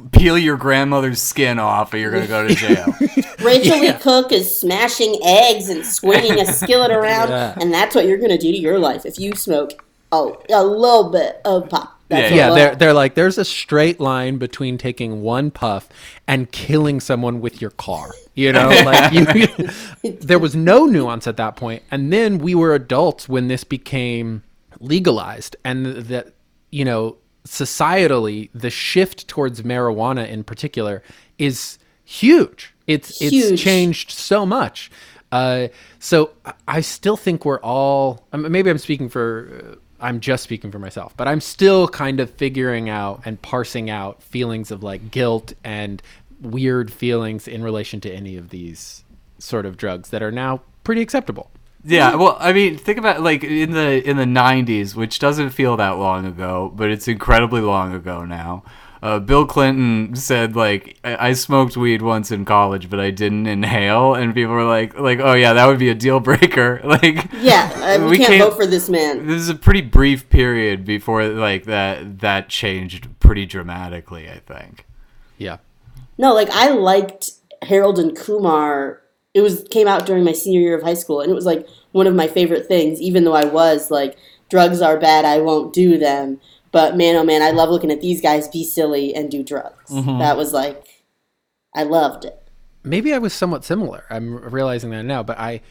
peel 0.13 0.37
your 0.37 0.55
grandmother's 0.55 1.21
skin 1.21 1.59
off, 1.59 1.93
or 1.93 1.97
you're 1.97 2.11
gonna 2.11 2.25
go 2.27 2.47
to 2.47 2.55
jail. 2.55 2.85
Rachael 3.41 3.81
Leigh 3.81 3.97
Cook 3.99 4.31
is 4.31 4.57
smashing 4.57 5.19
eggs 5.25 5.67
and 5.67 5.85
swinging 5.85 6.39
a 6.39 6.45
skillet 6.45 6.91
around, 6.99 7.29
Yeah. 7.29 7.53
and 7.59 7.73
that's 7.73 7.93
what 7.95 8.05
you're 8.05 8.17
going 8.17 8.29
to 8.31 8.37
do 8.37 8.49
to 8.49 8.57
your 8.57 8.79
life 8.79 9.05
if 9.05 9.19
you 9.19 9.35
smoke 9.35 9.83
oh, 10.13 10.41
a 10.49 10.63
little 10.63 11.09
bit 11.11 11.41
of 11.43 11.67
pop. 11.69 11.94
That's 12.07 12.31
Yeah, 12.31 12.49
yeah 12.49 12.55
they're, 12.55 12.75
they're 12.75 12.93
like 12.93 13.15
there's 13.15 13.37
a 13.37 13.45
straight 13.45 13.99
line 13.99 14.37
between 14.37 14.77
taking 14.77 15.21
one 15.21 15.51
puff 15.51 15.89
and 16.27 16.51
killing 16.51 16.99
someone 16.99 17.41
with 17.41 17.61
your 17.61 17.71
car 17.71 18.11
you 18.35 18.51
know 18.51 18.69
like 18.85 19.11
you, 19.13 20.11
there 20.21 20.37
was 20.39 20.55
no 20.55 20.85
nuance 20.85 21.25
at 21.27 21.37
that 21.37 21.55
point. 21.55 21.81
and 21.91 22.11
then 22.13 22.37
we 22.37 22.53
were 22.53 22.73
adults 22.75 23.27
when 23.29 23.47
this 23.47 23.63
became 23.63 24.43
legalized 24.79 25.55
and 25.63 25.85
that 25.85 26.33
you 26.71 26.85
know 26.85 27.17
societally 27.47 28.49
the 28.53 28.69
shift 28.69 29.27
towards 29.27 29.61
marijuana 29.61 30.27
in 30.27 30.43
particular 30.43 31.01
is 31.37 31.77
huge 32.03 32.73
it's 32.87 33.21
it's 33.21 33.59
changed 33.61 34.11
so 34.11 34.45
much 34.45 34.91
uh, 35.31 35.67
so 35.99 36.31
I- 36.45 36.53
I 36.67 36.81
still 36.81 37.17
think 37.17 37.43
we're 37.43 37.59
all. 37.59 38.25
Maybe 38.31 38.69
I'm 38.69 38.77
speaking 38.77 39.09
for. 39.09 39.77
I'm 39.99 40.19
just 40.19 40.43
speaking 40.43 40.71
for 40.71 40.79
myself, 40.79 41.15
but 41.15 41.27
I'm 41.27 41.41
still 41.41 41.87
kind 41.87 42.19
of 42.19 42.29
figuring 42.29 42.89
out 42.89 43.21
and 43.25 43.41
parsing 43.41 43.89
out 43.89 44.21
feelings 44.21 44.71
of 44.71 44.83
like 44.83 45.11
guilt 45.11 45.53
and 45.63 46.01
weird 46.41 46.91
feelings 46.91 47.47
in 47.47 47.63
relation 47.63 48.01
to 48.01 48.11
any 48.11 48.35
of 48.35 48.49
these 48.49 49.03
sort 49.37 49.65
of 49.65 49.77
drugs 49.77 50.09
that 50.09 50.21
are 50.21 50.31
now 50.31 50.61
pretty 50.83 51.01
acceptable. 51.01 51.49
Yeah, 51.87 52.15
well, 52.15 52.35
I 52.39 52.51
mean, 52.51 52.77
think 52.77 52.97
about 52.97 53.21
like 53.21 53.43
in 53.43 53.71
the 53.71 54.07
in 54.07 54.17
the 54.17 54.25
'90s, 54.25 54.95
which 54.95 55.19
doesn't 55.19 55.51
feel 55.51 55.77
that 55.77 55.91
long 55.91 56.25
ago, 56.25 56.71
but 56.75 56.89
it's 56.89 57.07
incredibly 57.07 57.61
long 57.61 57.93
ago 57.93 58.25
now. 58.25 58.63
Uh, 59.01 59.19
Bill 59.19 59.45
Clinton 59.45 60.15
said 60.15 60.55
like 60.55 60.97
I-, 61.03 61.29
I 61.29 61.33
smoked 61.33 61.77
weed 61.77 62.01
once 62.01 62.31
in 62.31 62.45
college, 62.45 62.89
but 62.89 62.99
I 62.99 63.11
didn't 63.11 63.45
inhale, 63.47 64.13
and 64.15 64.33
people 64.33 64.53
were 64.53 64.63
like, 64.65 64.97
like, 64.97 65.19
oh 65.19 65.33
yeah, 65.33 65.53
that 65.53 65.65
would 65.67 65.79
be 65.79 65.89
a 65.89 65.95
deal 65.95 66.19
breaker. 66.19 66.81
like, 66.85 67.31
Yeah, 67.33 67.71
uh, 67.75 67.99
we, 68.03 68.11
We 68.11 68.17
can't, 68.17 68.29
can't- 68.29 68.49
vote 68.49 68.55
for 68.57 68.65
this 68.65 68.89
man. 68.89 69.27
this 69.27 69.41
is 69.41 69.49
a 69.49 69.55
pretty 69.55 69.81
brief 69.81 70.29
period 70.29 70.85
before 70.85 71.23
like 71.27 71.65
that 71.65 72.19
that 72.19 72.49
changed 72.49 73.07
pretty 73.19 73.45
dramatically. 73.45 74.29
I 74.29 74.39
think. 74.39 74.85
Yeah. 75.37 75.57
No, 76.17 76.33
like 76.33 76.49
I 76.51 76.69
liked 76.69 77.31
Harold 77.63 77.99
and 77.99 78.15
Kumar. 78.17 79.01
It 79.33 79.41
was 79.41 79.65
came 79.69 79.87
out 79.87 80.05
during 80.05 80.23
my 80.23 80.31
senior 80.31 80.61
year 80.61 80.77
of 80.77 80.83
high 80.83 80.93
school, 80.93 81.19
and 81.21 81.29
it 81.29 81.35
was 81.35 81.45
like 81.45 81.67
one 81.91 82.07
of 82.07 82.15
my 82.15 82.27
favorite 82.27 82.67
things. 82.67 83.01
Even 83.01 83.25
though 83.25 83.35
I 83.35 83.43
was 83.45 83.91
like, 83.91 84.15
drugs 84.49 84.81
are 84.81 84.97
bad, 84.97 85.25
I 85.25 85.39
won't 85.39 85.73
do 85.73 85.97
them. 85.97 86.39
But 86.75 86.97
man, 86.97 87.15
oh 87.15 87.23
man, 87.23 87.41
I 87.41 87.51
love 87.51 87.69
looking 87.69 87.89
at 87.89 88.01
these 88.01 88.19
guys 88.19 88.49
be 88.49 88.65
silly 88.65 89.15
and 89.15 89.31
do 89.31 89.43
drugs. 89.43 89.89
Mm-hmm. 89.89 90.19
That 90.19 90.35
was 90.35 90.51
like, 90.51 91.05
I 91.73 91.83
loved 91.83 92.25
it. 92.25 92.37
maybe 92.83 93.13
I 93.13 93.17
was 93.17 93.31
somewhat 93.31 93.63
similar. 93.63 94.03
I'm 94.09 94.35
realizing 94.35 94.89
that 94.89 95.03
now, 95.03 95.23
but 95.23 95.39
I, 95.39 95.61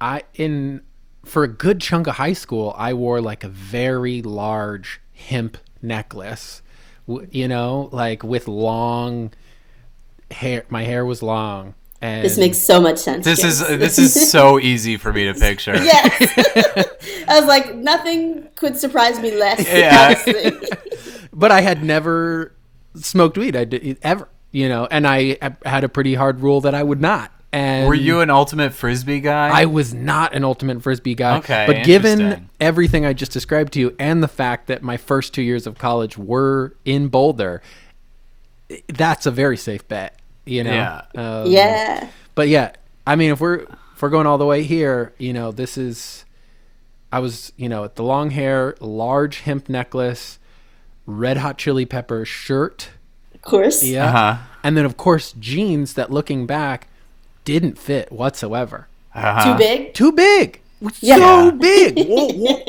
I 0.00 0.22
in 0.34 0.82
for 1.24 1.42
a 1.42 1.48
good 1.48 1.80
chunk 1.80 2.06
of 2.06 2.14
high 2.14 2.32
school, 2.32 2.76
I 2.78 2.94
wore 2.94 3.20
like 3.20 3.42
a 3.42 3.48
very 3.48 4.22
large 4.22 5.00
hemp 5.14 5.58
necklace, 5.82 6.62
you 7.08 7.48
know, 7.48 7.88
like 7.90 8.22
with 8.22 8.46
long 8.46 9.32
hair. 10.30 10.64
My 10.68 10.84
hair 10.84 11.04
was 11.04 11.24
long, 11.24 11.74
and 12.02 12.24
This 12.24 12.36
makes 12.36 12.58
so 12.58 12.80
much 12.80 12.98
sense. 12.98 13.24
This 13.24 13.44
is 13.44 13.60
this 13.60 13.98
is 13.98 14.30
so 14.30 14.58
easy 14.72 14.96
for 14.96 15.12
me 15.12 15.26
to 15.26 15.34
picture. 15.34 15.74
yes. 15.76 16.20
I 17.28 17.38
was 17.38 17.46
like, 17.46 17.74
nothing 17.76 18.48
could 18.56 18.76
surprise 18.76 19.20
me 19.20 19.34
less. 19.34 19.66
Yeah. 19.66 20.20
but 21.32 21.52
I 21.52 21.60
had 21.60 21.82
never 21.84 22.52
smoked 22.96 23.38
weed. 23.38 23.54
I 23.56 23.64
did 23.64 23.98
ever, 24.02 24.28
you 24.50 24.68
know, 24.68 24.88
and 24.90 25.06
I 25.06 25.38
had 25.64 25.84
a 25.84 25.88
pretty 25.88 26.14
hard 26.14 26.40
rule 26.40 26.60
that 26.62 26.74
I 26.74 26.82
would 26.82 27.00
not. 27.00 27.30
And 27.54 27.86
Were 27.86 27.94
you 27.94 28.20
an 28.20 28.30
ultimate 28.30 28.72
frisbee 28.72 29.20
guy? 29.20 29.50
I 29.50 29.66
was 29.66 29.92
not 29.92 30.34
an 30.34 30.42
ultimate 30.42 30.82
frisbee 30.82 31.14
guy. 31.14 31.36
Okay, 31.38 31.64
but 31.66 31.84
given 31.84 32.48
everything 32.60 33.04
I 33.04 33.12
just 33.12 33.30
described 33.30 33.74
to 33.74 33.80
you, 33.80 33.94
and 33.98 34.22
the 34.22 34.28
fact 34.28 34.68
that 34.68 34.82
my 34.82 34.96
first 34.96 35.34
two 35.34 35.42
years 35.42 35.66
of 35.66 35.76
college 35.78 36.16
were 36.16 36.74
in 36.86 37.08
Boulder, 37.08 37.60
that's 38.88 39.26
a 39.26 39.30
very 39.30 39.58
safe 39.58 39.86
bet. 39.86 40.18
You 40.44 40.64
know. 40.64 40.72
Yeah. 40.72 41.02
Um, 41.14 41.50
yeah. 41.50 42.08
But 42.34 42.48
yeah, 42.48 42.72
I 43.06 43.16
mean, 43.16 43.30
if 43.30 43.40
we're 43.40 43.60
if 43.60 44.02
we're 44.02 44.10
going 44.10 44.26
all 44.26 44.38
the 44.38 44.46
way 44.46 44.62
here, 44.62 45.12
you 45.18 45.32
know, 45.32 45.52
this 45.52 45.76
is. 45.76 46.24
I 47.14 47.18
was, 47.18 47.52
you 47.58 47.68
know, 47.68 47.88
the 47.88 48.02
long 48.02 48.30
hair, 48.30 48.74
large 48.80 49.40
hemp 49.40 49.68
necklace, 49.68 50.38
red 51.04 51.36
hot 51.36 51.58
chili 51.58 51.84
pepper 51.84 52.24
shirt. 52.24 52.88
Of 53.34 53.42
course. 53.42 53.82
Yeah. 53.82 54.06
Uh-huh. 54.06 54.42
And 54.64 54.78
then, 54.78 54.86
of 54.86 54.96
course, 54.96 55.34
jeans 55.38 55.92
that 55.92 56.10
looking 56.10 56.46
back 56.46 56.88
didn't 57.44 57.76
fit 57.78 58.10
whatsoever. 58.10 58.88
Uh-huh. 59.14 59.52
Too 59.52 59.58
big? 59.58 59.92
Too 59.92 60.12
big. 60.12 60.62
Yeah. 61.00 61.16
So 61.16 61.50
big. 61.52 61.98
Whoa, 61.98 62.28
whoa. 62.32 62.64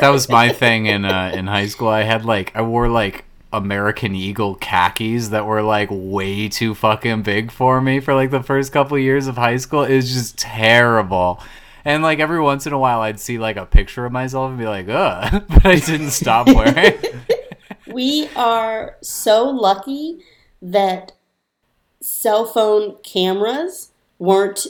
that 0.00 0.08
was 0.08 0.26
my 0.30 0.48
thing 0.48 0.86
in 0.86 1.04
uh, 1.04 1.32
in 1.34 1.46
high 1.46 1.66
school. 1.66 1.88
I 1.88 2.02
had 2.02 2.24
like 2.24 2.50
I 2.56 2.62
wore 2.62 2.88
like 2.88 3.24
American 3.52 4.14
Eagle 4.14 4.54
khakis 4.56 5.28
that 5.28 5.46
were 5.46 5.62
like 5.62 5.88
way 5.90 6.48
too 6.48 6.74
fucking 6.74 7.22
big 7.22 7.50
for 7.50 7.80
me 7.80 8.00
for 8.00 8.14
like 8.14 8.30
the 8.30 8.42
first 8.42 8.72
couple 8.72 8.98
years 8.98 9.26
of 9.26 9.36
high 9.36 9.56
school. 9.56 9.84
It 9.84 9.96
was 9.96 10.12
just 10.12 10.38
terrible. 10.38 11.40
And 11.84 12.02
like 12.02 12.20
every 12.20 12.40
once 12.40 12.66
in 12.66 12.72
a 12.72 12.78
while, 12.78 13.00
I'd 13.00 13.20
see 13.20 13.38
like 13.38 13.56
a 13.56 13.66
picture 13.66 14.06
of 14.06 14.12
myself 14.12 14.50
and 14.50 14.58
be 14.58 14.66
like, 14.66 14.88
"Ugh," 14.88 15.44
but 15.48 15.66
I 15.66 15.76
didn't 15.76 16.10
stop 16.10 16.46
wearing. 16.48 16.98
We 17.92 18.28
are 18.36 18.96
so 19.02 19.44
lucky 19.50 20.20
that 20.62 21.12
cell 22.00 22.46
phone 22.46 22.96
cameras 23.02 23.90
weren't 24.18 24.66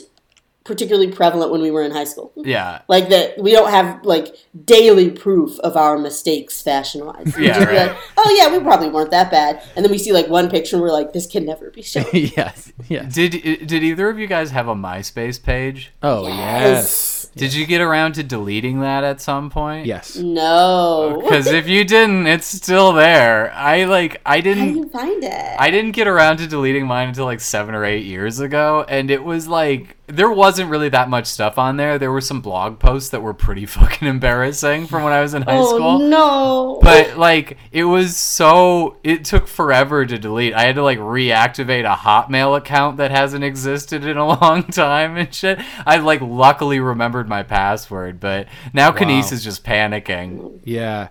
particularly 0.63 1.11
prevalent 1.11 1.51
when 1.51 1.61
we 1.61 1.71
were 1.71 1.83
in 1.83 1.91
high 1.91 2.03
school. 2.05 2.31
Yeah. 2.37 2.81
Like 2.87 3.09
that, 3.09 3.37
we 3.37 3.51
don't 3.51 3.69
have 3.69 4.05
like 4.05 4.35
daily 4.63 5.09
proof 5.09 5.59
of 5.59 5.75
our 5.75 5.97
mistakes 5.97 6.61
fashion 6.61 7.05
wise. 7.05 7.33
Yeah, 7.37 7.63
right. 7.63 7.87
like, 7.87 7.97
oh 8.17 8.35
yeah, 8.37 8.55
we 8.55 8.63
probably 8.63 8.89
weren't 8.89 9.11
that 9.11 9.29
bad. 9.29 9.61
And 9.75 9.83
then 9.83 9.91
we 9.91 9.97
see 9.97 10.13
like 10.13 10.27
one 10.27 10.49
picture, 10.49 10.75
and 10.75 10.83
we're 10.83 10.91
like, 10.91 11.13
this 11.13 11.27
can 11.27 11.45
never 11.45 11.69
be 11.71 11.81
shown. 11.93 12.05
yes. 12.13 12.71
Yes. 12.87 13.13
Did 13.13 13.31
did 13.31 13.83
either 13.83 14.09
of 14.09 14.19
you 14.19 14.27
guys 14.27 14.51
have 14.51 14.67
a 14.67 14.75
MySpace 14.75 15.41
page? 15.41 15.91
Oh 16.01 16.27
yes. 16.27 17.29
Did 17.35 17.55
you 17.55 17.65
get 17.65 17.81
around 17.81 18.13
to 18.13 18.23
deleting 18.23 18.81
that 18.81 19.03
at 19.03 19.19
some 19.19 19.49
point? 19.49 19.87
Yes. 19.87 20.15
No. 20.15 21.15
Oh, 21.15 21.21
because 21.21 21.47
if 21.47 21.67
you 21.67 21.83
didn't, 21.83 22.27
it's 22.27 22.45
still 22.45 22.93
there. 22.93 23.51
I 23.53 23.85
like 23.85 24.21
I 24.23 24.39
didn't 24.39 24.59
How 24.59 24.65
do 24.65 24.73
didn't 24.73 24.83
you 24.83 24.89
find 24.89 25.23
it? 25.23 25.55
I 25.59 25.71
didn't 25.71 25.91
get 25.91 26.07
around 26.07 26.37
to 26.37 26.47
deleting 26.47 26.85
mine 26.85 27.07
until 27.07 27.25
like 27.25 27.41
seven 27.41 27.73
or 27.73 27.85
eight 27.85 28.05
years 28.05 28.39
ago, 28.39 28.85
and 28.87 29.09
it 29.09 29.23
was 29.23 29.47
like 29.47 29.97
there 30.15 30.31
wasn't 30.31 30.69
really 30.69 30.89
that 30.89 31.09
much 31.09 31.25
stuff 31.25 31.57
on 31.57 31.77
there. 31.77 31.97
There 31.97 32.11
were 32.11 32.21
some 32.21 32.41
blog 32.41 32.79
posts 32.79 33.09
that 33.09 33.21
were 33.21 33.33
pretty 33.33 33.65
fucking 33.67 34.07
embarrassing 34.07 34.87
from 34.87 35.03
when 35.03 35.13
I 35.13 35.21
was 35.21 35.33
in 35.33 35.41
high 35.41 35.57
oh 35.57 35.75
school. 35.75 35.99
no. 35.99 36.79
But 36.81 37.17
like 37.17 37.57
it 37.71 37.85
was 37.85 38.15
so 38.15 38.97
it 39.03 39.25
took 39.25 39.47
forever 39.47 40.05
to 40.05 40.17
delete. 40.17 40.53
I 40.53 40.63
had 40.63 40.75
to 40.75 40.83
like 40.83 40.99
reactivate 40.99 41.91
a 41.91 41.95
Hotmail 41.95 42.57
account 42.57 42.97
that 42.97 43.11
hasn't 43.11 43.43
existed 43.43 44.05
in 44.05 44.17
a 44.17 44.27
long 44.41 44.63
time 44.63 45.17
and 45.17 45.33
shit. 45.33 45.59
I 45.85 45.97
like 45.97 46.21
luckily 46.21 46.79
remembered 46.79 47.27
my 47.27 47.43
password, 47.43 48.19
but 48.19 48.47
now 48.73 48.91
Kenice 48.91 49.31
is 49.31 49.43
just 49.43 49.63
panicking. 49.63 50.61
Yeah. 50.63 51.09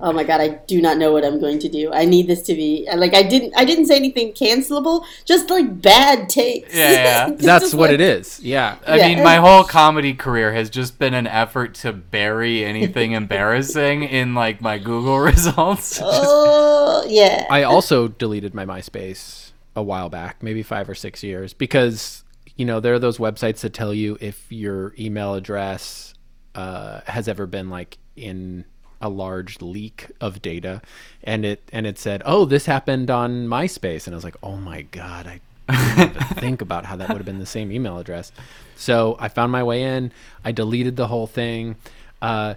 Oh 0.00 0.12
my 0.12 0.24
god, 0.24 0.40
I 0.40 0.48
do 0.66 0.82
not 0.82 0.98
know 0.98 1.12
what 1.12 1.24
I'm 1.24 1.40
going 1.40 1.58
to 1.60 1.68
do. 1.68 1.92
I 1.92 2.04
need 2.04 2.26
this 2.26 2.42
to 2.42 2.54
be 2.54 2.86
like 2.94 3.14
I 3.14 3.22
didn't. 3.22 3.54
I 3.56 3.64
didn't 3.64 3.86
say 3.86 3.96
anything 3.96 4.32
cancelable. 4.32 5.04
Just 5.24 5.50
like 5.50 5.80
bad 5.80 6.28
takes. 6.28 6.74
Yeah, 6.74 6.90
yeah. 7.28 7.30
That's 7.36 7.72
what 7.72 7.90
like- 7.90 7.94
it 7.94 8.00
is. 8.00 8.40
Yeah. 8.40 8.76
I 8.86 8.96
Yeah. 8.96 9.08
mean, 9.08 9.22
my 9.24 9.36
whole 9.36 9.64
comedy 9.64 10.14
career 10.14 10.52
has 10.52 10.68
just 10.70 10.98
been 10.98 11.14
an 11.14 11.26
effort 11.26 11.74
to 11.76 11.92
bury 11.92 12.64
anything 12.64 13.12
embarrassing 13.22 14.02
in 14.02 14.34
like 14.34 14.60
my 14.60 14.78
Google 14.78 15.18
results. 15.32 16.00
Oh 16.02 17.04
yeah. 17.08 17.46
I 17.50 17.62
also 17.62 18.08
deleted 18.08 18.54
my 18.54 18.64
MySpace 18.66 19.52
a 19.76 19.82
while 19.82 20.08
back, 20.08 20.42
maybe 20.42 20.62
five 20.62 20.88
or 20.88 20.94
six 20.94 21.22
years, 21.22 21.52
because 21.52 22.24
you 22.56 22.64
know 22.64 22.78
there 22.80 22.94
are 22.94 22.98
those 22.98 23.18
websites 23.18 23.60
that 23.60 23.72
tell 23.74 23.92
you 23.94 24.16
if 24.20 24.50
your 24.50 24.94
email 24.98 25.34
address 25.34 26.14
uh, 26.54 27.00
has 27.06 27.26
ever 27.28 27.46
been 27.46 27.68
like 27.70 27.98
in 28.16 28.64
a 29.04 29.08
large 29.08 29.60
leak 29.60 30.08
of 30.20 30.42
data, 30.42 30.82
and 31.22 31.44
it 31.44 31.62
and 31.72 31.86
it 31.86 31.98
said, 31.98 32.22
"Oh, 32.24 32.44
this 32.44 32.66
happened 32.66 33.10
on 33.10 33.46
MySpace," 33.46 34.06
and 34.06 34.14
I 34.14 34.16
was 34.16 34.24
like, 34.24 34.36
"Oh 34.42 34.56
my 34.56 34.82
god, 34.82 35.26
I." 35.26 35.40
didn't 35.66 36.12
think 36.38 36.60
about 36.60 36.84
how 36.84 36.94
that 36.94 37.08
would 37.08 37.16
have 37.16 37.24
been 37.24 37.38
the 37.38 37.46
same 37.46 37.72
email 37.72 37.96
address. 37.96 38.32
So 38.76 39.16
I 39.18 39.28
found 39.28 39.50
my 39.50 39.62
way 39.62 39.82
in. 39.82 40.12
I 40.44 40.52
deleted 40.52 40.96
the 40.96 41.06
whole 41.06 41.26
thing. 41.26 41.76
Uh, 42.20 42.54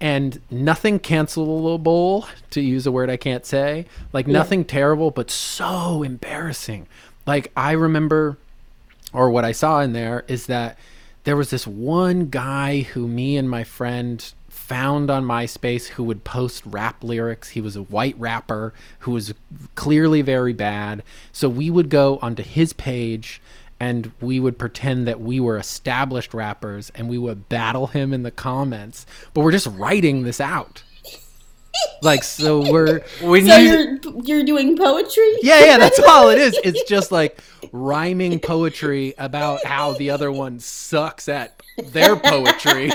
and 0.00 0.40
nothing 0.50 0.98
cancelable 1.00 2.26
to 2.50 2.60
use 2.60 2.86
a 2.86 2.92
word 2.92 3.10
I 3.10 3.16
can't 3.16 3.44
say. 3.44 3.86
Like 4.12 4.26
nothing 4.26 4.64
terrible, 4.64 5.10
but 5.10 5.30
so 5.30 6.02
embarrassing. 6.02 6.86
Like 7.26 7.50
I 7.56 7.72
remember, 7.72 8.38
or 9.12 9.30
what 9.30 9.44
I 9.44 9.52
saw 9.52 9.80
in 9.80 9.92
there 9.92 10.24
is 10.28 10.46
that 10.46 10.78
there 11.24 11.36
was 11.36 11.50
this 11.50 11.66
one 11.66 12.26
guy 12.26 12.80
who 12.80 13.08
me 13.08 13.36
and 13.36 13.50
my 13.50 13.64
friend 13.64 14.32
found 14.68 15.10
on 15.10 15.24
MySpace 15.24 15.86
who 15.86 16.04
would 16.04 16.24
post 16.24 16.62
rap 16.66 17.02
lyrics. 17.02 17.48
He 17.48 17.60
was 17.62 17.74
a 17.74 17.82
white 17.84 18.14
rapper 18.18 18.74
who 19.00 19.12
was 19.12 19.32
clearly 19.74 20.20
very 20.20 20.52
bad. 20.52 21.02
So 21.32 21.48
we 21.48 21.70
would 21.70 21.88
go 21.88 22.18
onto 22.20 22.42
his 22.42 22.74
page 22.74 23.40
and 23.80 24.12
we 24.20 24.38
would 24.38 24.58
pretend 24.58 25.08
that 25.08 25.22
we 25.22 25.40
were 25.40 25.56
established 25.56 26.34
rappers 26.34 26.92
and 26.94 27.08
we 27.08 27.16
would 27.16 27.48
battle 27.48 27.86
him 27.86 28.12
in 28.12 28.24
the 28.24 28.30
comments. 28.30 29.06
But 29.32 29.40
we're 29.40 29.52
just 29.52 29.68
writing 29.68 30.24
this 30.24 30.38
out. 30.40 30.82
Like 32.02 32.22
so 32.24 32.70
we're 32.70 33.00
When 33.20 33.46
So 33.46 33.56
you 33.56 33.68
you're 33.68 33.98
you're 34.24 34.44
doing 34.44 34.76
poetry? 34.76 35.36
yeah, 35.42 35.64
yeah, 35.64 35.78
that's 35.78 35.98
all 36.08 36.30
it 36.30 36.38
is. 36.38 36.58
It's 36.64 36.82
just 36.88 37.10
like 37.12 37.38
rhyming 37.72 38.38
poetry 38.40 39.14
about 39.18 39.64
how 39.64 39.92
the 39.94 40.10
other 40.10 40.30
one 40.32 40.58
sucks 40.60 41.28
at 41.28 41.60
their 41.92 42.16
poetry. 42.16 42.90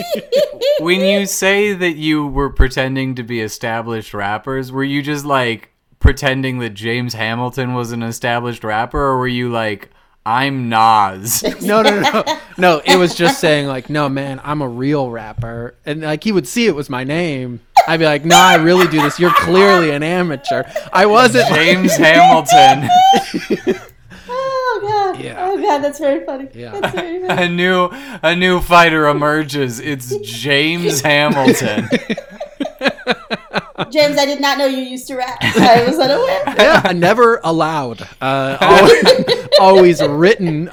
when 0.80 1.00
you 1.00 1.26
say 1.26 1.72
that 1.72 1.96
you 1.96 2.26
were 2.26 2.50
pretending 2.50 3.14
to 3.16 3.22
be 3.22 3.40
established 3.40 4.14
rappers, 4.14 4.70
were 4.72 4.84
you 4.84 5.02
just 5.02 5.24
like 5.24 5.70
pretending 6.00 6.58
that 6.60 6.70
James 6.70 7.14
Hamilton 7.14 7.74
was 7.74 7.92
an 7.92 8.02
established 8.02 8.62
rapper, 8.64 8.98
or 9.00 9.18
were 9.18 9.28
you 9.28 9.50
like, 9.50 9.90
I'm 10.24 10.68
Nas? 10.68 11.42
no, 11.62 11.82
no, 11.82 12.00
no, 12.00 12.24
no. 12.56 12.82
It 12.84 12.96
was 12.96 13.14
just 13.14 13.40
saying 13.40 13.66
like, 13.66 13.88
no, 13.90 14.08
man, 14.08 14.40
I'm 14.44 14.62
a 14.62 14.68
real 14.68 15.10
rapper, 15.10 15.74
and 15.84 16.02
like 16.02 16.22
he 16.24 16.32
would 16.32 16.46
see 16.46 16.66
it 16.66 16.74
was 16.74 16.88
my 16.90 17.02
name. 17.04 17.60
I'd 17.88 17.98
be 17.98 18.04
like, 18.04 18.24
no, 18.24 18.36
I 18.36 18.56
really 18.56 18.86
do 18.86 19.00
this. 19.00 19.18
You're 19.18 19.32
clearly 19.34 19.90
an 19.90 20.02
amateur. 20.02 20.64
I 20.92 21.06
wasn't. 21.06 21.48
James 21.48 21.96
Hamilton. 21.96 22.88
Oh 24.30 25.12
god. 25.14 25.24
Yeah. 25.24 25.36
Oh 25.40 25.60
god, 25.60 25.78
that's 25.78 25.98
very 25.98 26.24
funny. 26.24 26.48
Yeah. 26.54 26.78
That's 26.78 26.94
very 26.94 27.20
funny. 27.26 27.42
a 27.44 27.48
new 27.48 27.88
a 28.22 28.36
new 28.36 28.60
fighter 28.60 29.06
emerges. 29.08 29.80
It's 29.80 30.14
James 30.18 31.00
Hamilton. 31.10 31.88
James, 33.90 34.18
I 34.18 34.26
did 34.26 34.40
not 34.40 34.58
know 34.58 34.66
you 34.66 34.82
used 34.82 35.06
to 35.08 35.16
rap. 35.16 35.38
I 35.42 35.84
was 35.86 35.98
unaware. 35.98 36.42
Yeah, 36.58 36.92
never 36.94 37.40
allowed. 37.42 38.06
Uh, 38.20 38.58
always, 38.60 39.48
always 39.60 40.02
written. 40.06 40.68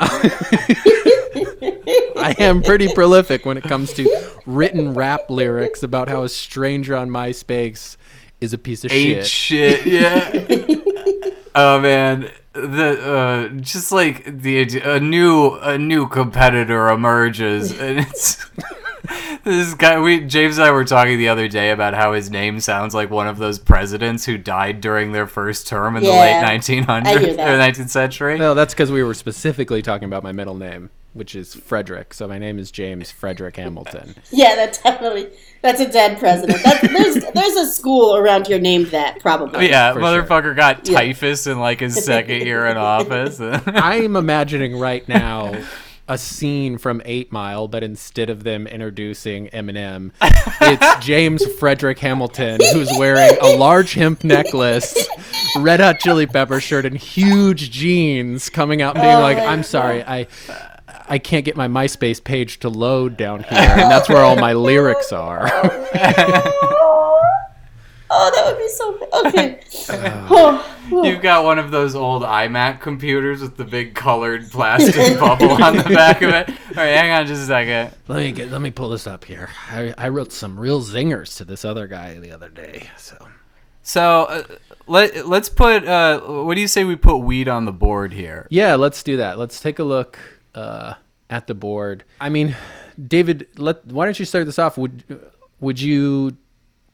I 2.26 2.32
am 2.40 2.64
pretty 2.64 2.92
prolific 2.92 3.46
when 3.46 3.56
it 3.56 3.64
comes 3.64 3.94
to 3.94 4.32
written 4.48 4.96
rap 4.96 5.30
lyrics 5.30 5.84
about 5.84 6.10
how 6.10 6.24
a 6.24 6.30
stranger 6.30 6.96
on 6.96 7.08
MySpace 7.10 7.98
is 8.42 8.52
a 8.52 8.58
piece 8.58 8.84
of 8.84 8.92
Ain't 8.92 9.28
shit. 9.28 9.82
shit. 9.82 9.86
Yeah. 9.86 11.30
oh 11.56 11.80
man. 11.80 12.32
The 12.54 13.52
uh, 13.54 13.60
just 13.60 13.92
like 13.92 14.24
the 14.26 14.80
a 14.80 15.00
new 15.00 15.56
a 15.56 15.78
new 15.78 16.08
competitor 16.08 16.88
emerges, 16.88 17.78
and 17.78 18.00
it's 18.00 18.44
this 19.44 19.74
guy. 19.74 20.00
We 20.00 20.22
James 20.22 20.58
and 20.58 20.66
I 20.66 20.72
were 20.72 20.86
talking 20.86 21.18
the 21.18 21.28
other 21.28 21.48
day 21.48 21.72
about 21.72 21.94
how 21.94 22.14
his 22.14 22.32
name 22.32 22.60
sounds 22.60 22.96
like 22.96 23.12
one 23.12 23.28
of 23.28 23.38
those 23.38 23.60
presidents 23.60 24.26
who 24.26 24.38
died 24.38 24.80
during 24.82 25.12
their 25.12 25.28
first 25.28 25.68
term 25.68 25.96
in 25.98 26.04
the 26.04 26.10
late 26.10 26.42
1900s 26.44 27.06
I 27.38 27.54
or 27.54 27.60
19th 27.60 27.90
century. 27.90 28.40
No, 28.40 28.54
that's 28.54 28.74
because 28.74 28.90
we 28.90 29.04
were 29.04 29.14
specifically 29.14 29.82
talking 29.82 30.06
about 30.08 30.24
my 30.24 30.32
middle 30.32 30.56
name, 30.56 30.90
which 31.16 31.34
is 31.34 31.56
Frederick. 31.56 32.14
So 32.14 32.28
my 32.28 32.38
name 32.38 32.60
is 32.60 32.70
James 32.72 33.10
Frederick 33.10 33.56
Hamilton. 33.56 34.16
Yeah, 34.32 34.54
that 34.56 34.80
definitely. 34.84 35.30
That's 35.62 35.80
a 35.80 35.90
dead 35.90 36.20
president. 36.20 36.62
That's, 36.64 36.82
there's 36.82 37.26
there's 37.34 37.56
a 37.56 37.66
school 37.72 38.18
around 38.18 38.48
here 38.48 38.60
named 38.60 38.88
that 38.88 39.20
probably. 39.22 39.70
yeah, 39.70 39.94
for 39.94 40.02
motherfucker 40.02 40.56
got 40.56 40.88
Yeah. 40.88 41.00
typhus 41.00 41.48
in 41.48 41.60
like 41.60 41.80
his 41.80 42.04
second 42.04 42.42
year 42.42 42.66
in 42.68 42.78
office. 42.78 43.40
I'm 43.66 44.16
imagining 44.16 44.78
right 44.78 45.08
now 45.08 45.56
a 46.08 46.18
scene 46.20 46.78
from 46.78 47.02
Eight 47.06 47.32
Mile, 47.32 47.68
but 47.68 47.82
instead 47.82 48.30
of 48.30 48.44
them 48.44 48.68
introducing 48.68 49.48
Eminem, 49.48 50.12
it's 50.22 50.96
James 51.06 51.44
Frederick 51.54 51.98
Hamilton 51.98 52.60
who's 52.74 52.92
wearing 53.00 53.36
a 53.42 53.56
large 53.56 53.94
hemp 53.94 54.24
necklace, 54.24 55.08
red 55.58 55.80
hot 55.80 55.98
chili 56.00 56.28
pepper 56.28 56.60
shirt, 56.60 56.86
and 56.86 56.96
huge 56.98 57.72
jeans 57.72 58.50
coming 58.50 58.82
out 58.84 58.96
and 58.96 59.02
being 59.02 59.16
Oh 59.16 59.22
like, 59.22 59.38
"I'm 59.38 59.64
sorry, 59.64 60.04
I." 60.04 60.28
I 61.08 61.18
can't 61.20 61.46
get 61.46 61.56
my 61.56 61.68
MySpace 61.68 62.24
page 62.24 62.60
to 62.60 62.70
load 62.70 63.18
down 63.18 63.44
here, 63.44 63.60
and 63.60 63.92
that's 63.92 64.10
where 64.10 64.24
all 64.24 64.36
my 64.36 64.54
lyrics 64.54 65.12
are. 65.12 65.50
Oh, 68.18 68.32
that 68.34 68.46
would 68.46 68.58
be 68.58 68.70
so. 68.70 68.98
Okay. 69.26 69.60
Oh, 70.30 70.88
oh. 70.92 71.04
You've 71.04 71.22
got 71.22 71.44
one 71.44 71.60
of 71.60 71.72
those 71.72 71.96
old 71.96 72.24
iMac 72.24 72.80
computers 72.80 73.42
with 73.42 73.58
the 73.58 73.66
big 73.66 73.94
colored 73.94 74.50
plastic 74.52 74.96
bubble 75.20 75.62
on 75.62 75.76
the 75.76 75.84
back 75.84 76.22
of 76.22 76.30
it. 76.30 76.50
All 76.50 76.76
right, 76.76 76.96
hang 76.96 77.12
on 77.12 77.26
just 77.26 77.44
a 77.44 77.46
second. 77.46 77.94
let 78.08 78.20
me 78.20 78.32
get, 78.32 78.52
let 78.52 78.62
me 78.62 78.72
pull 78.72 78.90
this 78.90 79.06
up 79.06 79.26
here. 79.26 79.50
I, 79.70 79.94
I 79.98 80.10
wrote 80.10 80.32
some 80.32 80.58
real 80.58 80.82
zingers 80.82 81.36
to 81.38 81.46
this 81.46 81.66
other 81.66 81.88
guy 81.88 82.18
the 82.20 82.32
other 82.32 82.50
day. 82.50 82.90
So 82.98 83.18
So 83.84 84.24
uh, 84.26 84.44
let 84.88 85.28
let's 85.28 85.50
put. 85.50 85.86
Uh, 85.86 86.22
what 86.22 86.56
do 86.56 86.62
you 86.62 86.68
say 86.68 86.84
we 86.84 86.96
put 86.96 87.18
weed 87.18 87.48
on 87.50 87.66
the 87.66 87.74
board 87.74 88.14
here? 88.14 88.48
Yeah, 88.50 88.76
let's 88.76 89.04
do 89.04 89.18
that. 89.18 89.38
Let's 89.38 89.60
take 89.60 89.80
a 89.80 89.84
look 89.84 90.20
uh, 90.56 90.96
at 91.30 91.48
the 91.48 91.54
board. 91.54 92.04
I 92.20 92.30
mean, 92.30 92.56
David, 93.08 93.48
let 93.58 93.86
why 93.86 94.06
don't 94.06 94.18
you 94.18 94.26
start 94.26 94.46
this 94.46 94.58
off? 94.58 94.78
Would 94.78 95.04
would 95.60 95.80
you 95.80 96.38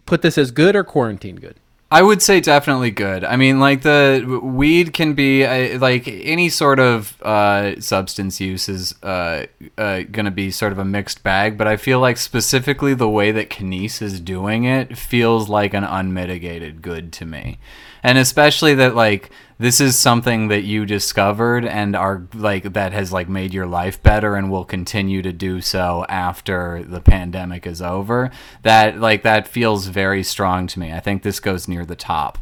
put 0.06 0.22
this 0.22 0.38
as 0.38 0.52
good 0.52 0.76
or 0.76 0.84
quarantine 0.84 1.38
good? 1.38 1.56
I 1.94 2.02
would 2.02 2.22
say 2.22 2.40
definitely 2.40 2.92
good. 2.92 3.26
I 3.26 3.36
mean, 3.36 3.60
like 3.60 3.82
the 3.82 4.40
weed 4.42 4.94
can 4.94 5.14
be 5.14 5.44
uh, 5.44 5.78
like 5.78 6.08
any 6.08 6.48
sort 6.48 6.80
of 6.80 7.22
uh, 7.22 7.82
substance 7.82 8.40
use 8.40 8.70
is 8.70 8.96
uh, 9.04 9.48
uh, 9.78 10.04
going 10.04 10.24
to 10.24 10.32
be 10.32 10.52
sort 10.52 10.72
of 10.72 10.80
a 10.80 10.86
mixed 10.86 11.22
bag. 11.22 11.58
But 11.58 11.68
I 11.68 11.76
feel 11.76 12.00
like 12.00 12.16
specifically 12.16 12.94
the 12.94 13.10
way 13.10 13.34
that 13.34 13.50
Kenice 13.50 14.02
is 14.02 14.22
doing 14.22 14.64
it 14.64 14.98
feels 14.98 15.50
like 15.50 15.74
an 15.74 15.84
unmitigated 15.84 16.82
good 16.82 17.12
to 17.14 17.26
me, 17.26 17.60
and 18.04 18.18
especially 18.18 18.74
that 18.76 18.96
like 18.96 19.30
this 19.58 19.80
is 19.80 19.96
something 19.96 20.48
that 20.48 20.64
you 20.64 20.88
discovered 20.88 21.66
and 21.66 21.96
are 21.96 22.24
like 22.34 22.74
that 22.74 22.94
has 22.94 23.14
like 23.14 23.30
made 23.30 23.54
your 23.54 23.68
life 23.68 24.02
better 24.02 24.36
and 24.36 24.50
will 24.50 24.66
continue 24.66 25.22
to 25.22 25.32
do 25.32 25.62
so 25.62 26.04
after 26.10 26.84
the 26.84 27.00
pandemic 27.00 27.68
is 27.68 27.82
over. 27.82 28.32
That 28.64 29.00
like 29.00 29.22
that 29.22 29.48
feels 29.48 29.86
very 29.86 30.24
strong 30.24 30.66
to 30.68 30.80
me. 30.80 30.92
I 30.92 31.00
think 31.00 31.22
this 31.22 31.40
goes 31.40 31.68
near 31.68 31.86
the 31.86 31.96
top. 31.96 32.40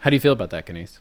How 0.00 0.10
do 0.10 0.16
you 0.16 0.20
feel 0.20 0.32
about 0.32 0.50
that, 0.50 0.66
Kenice? 0.66 0.98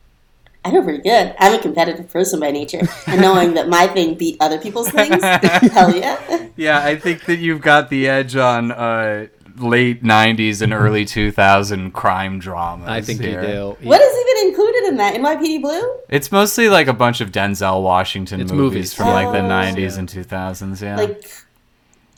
I 0.64 0.72
feel 0.72 0.84
pretty 0.84 1.02
good. 1.02 1.34
I'm 1.40 1.58
a 1.58 1.62
competitive 1.62 2.12
person 2.12 2.40
by 2.40 2.52
nature, 2.52 2.82
and 3.08 3.22
knowing 3.22 3.54
that 3.54 3.70
my 3.70 3.88
thing 3.88 4.16
beat 4.16 4.36
other 4.42 4.60
people's 4.60 4.90
things, 4.90 5.24
hell 5.72 5.96
yeah. 5.96 6.50
Yeah, 6.58 6.84
I 6.84 6.98
think 6.98 7.24
that 7.26 7.38
you've 7.38 7.62
got 7.62 7.90
the 7.90 8.10
edge 8.10 8.36
on 8.36 8.72
uh, 8.72 9.28
late 9.62 10.04
'90s 10.04 10.62
and 10.62 10.72
mm-hmm. 10.72 10.84
early 10.84 11.06
2000 11.06 11.92
crime 11.92 12.40
dramas. 12.40 12.88
I 12.88 13.02
think 13.02 13.22
here. 13.22 13.42
you 13.42 13.48
do. 13.48 13.78
What 13.82 14.02
is 14.02 14.18
even 14.30 14.50
included 14.50 14.84
in 14.90 14.98
that? 14.98 15.16
NYPD 15.16 15.62
Blue? 15.62 16.00
It's 16.10 16.32
mostly 16.32 16.70
like 16.70 16.88
a 16.88 16.94
bunch 16.94 17.22
of 17.22 17.32
Denzel 17.32 17.84
Washington 17.84 18.40
movies, 18.42 18.52
movies. 18.54 18.94
from 18.94 19.08
like 19.10 19.32
the 19.32 19.40
Oh. 19.40 19.50
90s 19.50 19.94
Yeah. 19.94 20.00
and 20.00 20.10
2000s. 20.10 20.82
Yeah. 20.82 20.96
Like 20.98 21.32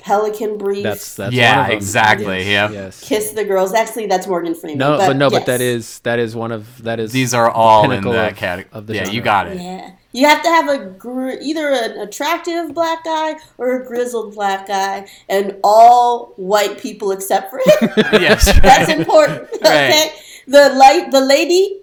Pelican 0.02 0.58
Brief, 0.58 0.84
That's 0.84 1.16
that's 1.16 1.34
yeah, 1.34 1.56
one 1.58 1.60
of 1.66 1.68
them. 1.70 1.78
exactly. 1.78 2.38
Yes, 2.40 2.48
Yeah. 2.48 2.72
Yes. 2.72 3.04
Kiss 3.08 3.32
the 3.32 3.44
Girls. 3.46 3.74
Actually, 3.74 4.08
that's 4.08 4.28
Morgan 4.28 4.56
Freeman. 4.56 4.78
No, 4.80 4.98
but, 4.98 5.16
no, 5.16 5.26
yes. 5.30 5.34
but 5.40 5.46
that 5.46 5.62
is 5.62 6.00
that 6.00 6.20
is 6.20 6.36
one 6.36 6.52
of 6.52 6.84
that 6.84 7.00
is 7.00 7.12
These 7.12 7.34
are 7.34 7.50
all 7.50 7.92
in 7.92 8.04
that 8.06 8.32
of- 8.32 8.38
category. 8.38 8.70
of 8.74 8.88
the 8.88 8.96
Yeah, 8.96 9.04
genre. 9.06 9.16
you 9.16 9.22
got 9.22 9.48
it. 9.48 9.62
Yeah, 9.62 9.92
you 10.12 10.28
have 10.28 10.42
to 10.44 10.50
have 10.50 10.68
a 10.70 10.86
gr- 10.86 11.38
either 11.42 11.68
an 11.72 12.00
attractive 12.00 12.74
black 12.74 13.04
guy 13.04 13.36
or 13.58 13.82
a 13.82 13.86
grizzled 13.86 14.34
black 14.36 14.68
guy, 14.68 15.08
and 15.30 15.58
all 15.64 16.34
white 16.38 16.80
people 16.80 17.12
except 17.12 17.52
for 17.52 17.60
him. 17.60 17.90
yes. 18.22 18.46
That's 18.62 18.90
important. 18.92 19.50
Right. 19.62 19.90
Okay, 19.90 20.12
the 20.48 20.70
light, 20.76 21.12
the 21.12 21.22
lady. 21.22 21.81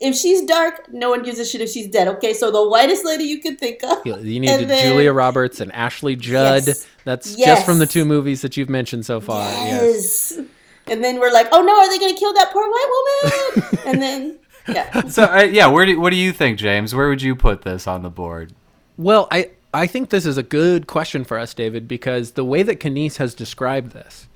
If 0.00 0.14
she's 0.14 0.42
dark, 0.42 0.92
no 0.92 1.10
one 1.10 1.22
gives 1.22 1.38
a 1.38 1.44
shit 1.44 1.60
if 1.60 1.70
she's 1.70 1.88
dead. 1.88 2.06
Okay, 2.08 2.32
so 2.32 2.50
the 2.50 2.68
whitest 2.68 3.04
lady 3.04 3.24
you 3.24 3.40
could 3.40 3.58
think 3.58 3.82
of. 3.82 3.98
You 4.06 4.16
you 4.18 4.40
need 4.40 4.58
to 4.58 4.66
then- 4.66 4.92
Julia 4.92 5.12
Roberts 5.12 5.60
and 5.60 5.72
Ashley 5.72 6.14
Judd. 6.16 6.66
Yes. 6.66 6.86
That's 7.04 7.36
Yes. 7.36 7.46
just 7.58 7.66
from 7.66 7.78
the 7.78 7.86
two 7.86 8.04
movies 8.04 8.42
that 8.42 8.56
you've 8.56 8.68
mentioned 8.68 9.04
so 9.06 9.20
far. 9.20 9.50
Yes. 9.50 10.34
Yes. 10.36 10.46
And 10.86 11.02
then 11.04 11.18
we're 11.20 11.32
like, 11.32 11.48
oh 11.52 11.62
no, 11.62 11.72
are 11.78 11.88
they 11.88 11.98
going 11.98 12.14
to 12.14 12.18
kill 12.18 12.32
that 12.34 12.50
poor 12.52 12.62
white 12.70 12.90
woman? 13.22 13.78
and 13.86 14.02
then, 14.02 14.38
yeah. 14.68 15.08
So 15.08 15.24
uh, 15.24 15.42
yeah, 15.42 15.66
where 15.66 15.84
do 15.84 15.98
what 16.00 16.10
do 16.10 16.16
you 16.16 16.32
think, 16.32 16.58
James? 16.58 16.94
Where 16.94 17.08
would 17.08 17.22
you 17.22 17.34
put 17.34 17.62
this 17.62 17.86
on 17.86 18.02
the 18.02 18.10
board? 18.10 18.52
Well, 18.96 19.26
I 19.30 19.50
I 19.74 19.86
think 19.86 20.10
this 20.10 20.24
is 20.24 20.38
a 20.38 20.42
good 20.42 20.86
question 20.86 21.24
for 21.24 21.38
us, 21.38 21.52
David, 21.54 21.86
because 21.88 22.32
the 22.32 22.44
way 22.44 22.62
that 22.62 22.80
Kenice 22.80 23.16
has 23.16 23.34
described 23.34 23.92
this 23.92 24.26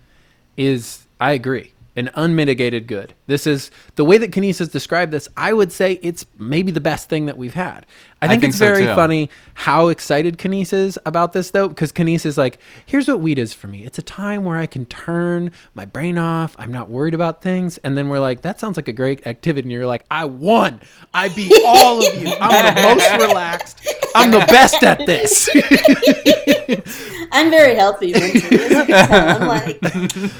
is, 0.57 1.07
I 1.21 1.33
agree, 1.33 1.73
an 1.95 2.11
unmitigated 2.15 2.87
good. 2.87 3.15
This 3.27 3.47
is 3.47 3.71
the 3.97 4.05
way 4.05 4.19
that 4.19 4.35
has 4.35 4.69
described 4.69 5.13
this. 5.13 5.29
I 5.37 5.53
would 5.53 5.73
say 5.73 5.99
it's 6.03 6.25
maybe 6.39 6.73
the 6.73 6.81
best 6.81 7.09
thing 7.09 7.27
that 7.27 7.37
we've 7.37 7.55
had. 7.55 7.87
I 8.23 8.29
think, 8.29 8.41
think 8.41 8.51
it's 8.51 8.59
so, 8.59 8.67
very 8.67 8.87
too. 8.87 8.95
funny 8.95 9.31
how 9.55 9.89
excited 9.89 10.39
Kenice 10.39 10.73
is 10.73 10.99
about 11.05 11.33
this, 11.33 11.51
though, 11.51 11.69
because 11.69 11.93
Kenice 11.93 12.25
is 12.25 12.39
like, 12.39 12.59
"Here's 12.87 13.09
what 13.09 13.21
weed 13.21 13.39
is 13.39 13.53
for 13.53 13.67
me. 13.67 13.85
It's 13.85 13.99
a 13.99 14.03
time 14.03 14.45
where 14.45 14.57
I 14.57 14.67
can 14.67 14.87
turn 14.87 15.51
my 15.75 15.85
brain 15.85 16.19
off. 16.19 16.55
I'm 16.59 16.73
not 16.73 16.89
worried 16.89 17.15
about 17.15 17.43
things." 17.43 17.79
And 17.79 17.99
then 17.99 18.09
we're 18.09 18.21
like, 18.21 18.43
"That 18.43 18.61
sounds 18.61 18.77
like 18.77 18.89
a 18.89 18.93
great 18.93 19.27
activity." 19.27 19.67
And 19.67 19.73
you're 19.73 19.87
like, 19.87 20.05
"I 20.11 20.25
won. 20.25 20.81
I 21.13 21.29
beat 21.31 21.53
all 21.67 22.07
of 22.07 22.23
you. 22.23 22.33
I'm 22.41 22.75
the 22.75 22.83
most 22.83 23.13
relaxed. 23.29 23.89
I'm 24.15 24.31
the 24.31 24.39
best 24.39 24.83
at 24.83 25.05
this." 25.05 25.49
I'm 27.33 27.51
very 27.51 27.75
healthy 27.75 28.13
mentally. 28.13 28.59
as 28.61 28.71
you 28.71 28.85
can 28.85 29.09
tell. 29.09 29.43
I'm 29.43 29.49
like, 29.49 29.81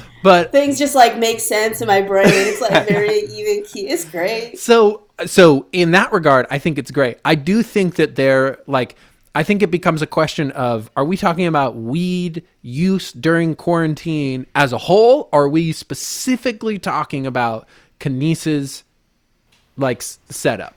but 0.23 0.51
things 0.51 0.77
just 0.79 0.95
like 0.95 1.17
make 1.17 1.39
sense 1.39 1.81
in 1.81 1.87
my 1.87 2.01
brain. 2.01 2.27
It's 2.27 2.61
like 2.61 2.87
very 2.87 3.19
even 3.31 3.63
key. 3.65 3.87
It's 3.87 4.05
great. 4.05 4.59
so 4.59 5.03
so 5.27 5.67
in 5.71 5.91
that 5.91 6.11
regard 6.11 6.47
i 6.49 6.57
think 6.57 6.77
it's 6.79 6.89
great 6.89 7.17
i 7.23 7.35
do 7.35 7.61
think 7.61 7.95
that 7.95 8.15
they're 8.15 8.57
like 8.65 8.95
i 9.35 9.43
think 9.43 9.61
it 9.61 9.69
becomes 9.69 10.01
a 10.01 10.07
question 10.07 10.49
of 10.51 10.89
are 10.97 11.05
we 11.05 11.15
talking 11.15 11.45
about 11.45 11.75
weed 11.75 12.43
use 12.63 13.11
during 13.13 13.55
quarantine 13.55 14.45
as 14.55 14.73
a 14.73 14.77
whole 14.77 15.29
or 15.31 15.43
are 15.43 15.49
we 15.49 15.71
specifically 15.71 16.79
talking 16.79 17.27
about 17.27 17.67
Kenice's 17.99 18.83
like 19.77 20.01
setup 20.01 20.73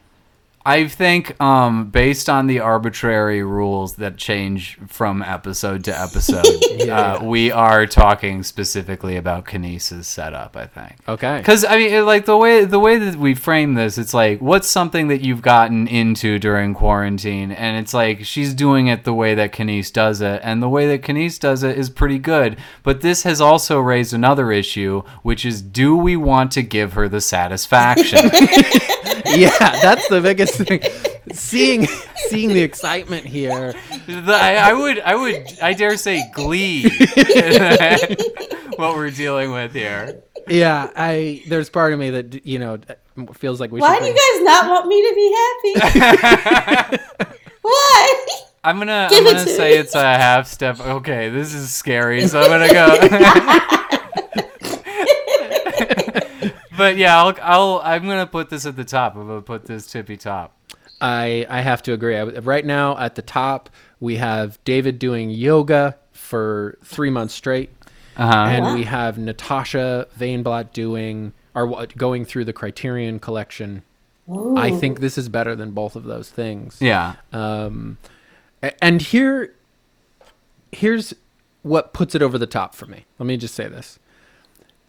I 0.67 0.89
think, 0.89 1.41
um, 1.41 1.91
based 1.91 2.29
on 2.29 2.49
the 2.49 2.59
arbitrary 2.59 3.45
rules 3.45 3.95
that 3.97 4.17
change 4.17 4.77
from 4.89 5.23
episode 5.23 5.85
to 5.85 5.97
episode, 5.97 6.45
uh, 6.91 7.21
we 7.23 7.53
are 7.53 7.87
talking 7.87 8.43
specifically 8.43 9.17
about 9.17 9.45
Kenice's 9.45 10.09
setup. 10.09 10.57
I 10.57 10.67
think. 10.67 10.97
okay 11.07 11.39
Because 11.39 11.65
I 11.65 11.77
mean, 11.77 12.05
like 12.05 12.27
the 12.27 12.37
way 12.37 12.65
the 12.65 12.81
way 12.81 12.99
that 12.99 13.15
we 13.15 13.37
frame 13.37 13.75
this, 13.75 13.97
it's 13.97 14.13
like, 14.13 14.41
what's 14.41 14.67
something 14.67 15.07
that 15.07 15.21
you've 15.21 15.41
gotten 15.41 15.87
into 15.87 16.41
during 16.41 16.75
quarantine, 16.75 17.53
and 17.53 17.79
it's 17.79 17.95
like 17.95 18.25
she's 18.25 18.53
doing 18.53 18.89
it 18.89 19.05
the 19.05 19.15
way 19.15 19.37
that 19.37 19.53
Kenice 19.53 19.93
does 19.93 20.21
it, 20.21 20.41
and 20.43 20.61
the 20.61 20.69
way 20.69 20.89
that 20.89 21.03
Kenice 21.03 21.39
does 21.39 21.63
it 21.63 21.79
is 21.79 21.91
pretty 21.91 22.19
good. 22.19 22.59
But 22.83 23.03
this 23.03 23.23
has 23.23 23.41
also 23.41 23.79
raised 23.79 24.13
another 24.13 24.51
issue, 24.51 25.05
which 25.23 25.47
is, 25.47 25.63
do 25.63 25.97
we 25.97 26.17
want 26.17 26.51
to 26.53 26.63
give 26.63 26.95
her 26.95 27.09
the 27.09 27.21
satisfaction? 27.21 28.31
yeah 29.37 29.51
that's 29.83 30.09
the 30.09 30.21
biggest 30.21 30.55
thing 30.55 30.81
seeing 31.33 31.87
seeing 32.29 32.49
the 32.51 32.63
excitement 32.63 33.25
here 33.25 33.75
The- 34.07 34.33
I, 34.35 34.71
I 34.71 34.73
would, 34.73 34.99
I 35.01 35.15
would, 35.17 35.45
I 35.61 35.73
dare 35.75 35.97
say, 35.97 36.31
glee. 36.33 36.83
what 38.77 38.95
we're 38.97 39.11
dealing 39.11 39.51
with 39.53 39.73
here. 39.73 40.23
yeah 40.49 40.91
i 40.97 41.43
there's 41.49 41.69
part 41.71 41.93
of 41.93 41.99
me 41.99 42.11
that 42.11 42.47
you 42.47 42.59
know 42.59 42.79
feels 43.35 43.59
like 43.61 43.71
we 43.73 43.81
Why 43.81 43.95
should 43.95 44.03
do 44.03 44.09
you 44.09 44.15
guys 44.15 44.45
not 44.45 44.69
want 44.71 44.87
me 44.87 45.03
to 45.09 45.15
be 45.15 45.33
happy? 46.03 46.97
Why? 47.63 48.27
I'm 48.63 48.79
gonna, 48.79 49.07
Give 49.11 49.19
I'm 49.27 49.33
gonna 49.33 49.45
to 49.45 49.51
say 49.51 49.71
me. 49.71 49.77
it's 49.79 49.95
a 49.95 50.01
half 50.03 50.47
step. 50.49 50.79
Okay, 50.81 51.29
this 51.31 51.55
is 51.55 51.73
scary, 51.73 52.27
so 52.29 52.41
I'm 52.41 52.49
gonna 52.51 52.73
go. 52.73 53.67
but 56.77 56.97
yeah, 56.97 57.21
I'll, 57.23 57.35
I'll, 57.43 57.81
I'm 57.85 58.07
gonna 58.07 58.27
put 58.27 58.51
this 58.51 58.67
at 58.67 58.77
the 58.77 58.85
top. 58.85 59.17
I'm 59.17 59.27
gonna 59.27 59.43
put 59.43 59.67
this 59.67 59.87
tippy 59.87 60.17
top. 60.17 60.53
I 61.01 61.47
I 61.49 61.61
have 61.61 61.83
to 61.85 61.93
agree. 61.93 62.17
I, 62.17 62.25
right 62.25 62.65
now 62.65 62.97
at 62.99 63.15
the 63.15 63.23
top 63.23 63.71
we 64.01 64.17
have 64.17 64.59
David 64.65 64.99
doing 64.99 65.31
yoga 65.31 65.97
for 66.13 66.79
three 66.85 67.11
months 67.11 67.35
straight, 67.35 67.71
Uh 68.17 68.27
huh. 68.27 68.35
and 68.51 68.75
we 68.79 68.85
have 68.85 69.19
Natasha 69.19 70.07
Vainblatt 70.19 70.73
doing 70.73 71.33
or 71.55 71.87
going 71.97 72.25
through 72.25 72.45
the 72.45 72.53
Criterion 72.53 73.19
collection. 73.19 73.83
I 74.57 74.73
think 74.73 74.99
this 75.01 75.17
is 75.17 75.29
better 75.29 75.55
than 75.55 75.71
both 75.71 75.95
of 75.97 76.03
those 76.05 76.29
things. 76.31 76.79
Yeah. 76.83 77.15
Um, 77.33 77.97
and 78.83 79.01
here, 79.01 79.55
here's 80.73 81.15
what 81.63 81.93
puts 81.93 82.15
it 82.17 82.23
over 82.23 82.37
the 82.37 82.47
top 82.47 82.75
for 82.75 82.87
me. 82.87 83.05
Let 83.21 83.27
me 83.27 83.37
just 83.37 83.55
say 83.55 83.69
this. 83.69 83.99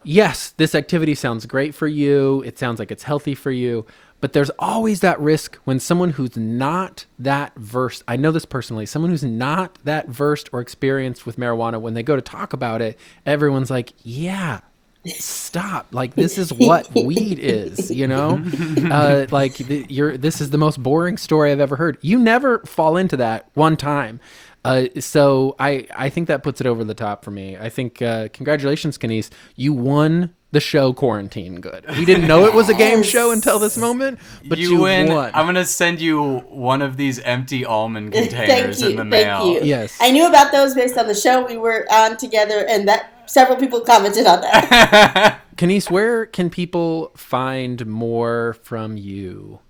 Yes, 0.04 0.50
this 0.50 0.74
activity 0.74 1.14
sounds 1.14 1.44
great 1.46 1.74
for 1.74 1.86
you. 1.86 2.42
It 2.42 2.58
sounds 2.58 2.78
like 2.78 2.90
it's 2.90 3.02
healthy 3.02 3.34
for 3.34 3.50
you. 3.50 3.84
But 4.20 4.32
there's 4.32 4.50
always 4.58 5.00
that 5.00 5.20
risk 5.20 5.56
when 5.64 5.78
someone 5.78 6.10
who's 6.10 6.36
not 6.36 7.06
that 7.18 7.54
versed, 7.56 8.02
I 8.08 8.16
know 8.16 8.32
this 8.32 8.44
personally, 8.44 8.86
someone 8.86 9.10
who's 9.10 9.22
not 9.24 9.78
that 9.84 10.08
versed 10.08 10.48
or 10.52 10.60
experienced 10.60 11.24
with 11.24 11.36
marijuana, 11.36 11.80
when 11.80 11.94
they 11.94 12.02
go 12.02 12.16
to 12.16 12.22
talk 12.22 12.52
about 12.52 12.82
it, 12.82 12.98
everyone's 13.24 13.70
like, 13.70 13.92
yeah, 14.02 14.60
stop 15.06 15.86
like 15.92 16.14
this 16.14 16.36
is 16.38 16.52
what 16.52 16.88
weed 16.94 17.38
is 17.38 17.90
you 17.90 18.06
know 18.06 18.42
uh, 18.90 19.26
like 19.30 19.54
th- 19.54 19.88
you're 19.88 20.16
this 20.18 20.40
is 20.40 20.50
the 20.50 20.58
most 20.58 20.82
boring 20.82 21.16
story 21.16 21.52
i've 21.52 21.60
ever 21.60 21.76
heard 21.76 21.96
you 22.00 22.18
never 22.18 22.58
fall 22.60 22.96
into 22.96 23.16
that 23.16 23.48
one 23.54 23.76
time 23.76 24.20
uh, 24.64 24.84
so 24.98 25.54
i 25.58 25.86
i 25.96 26.08
think 26.10 26.28
that 26.28 26.42
puts 26.42 26.60
it 26.60 26.66
over 26.66 26.84
the 26.84 26.94
top 26.94 27.24
for 27.24 27.30
me 27.30 27.56
i 27.56 27.68
think 27.68 28.02
uh, 28.02 28.28
congratulations 28.32 28.98
Kenice. 28.98 29.30
you 29.56 29.72
won 29.72 30.34
the 30.50 30.60
show 30.60 30.92
quarantine 30.92 31.60
good 31.60 31.84
we 31.90 32.04
didn't 32.04 32.26
know 32.26 32.44
it 32.46 32.54
was 32.54 32.68
a 32.68 32.74
game 32.74 33.02
show 33.02 33.30
until 33.30 33.58
this 33.58 33.76
moment 33.78 34.18
but 34.46 34.58
you, 34.58 34.70
you 34.72 34.80
win. 34.80 35.08
won 35.12 35.30
I'm 35.34 35.46
gonna 35.46 35.64
send 35.64 36.00
you 36.00 36.38
one 36.48 36.80
of 36.82 36.96
these 36.96 37.18
empty 37.20 37.64
almond 37.64 38.12
Thank 38.14 38.30
containers 38.30 38.80
you. 38.82 38.88
in 38.90 38.96
the 38.96 39.02
Thank 39.02 39.10
mail. 39.10 39.52
you. 39.52 39.60
Yes. 39.62 39.96
I 40.00 40.10
knew 40.10 40.26
about 40.26 40.50
those 40.50 40.74
based 40.74 40.96
on 40.96 41.06
the 41.06 41.14
show 41.14 41.46
we 41.46 41.58
were 41.58 41.86
on 41.92 42.16
together, 42.16 42.64
and 42.66 42.88
that 42.88 43.12
several 43.28 43.56
people 43.56 43.80
commented 43.80 44.26
on 44.26 44.40
that. 44.40 45.40
Kenice, 45.56 45.90
where 45.90 46.26
can 46.26 46.50
people 46.50 47.12
find 47.16 47.86
more 47.86 48.54
from 48.62 48.96
you 48.96 49.60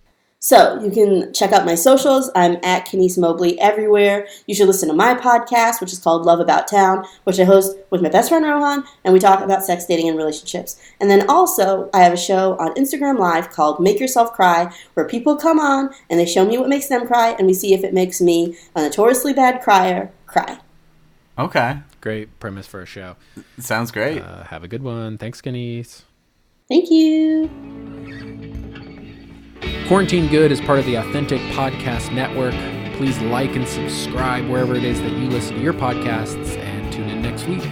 So 0.40 0.80
you 0.80 0.92
can 0.92 1.32
check 1.32 1.50
out 1.50 1.66
my 1.66 1.74
socials. 1.74 2.30
I'm 2.36 2.58
at 2.62 2.86
Kenice 2.86 3.18
Mobley 3.18 3.60
everywhere. 3.60 4.28
You 4.46 4.54
should 4.54 4.68
listen 4.68 4.88
to 4.88 4.94
my 4.94 5.14
podcast, 5.14 5.80
which 5.80 5.92
is 5.92 5.98
called 5.98 6.24
Love 6.24 6.38
About 6.38 6.68
Town, 6.68 7.04
which 7.24 7.40
I 7.40 7.44
host 7.44 7.76
with 7.90 8.02
my 8.02 8.08
best 8.08 8.28
friend 8.28 8.44
Rohan, 8.44 8.84
and 9.04 9.12
we 9.12 9.18
talk 9.18 9.42
about 9.42 9.64
sex, 9.64 9.84
dating, 9.86 10.08
and 10.08 10.16
relationships. 10.16 10.80
And 11.00 11.10
then 11.10 11.28
also, 11.28 11.90
I 11.92 12.02
have 12.02 12.12
a 12.12 12.16
show 12.16 12.56
on 12.58 12.74
Instagram 12.76 13.18
Live 13.18 13.50
called 13.50 13.80
Make 13.80 13.98
Yourself 13.98 14.32
Cry, 14.32 14.72
where 14.94 15.08
people 15.08 15.34
come 15.34 15.58
on 15.58 15.90
and 16.08 16.20
they 16.20 16.26
show 16.26 16.44
me 16.46 16.56
what 16.56 16.68
makes 16.68 16.86
them 16.86 17.08
cry, 17.08 17.34
and 17.36 17.48
we 17.48 17.54
see 17.54 17.74
if 17.74 17.82
it 17.82 17.92
makes 17.92 18.20
me, 18.20 18.56
a 18.76 18.82
notoriously 18.82 19.32
bad 19.32 19.60
crier, 19.60 20.12
cry. 20.26 20.58
okay, 21.36 21.78
great 22.00 22.38
premise 22.40 22.66
for 22.66 22.80
a 22.82 22.86
show 22.86 23.16
sounds 23.58 23.90
great. 23.90 24.22
uh, 24.22 24.44
have 24.44 24.62
a 24.64 24.68
good 24.68 24.82
one 24.82 25.18
thanks 25.18 25.40
Kenice. 25.40 26.02
Thank 26.68 26.90
you. 26.90 27.48
Quarantine 29.86 30.28
Good 30.28 30.52
is 30.52 30.60
part 30.60 30.78
of 30.78 30.84
the 30.84 30.96
Authentic 30.96 31.40
Podcast 31.52 32.12
Network. 32.12 32.52
Please 32.96 33.18
like 33.20 33.56
and 33.56 33.66
subscribe 33.66 34.46
wherever 34.48 34.74
it 34.74 34.84
is 34.84 35.00
that 35.00 35.12
you 35.12 35.28
listen 35.28 35.56
to 35.56 35.62
your 35.62 35.72
podcasts 35.72 36.58
and 36.58 36.92
tune 36.92 37.08
in 37.08 37.22
next 37.22 37.46
week. 37.46 37.62